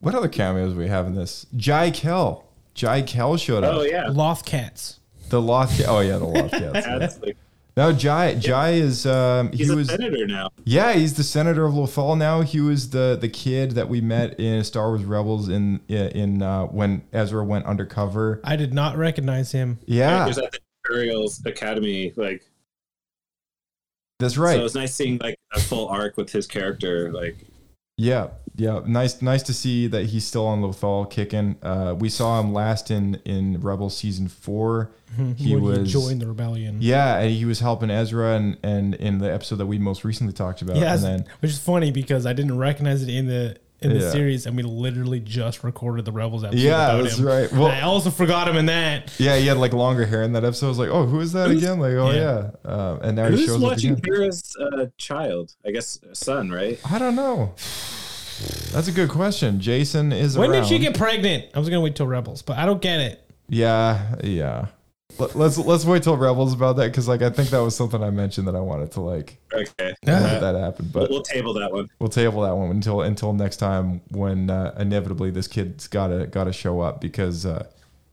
[0.00, 1.46] What other cameos we have in this?
[1.56, 2.46] Jai Kel.
[2.74, 3.76] Jai Kel showed up.
[3.76, 5.00] Oh yeah, Loth cats.
[5.28, 5.80] The Loth.
[5.86, 7.18] Oh yeah, the Loth Cats.
[7.24, 7.32] yeah.
[7.80, 8.34] That's No, Jai.
[8.34, 9.06] Jai is.
[9.06, 9.88] Um, he's he a was.
[9.88, 10.50] senator now.
[10.64, 12.42] Yeah, he's the senator of Lothal now.
[12.42, 16.64] He was the the kid that we met in Star Wars Rebels in in uh,
[16.64, 18.40] when Ezra went undercover.
[18.44, 19.78] I did not recognize him.
[19.86, 22.12] Yeah, He was at the Imperial's Academy.
[22.16, 22.44] Like,
[24.18, 24.50] that's right.
[24.50, 24.60] so right.
[24.60, 27.12] it was nice seeing like a full arc with his character.
[27.12, 27.46] Like,
[27.96, 28.28] Yeah,
[28.60, 28.80] yeah.
[28.86, 31.56] Nice, nice to see that he's still on Lothal kicking.
[31.62, 34.90] Uh, we saw him last in in Rebels season four.
[35.36, 36.76] He when was he joined the rebellion.
[36.80, 40.32] Yeah, and he was helping Ezra, and and in the episode that we most recently
[40.32, 40.76] talked about.
[40.76, 44.00] Yeah, and then which is funny because I didn't recognize it in the in the
[44.04, 44.10] Yeah.
[44.10, 46.60] series, and we literally just recorded the Rebels episode.
[46.60, 47.26] Yeah, about that's him.
[47.26, 47.50] right.
[47.50, 49.10] And Well- I also forgot him in that.
[49.18, 50.66] yeah, he had like longer hair in that episode.
[50.66, 51.80] I was like, oh, who is that again?
[51.80, 52.50] Like, oh Yeah.
[52.64, 54.04] yeah, Uh, and now he who's shows up watching again.
[54.14, 55.54] Hera's uh, child?
[55.66, 56.78] I guess son, right?
[56.88, 57.54] I don't know.
[58.72, 59.58] That's a good question.
[59.58, 60.62] Jacen is When around.
[60.62, 61.46] did she get pregnant?
[61.54, 63.30] I was gonna wait till Rebels, but I don't get it.
[63.48, 64.66] Yeah, yeah.
[65.18, 68.02] Let- Let's let's wait till Rebels about that because like I think that was something
[68.02, 71.72] I mentioned that I wanted to like Okay, let that happen, but we'll table that
[71.72, 71.88] one.
[71.98, 76.52] we'll table that one until until next time when uh, inevitably this kid's gotta gotta
[76.52, 77.66] show up because uh,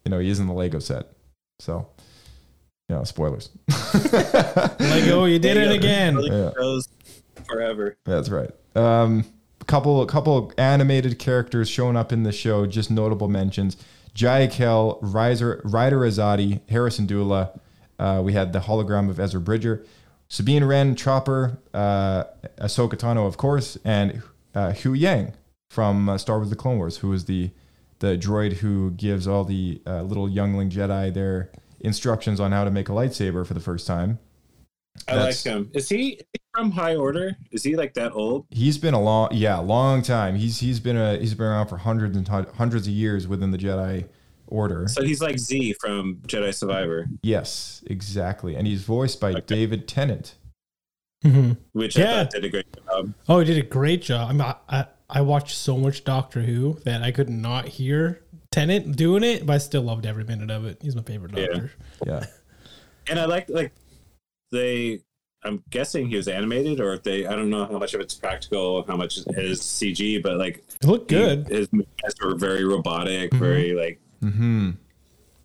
[0.05, 1.05] you know he is in the Lego set.
[1.59, 1.87] So,
[2.89, 3.49] you know, spoilers.
[4.79, 6.17] Lego, you did it again.
[6.21, 6.51] Yeah.
[7.47, 7.95] forever.
[8.05, 8.49] That's right.
[8.75, 9.23] Um,
[9.68, 12.65] couple a couple animated characters showing up in the show.
[12.65, 13.77] Just notable mentions:
[14.14, 17.60] Jai Kel, Riser, Ryder Azadi, Hera Syndulla.
[17.99, 19.84] Uh, we had the hologram of Ezra Bridger,
[20.30, 22.23] Sabine Wren, Chopper, uh,
[22.60, 24.22] Ahsoka Tano, of course, and
[24.53, 25.34] uh, Huyang
[25.69, 27.52] from uh, Star Wars: The Clone Wars, who is the
[27.99, 31.49] the droid who gives all the uh, little youngling Jedi their
[31.80, 34.19] instructions on how to make a lightsaber for the first time.
[35.07, 35.69] I That's- like him.
[35.73, 36.22] Is he
[36.57, 37.38] from High Order?
[37.51, 38.45] Is he like that old?
[38.49, 40.35] He's been a long, yeah, long time.
[40.35, 43.51] He's he's been a he's been around for hundreds and hun- hundreds of years within
[43.51, 44.07] the Jedi
[44.47, 44.88] Order.
[44.88, 50.35] So he's like Zee from Jedi Survivor, Yes, exactly, and he's voiced by David Tennant.
[51.25, 51.57] Mhm.
[51.71, 52.23] which I Yeah.
[52.23, 53.13] thought did a great job.
[53.27, 54.29] Oh, he did a great job.
[54.29, 58.21] I mean, I, I, I watched so much Doctor Who that I could not hear
[58.51, 60.77] Tennant doing it, but I still loved every minute of it.
[60.81, 61.45] He's my favorite Yeah.
[61.47, 61.71] Doctor.
[62.05, 62.25] Yeah,
[63.09, 63.71] And I like like
[64.51, 65.01] they.
[65.43, 67.26] I'm guessing he was animated, or if they.
[67.26, 70.88] I don't know how much of it's practical, how much is CG, but like It
[70.88, 71.47] looked he- good.
[71.47, 74.72] his movements were very robotic, very like Mm-hmm.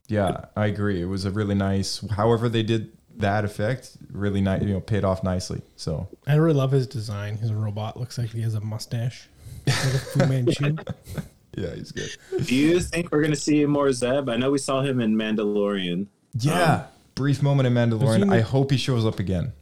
[0.09, 1.01] yeah, I agree.
[1.03, 2.03] It was a really nice.
[2.11, 4.63] However, they did that effect really nice.
[4.63, 5.61] You know, paid off nicely.
[5.77, 7.37] So I really love his design.
[7.37, 9.29] His robot looks like he has a mustache.
[9.67, 10.77] Like a Fu Manchu.
[11.57, 12.11] yeah, he's good.
[12.47, 14.29] Do you think we're gonna see more Zeb?
[14.31, 16.07] I know we saw him in Mandalorian.
[16.39, 18.29] Yeah, brief moment in Mandalorian.
[18.31, 19.53] the- I hope he shows up again.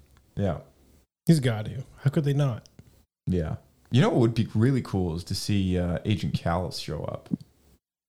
[0.41, 0.59] Yeah,
[1.27, 1.85] He's got to.
[2.03, 2.69] How could they not?
[3.27, 3.57] yeah.
[3.93, 7.29] You know what would be really cool is to see uh, Agent Kallus show up.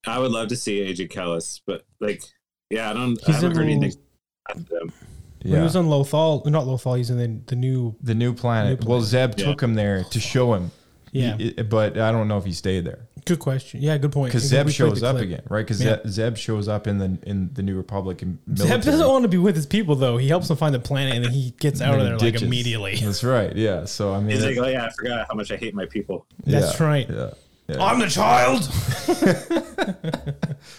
[0.05, 2.21] I would love to see Agent Kallus, but like,
[2.69, 3.17] yeah, I don't.
[3.23, 4.01] I He's haven't in heard the- anything.
[4.49, 4.93] about them.
[5.41, 7.95] When Yeah, he was on Lothal, not Lothal, he's in the, the new.
[8.03, 8.83] the new planet.
[8.83, 9.01] New Well.
[9.01, 9.45] Zeb Yeah.
[9.45, 10.69] took him there to show him.
[11.11, 11.35] Yeah.
[11.37, 13.81] He- it- but I don't know if he stayed there Good question.
[13.81, 14.31] Yeah, good point.
[14.31, 15.25] because Zeb shows up clip.
[15.25, 15.61] again, right?
[15.65, 15.97] Because Yeah.
[16.07, 19.37] Zeb shows up in the in the New Republic and Zeb doesn't want to be
[19.37, 20.17] with his people though.
[20.17, 22.41] He helps them find the planet and then he gets out of there he like
[22.41, 22.95] immediately.
[22.95, 23.55] That's right.
[23.55, 23.85] Yeah.
[23.85, 26.25] So I mean, He's like, oh yeah, I forgot how much I hate my people.
[26.45, 27.09] That's yeah, right.
[27.09, 27.29] Yeah.
[27.67, 27.83] yeah.
[27.83, 28.63] I'm the child.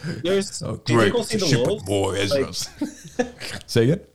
[0.22, 1.86] There's, Oh, do you think we'll see the wolves?
[1.88, 2.68] More Ezra's.
[3.66, 4.08] Say it.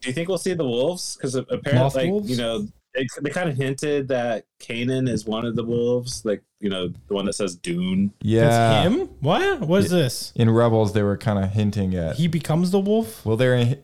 [0.00, 1.16] Do you think we'll see the wolves?
[1.16, 2.30] Because apparently, Moth like wolves?
[2.30, 6.42] you know, they, they kind of hinted that Kanan is one of the wolves, like
[6.60, 8.10] you know, the one that says Dume.
[8.22, 8.48] Yeah.
[8.48, 9.08] That's him.
[9.20, 9.60] What?
[9.60, 10.32] What is this?
[10.34, 12.16] In Rebels, they were kind of hinting at.
[12.16, 13.24] He becomes the wolf.
[13.26, 13.82] well, they're in,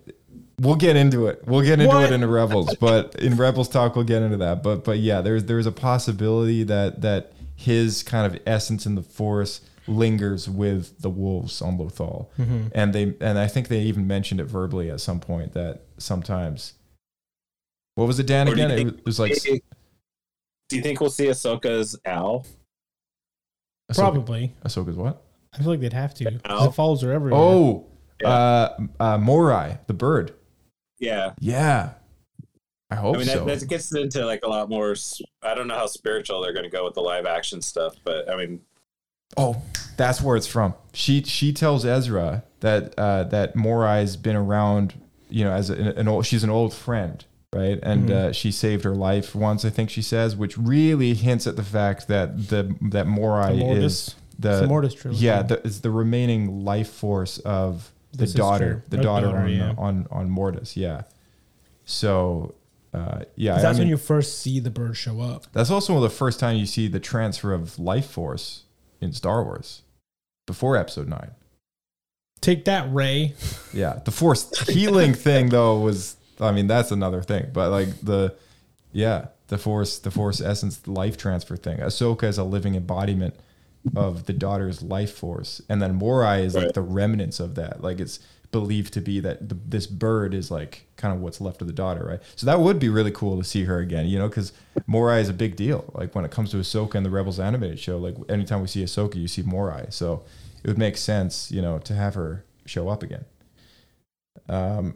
[0.58, 1.42] we'll get into it.
[1.46, 2.10] We'll get into What?
[2.10, 4.62] it in Rebels, but in Rebels talk, we'll get into that.
[4.62, 9.02] But but yeah, there's there's a possibility that that his kind of essence in the
[9.02, 12.68] Force lingers with the wolves on Lothal, Mm-hmm.
[12.74, 16.74] and they and I think they even mentioned it verbally at some point that sometimes.
[17.94, 18.48] What was it, Dan?
[18.48, 22.46] Or do you Again, it was like Do you think we'll see Ahsoka's Al?
[23.90, 24.54] Ahsoka- Probably.
[24.64, 25.22] Ahsoka's what?
[25.52, 26.40] I feel like they'd have to.
[26.48, 26.68] Ow.
[26.68, 27.38] It follows her everywhere.
[27.40, 27.86] Oh,
[28.20, 28.28] Yeah.
[28.28, 30.32] uh, uh, Morai, the bird.
[30.98, 31.32] Yeah.
[31.40, 31.90] Yeah,
[32.90, 33.44] I hope I mean, so.
[33.44, 34.94] that, that gets into like a lot more.
[35.42, 38.30] I don't know how spiritual they're going to go with the live action stuff, but
[38.30, 38.60] I mean,
[39.36, 39.60] Oh,
[39.96, 40.74] that's where it's from.
[40.92, 44.94] She she tells Ezra that uh, that Morai's been around,
[45.30, 46.26] you know, as a, an old.
[46.26, 47.78] She's an old friend, right?
[47.82, 48.12] And Mhm.
[48.12, 51.62] uh, she saved her life once, I think she says, which really hints at the
[51.62, 55.24] fact that the that Morai The is the, Mortis trilogy.
[55.24, 59.48] yeah, the, is the remaining life force of the, The daughter, the daughter, daughter, on,
[59.50, 59.74] yeah.
[59.78, 60.76] on on Mortis.
[60.76, 61.02] Yeah.
[61.84, 62.54] So,
[62.94, 65.46] uh, yeah, 'Cause I that's when you first see the bird show up.
[65.52, 68.62] that's also the first time you see the transfer of life force
[69.00, 69.82] in Star Wars
[70.46, 71.30] before episode 9.
[72.40, 73.34] Take that, Rey.
[73.72, 78.34] Yeah, the force healing thing though was I mean that's another thing, but like the
[78.92, 81.78] yeah, the force the force essence the life transfer thing.
[81.78, 83.34] Ahsoka is a living embodiment
[83.96, 87.82] of the daughter's life force and then Morai is like the remnants of that.
[87.82, 88.20] Like it's
[88.52, 91.72] believed to be that the, this bird is like kind of what's left of the
[91.72, 92.20] daughter, right?
[92.36, 94.52] So that would be really cool to see her again, you know, because
[94.86, 95.90] Morai is a big deal.
[95.94, 98.84] Like when it comes to Ahsoka and the Rebels animated show, like anytime we see
[98.84, 99.86] Ahsoka, you see Morai.
[99.88, 100.22] So
[100.62, 103.24] it would make sense, you know, to have her show up again.
[104.48, 104.94] Um,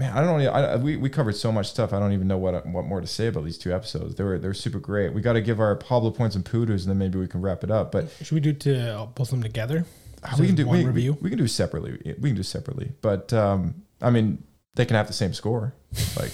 [0.00, 0.50] man, I don't know.
[0.50, 1.92] I, we, we covered so much stuff.
[1.92, 4.14] I don't even know what what more to say about these two episodes.
[4.16, 5.12] They were they're super great.
[5.12, 7.62] We got to give our Pablo points and poodles, and then maybe we can wrap
[7.62, 7.92] it up.
[7.92, 9.84] But Should we do to uh, post them together?
[10.24, 11.12] uh, we can do one we, review.
[11.14, 12.00] We, we can do separately.
[12.18, 12.92] We can do separately.
[13.02, 14.42] But um, I mean,
[14.74, 15.74] they can have the same score.
[16.16, 16.32] Like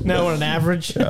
[0.04, 0.96] now on an average.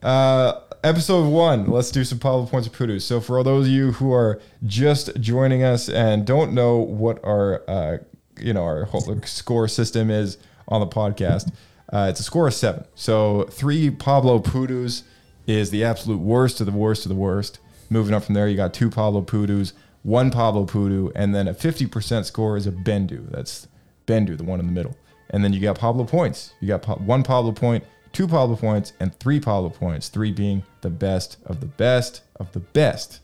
[0.00, 1.68] Uh, episode one.
[1.68, 3.02] Let's do some Pablo points of Pudus.
[3.02, 7.18] So for all those of you who are just joining us and don't know what
[7.24, 7.98] our uh,
[8.40, 10.38] you know our whole score system is
[10.68, 11.52] on the podcast,
[11.92, 12.84] uh, it's a score of seven.
[12.94, 15.02] So three Pablo Pudus
[15.46, 17.58] is the absolute worst of the worst of the worst.
[17.90, 21.54] Moving up from there, you got two Pablo Pudus, one Pablo Pudu, and then a
[21.54, 23.30] 50% score is a Bendu.
[23.30, 23.66] That's
[24.06, 24.94] Bendu, the one in the middle.
[25.30, 26.52] And then you got Pablo points.
[26.60, 30.08] You got one Pablo point, two Pablo points, and three Pablo points.
[30.08, 33.20] Three being the best of the best of the best.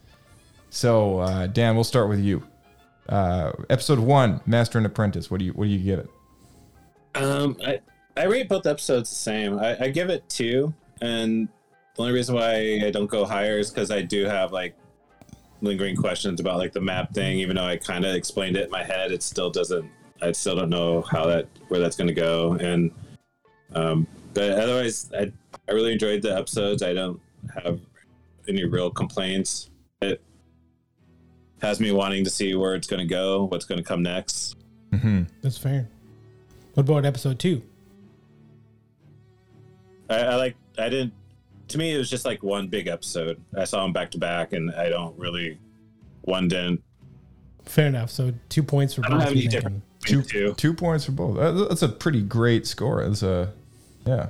[0.70, 2.43] So, uh, Dan, we'll start with you.
[3.09, 5.31] Uh, episode one, Master and Apprentice.
[5.31, 6.11] What do you what do you give it?
[7.15, 7.81] Um, I
[8.17, 9.59] I rate both episodes the same.
[9.59, 11.49] I, I give it two, and
[11.97, 14.75] the only reason why I don't go higher is because I do have like
[15.61, 17.39] lingering questions about like the map thing.
[17.39, 19.89] Even though I kind of explained it in my head, it still doesn't.
[20.23, 22.55] I still don't know how that where that's going to go.
[22.55, 22.91] And
[23.75, 25.31] um, but otherwise, I
[25.69, 26.83] I really enjoyed the episodes.
[26.83, 27.21] I don't
[27.63, 27.81] have
[28.49, 29.71] any real complaints.
[30.01, 30.21] It
[31.65, 34.57] has me wanting to see where it's going to go, what's going to come next.
[34.93, 35.23] Mm-hmm.
[35.43, 35.89] That's fair.
[36.74, 37.62] What about episode two?
[40.11, 40.57] I, I like.
[40.78, 41.12] I didn't.
[41.69, 43.41] To me, it was just like one big episode.
[43.57, 45.59] I saw them back to back, and I don't really.
[46.23, 46.82] One didn't.
[47.65, 48.11] Fair enough.
[48.11, 49.28] So two points for I don't both.
[49.28, 49.82] have you any different.
[50.05, 50.53] Two, Two.
[50.55, 51.69] two points for both.
[51.69, 53.03] That's a pretty great score.
[53.03, 53.53] That's a
[54.07, 54.28] yeah.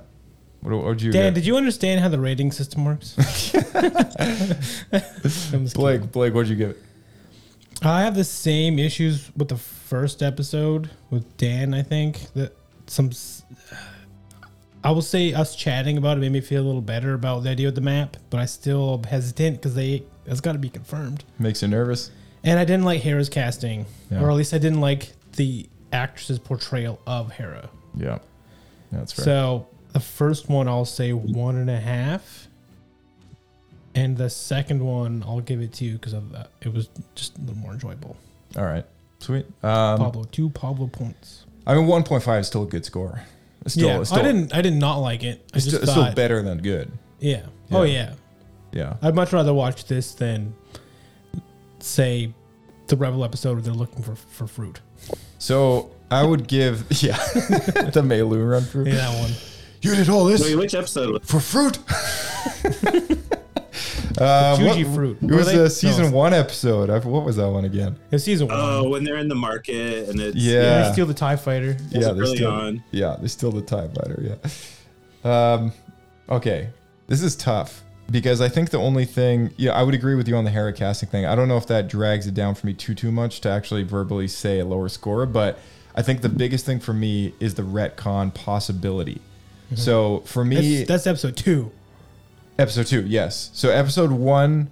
[0.60, 1.34] What what would you Dan, get?
[1.34, 3.16] did you understand how the rating system works?
[3.74, 5.66] I'm kidding.
[5.74, 6.82] Blake Blake what'd you give it?
[7.86, 11.74] I have the same issues with the first episode with Dan.
[11.74, 12.56] I think that
[12.86, 13.10] some.
[14.82, 17.50] I will say us chatting about it made me feel a little better about the
[17.50, 21.24] idea of the map, but I still hesitant because they it's got to be confirmed.
[21.38, 22.10] Makes you nervous?
[22.42, 24.22] And I didn't like Hera's casting, Yeah.
[24.22, 27.70] or at least I didn't like the actress's portrayal of Hera.
[27.96, 28.18] Yeah.
[28.92, 29.24] That's fair.
[29.24, 32.48] So the first one I'll say one and a half,
[33.94, 36.50] and the second one I'll give it to you because of that.
[36.60, 38.16] It was just a little more enjoyable.
[38.56, 38.84] All right.
[39.20, 39.46] Sweet.
[39.62, 41.46] Um, Pablo, two Pablo points.
[41.66, 43.22] I mean, 1.5 is still a good score.
[43.64, 44.54] It's still, yeah, it's still, I didn't.
[44.54, 45.40] I did not like it.
[45.54, 46.92] I It's just still, it's still better than good.
[47.20, 47.46] Yeah.
[47.72, 48.14] Oh yeah.
[48.72, 48.96] Yeah.
[49.00, 50.54] I'd much rather watch this than
[51.78, 52.34] say
[52.88, 54.80] the Rebel episode where they're looking for for fruit.
[55.38, 58.86] So I would give, yeah, the Meiloorun through.
[58.86, 59.30] Yeah, that one.
[59.80, 61.26] You did all this Wait, which episode?
[61.26, 61.78] for fruit.
[64.18, 65.18] uh, Fuji what- fruit.
[65.22, 65.54] It was they?
[65.54, 66.90] a No, season one episode.
[66.90, 67.96] I, what was that one again?
[68.10, 68.56] It's season one.
[68.58, 70.84] Oh, when they're in the market and it's Yeah.
[70.88, 71.76] They steal the Tie Fighter.
[71.90, 72.82] Yeah, they're still, on.
[72.90, 74.36] yeah, they're still the Tie Fighter.
[75.24, 75.52] Yeah.
[75.54, 75.72] Um,
[76.28, 76.68] okay,
[77.06, 80.36] this is tough because I think the only thing, yeah, I would agree with you
[80.36, 81.24] on the Hera casting thing.
[81.26, 83.82] I don't know if that drags it down for me too too much to actually
[83.84, 85.58] verbally say a lower score, but
[85.94, 89.20] I think the biggest thing for me is the retcon possibility.
[89.76, 90.78] So for me, Mm-hmm.
[90.80, 91.72] That's, that's episode two.
[92.58, 93.50] Episode two, yes.
[93.52, 94.70] So episode one,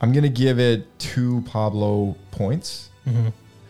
[0.00, 2.90] I'm gonna give it two Pablo points.
[3.06, 3.28] Mm-hmm.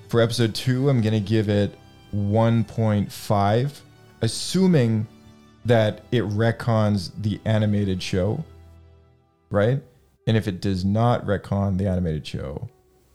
[0.08, 1.74] For episode two, I'm gonna give it
[2.14, 3.80] 1.5,
[4.20, 5.06] assuming
[5.64, 8.44] that it retcons the animated show,
[9.50, 9.82] right?
[10.26, 12.68] And if it does not retcon the animated show,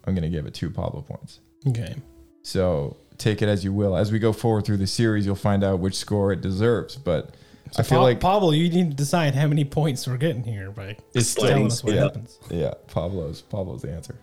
[0.05, 1.39] I'm gonna give it two Pablo points.
[1.67, 1.95] Okay.
[2.41, 3.95] So take it as you will.
[3.95, 6.95] As we go forward through the series, you'll find out which score it deserves.
[6.95, 7.35] But
[7.77, 10.71] I feel Pa- like Pablo, you need to decide how many points we're getting here
[10.71, 12.01] by It's telling us what yeah.
[12.03, 12.39] happens.
[12.49, 14.15] Yeah, Pablo's Pablo's the answer.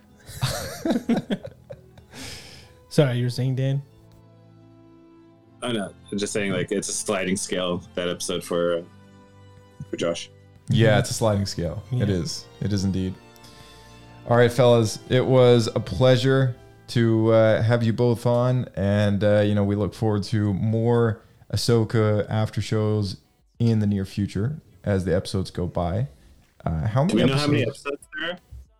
[2.89, 3.83] Sorry, you were saying Dan?
[5.63, 8.83] Oh no, I'm just saying like it's a sliding scale that episode for uh,
[9.91, 10.31] for Josh.
[10.69, 11.83] Yeah, it's a sliding scale.
[11.93, 12.15] It Yeah.
[12.15, 12.47] is.
[12.61, 13.15] It is indeed.
[14.29, 16.57] All right, fellas, it was a pleasure
[16.89, 21.23] to uh, have you both on, and uh, you know we look forward to more
[21.53, 23.17] Ahsoka after shows
[23.71, 26.09] in the near future as the episodes go by.
[26.65, 27.27] Uh, how Do many?
[27.27, 28.39] we know how many episodes- episodes there are?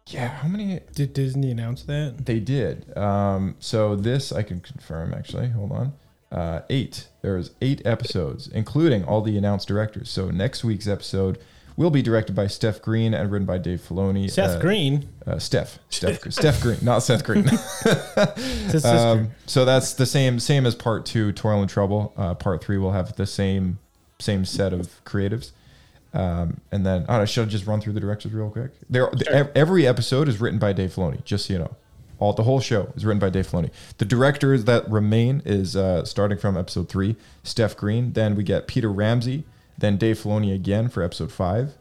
[0.09, 0.81] Yeah, how many?
[0.95, 2.27] Did Disney announce that?
[2.27, 2.97] They did.
[2.99, 5.15] Um, so this I can confirm.
[5.15, 5.93] Actually, hold on.
[6.31, 7.09] Uh, eight.
[7.23, 10.11] There's eight episodes, including all the announced directors.
[10.11, 11.39] So next week's episode
[11.77, 14.29] will be directed by Steph Green and written by Dave Filoni.
[14.31, 15.09] Seth Uh, Green.
[15.27, 15.79] Uh, Steph.
[15.89, 16.21] Steph.
[16.33, 17.45] Steph Green, not Seth Green.
[17.85, 18.89] It's his sister.
[18.89, 22.13] um, so that's the same same as part two, Toil and Trouble.
[22.17, 23.79] Uh, part three will have the same
[24.23, 25.53] same set of creatives.
[26.15, 28.73] Um, and then oh, I should have just run through the directors real quick.
[28.89, 31.25] There, ev- every episode is written by Dave Filoni.
[31.25, 31.75] Just so you know,
[32.19, 33.71] all the whole show is written by Dave Filoni.
[33.99, 38.13] The directors that remain is uh, starting from episode three, Steph Green.
[38.13, 39.45] Then we get Peter Ramsey.
[39.79, 41.75] Then Dave Filoni again for episode five.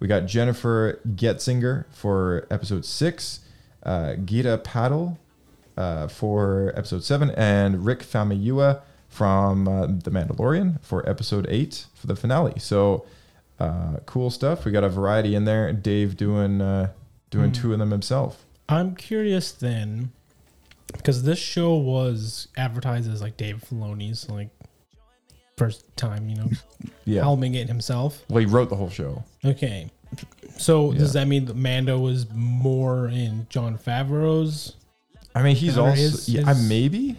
[0.00, 3.40] We got Jennifer Getzinger for episode six,
[3.82, 5.18] uh, Geeta Patel
[5.76, 8.82] uh, for episode seven, and Rick Famuyiwa
[9.16, 12.52] from uh, The Mandalorian for episode eight for the finale.
[12.58, 13.06] So
[13.58, 14.66] uh, cool stuff.
[14.66, 15.72] We got a variety in there.
[15.72, 16.92] Dave doing uh,
[17.30, 18.44] doing two of them himself.
[18.68, 20.12] I'm curious then,
[20.92, 24.50] because this show was advertised as like Dave Filoni's like
[25.56, 26.50] first time, you know,
[27.06, 27.22] Yeah.
[27.22, 28.22] helming it himself.
[28.28, 29.24] Well, he wrote the whole show.
[29.44, 29.90] Okay,
[30.58, 34.74] so does that mean that Mando was more in Jon Favreau's?
[35.34, 37.16] I mean, he's also his- yeah, his maybe,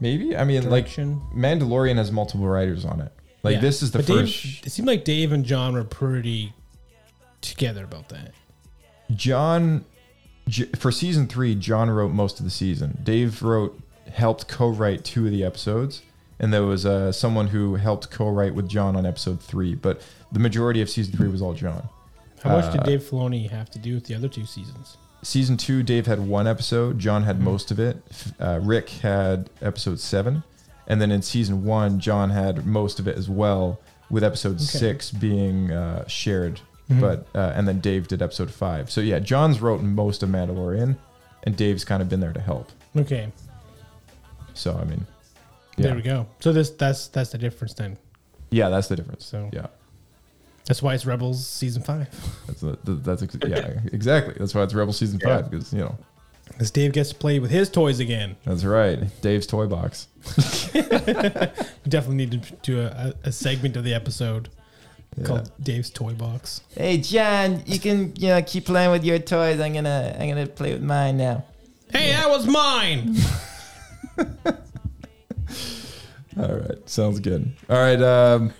[0.00, 0.36] maybe.
[0.36, 1.20] I mean, Direction?
[1.20, 3.12] like Mandalorian has multiple writers on it.
[3.42, 3.60] Like Yeah.
[3.60, 4.42] this is the But first.
[4.42, 6.52] Dave, it seemed like Dave and Jon were pretty
[7.40, 8.32] together about that.
[9.14, 9.84] Jon
[10.76, 12.98] for season three, Jon wrote most of the season.
[13.04, 13.78] Dave wrote,
[14.12, 16.02] helped co-write two of the episodes,
[16.40, 19.74] and there was uh, someone who helped co-write with Jon on episode three.
[19.74, 20.02] But
[20.32, 21.88] the majority of season three was all Jon.
[22.42, 24.96] How much did Uh, Dave Filoni have to do with the other two seasons?
[25.22, 26.98] Season two, Dave had one episode.
[26.98, 27.98] Jon had most of it.
[28.40, 30.42] Uh, Rick had episode seven,
[30.86, 33.80] and then in season one, Jon had most of it as well,
[34.10, 34.64] with episode Okay.
[34.64, 36.60] six being uh, shared.
[36.88, 38.90] But uh, and then Dave did episode five.
[38.90, 40.96] So yeah, Jon's wrote most of Mandalorian,
[41.44, 42.68] and Dave's kind of been there to help.
[42.96, 43.30] Okay,
[44.54, 45.06] So I mean,
[45.76, 46.26] yeah, there we go.
[46.40, 47.96] So this that's that's the difference then.
[48.50, 49.24] yeah, that's the difference.
[49.24, 49.66] So- yeah,
[50.66, 52.08] That's why it's Rebels season five.
[52.46, 54.34] that's the, the, that's ex- yeah, exactly.
[54.38, 55.36] That's why it's Rebels season Yeah.
[55.40, 55.96] five because you know
[56.48, 58.36] Because Dave gets to play with his toys again.
[58.44, 58.98] that's right.
[59.22, 60.06] Dave's toy box.
[60.74, 64.48] We definitely need to do a, a segment of the episode
[65.24, 66.60] called Dave's Toy Box.
[66.76, 69.58] Hey Jon, you can you know keep playing with your toys.
[69.58, 71.44] I'm gonna I'm gonna play with mine now.
[71.90, 73.16] Hey, that was mine.
[76.38, 77.52] All right, sounds good.
[77.68, 78.52] All right, um,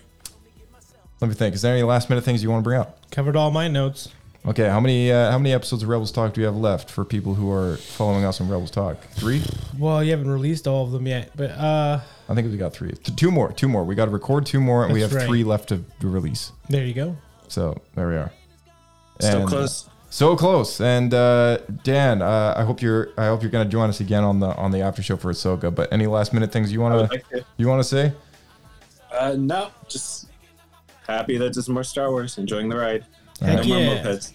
[1.21, 1.55] let me think.
[1.55, 3.09] Is there any last minute things you want to bring up?
[3.11, 4.09] Covered all my notes.
[4.43, 7.05] Okay, how many uh, how many episodes of Rebels Talk do you have left for
[7.05, 8.99] people who are following us on Rebels Talk?
[9.11, 9.43] Three?
[9.77, 12.91] Well, you haven't released all of them yet, but uh, I think we got three.
[12.91, 13.53] T- Two more.
[13.53, 13.83] Two more.
[13.83, 15.27] We got to record two more, and we have right.
[15.27, 16.51] three left to, to release.
[16.69, 17.15] there you go.
[17.49, 18.31] So there we are.
[19.19, 19.89] Still And, close.
[20.09, 20.81] So close.
[20.81, 24.23] And uh, Dan, uh, I hope you're I hope you're going to join us again
[24.23, 25.73] on the on the after show for Ahsoka.
[25.73, 27.45] But any last minute things you want to like to.
[27.57, 28.11] you want to say?
[29.13, 30.30] Uh, no, just
[31.07, 32.37] happy that there's more Star Wars.
[32.37, 33.05] Enjoying the ride.
[33.41, 34.33] Heck no more mopeds.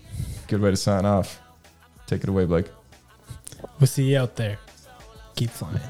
[0.48, 1.40] Good way to sign off.
[2.06, 2.66] Take it away, Blake.
[3.80, 4.58] We'll see you out there.
[5.34, 5.80] Keep flying.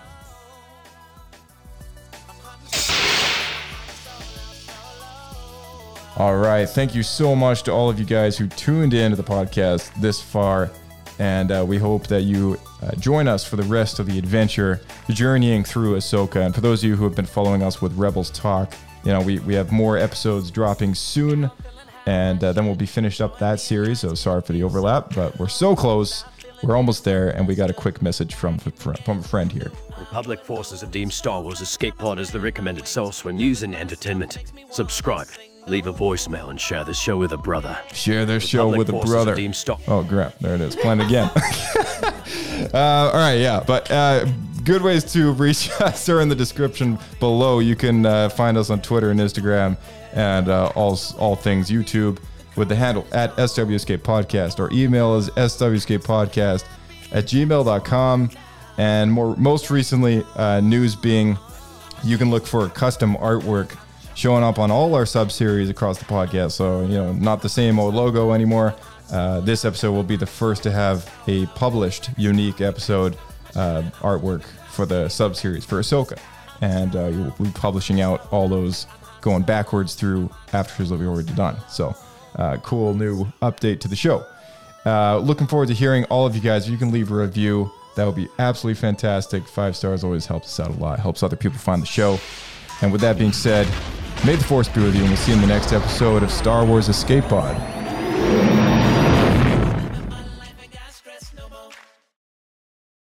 [6.18, 6.66] All right.
[6.66, 9.92] Thank you so much to all of you guys who tuned in to the podcast
[10.00, 10.70] this far.
[11.18, 14.80] And uh, we hope that you uh, join us for the rest of the adventure,
[15.10, 16.44] journeying through Ahsoka.
[16.44, 18.72] And for those of you who have been following us with Rebels Talk,
[19.06, 21.50] you know, we, we have more episodes dropping soon.
[22.06, 24.00] And uh, then we'll be finished up that series.
[24.00, 26.24] So sorry for the overlap, but we're so close.
[26.62, 29.70] We're almost there, and we got a quick message from from a friend here.
[29.98, 33.74] Republic forces have deemed Star Wars Escape Pod as the recommended source for news and
[33.74, 34.38] entertainment.
[34.70, 35.26] Subscribe,
[35.66, 37.76] leave a voicemail, and share this show with a brother.
[37.92, 39.52] Share their show Republic with a brother.
[39.52, 40.38] Star- Oh, crap.
[40.38, 40.76] There it is.
[40.76, 41.30] Playing again.
[42.72, 43.62] uh, all right, yeah.
[43.66, 44.26] But uh,
[44.66, 47.60] good ways to reach us are in the description below.
[47.60, 49.78] You can uh, find us on Twitter and Instagram
[50.12, 52.18] and uh, all, all things YouTube
[52.56, 54.58] with the handle at SWSK Podcast.
[54.58, 56.64] Our email is swescapepodcast
[57.12, 58.30] at gmail.com.
[58.78, 61.38] And more, most recently, uh, news being
[62.02, 63.78] you can look for custom artwork
[64.14, 66.52] showing up on all our sub series across the podcast.
[66.52, 68.74] So, you know, not the same old logo anymore.
[69.12, 73.16] Uh, this episode will be the first to have a published, unique episode
[73.56, 76.18] uh, artwork for the sub series for Ahsoka.
[76.60, 78.86] And uh, you'll be publishing out all those
[79.20, 81.56] going backwards through afters that we've already done.
[81.68, 81.94] So,
[82.36, 84.24] uh, cool new update to the show.
[84.84, 86.66] Uh, looking forward to hearing all of you guys.
[86.66, 89.48] If you can leave a review, that would be absolutely fantastic.
[89.48, 92.18] Five stars always helps us out a lot, helps other people find the show.
[92.82, 93.66] And with that being said,
[94.24, 96.30] may the force be with you, and we'll see you in the next episode of
[96.30, 97.85] Star Wars Escape Pod.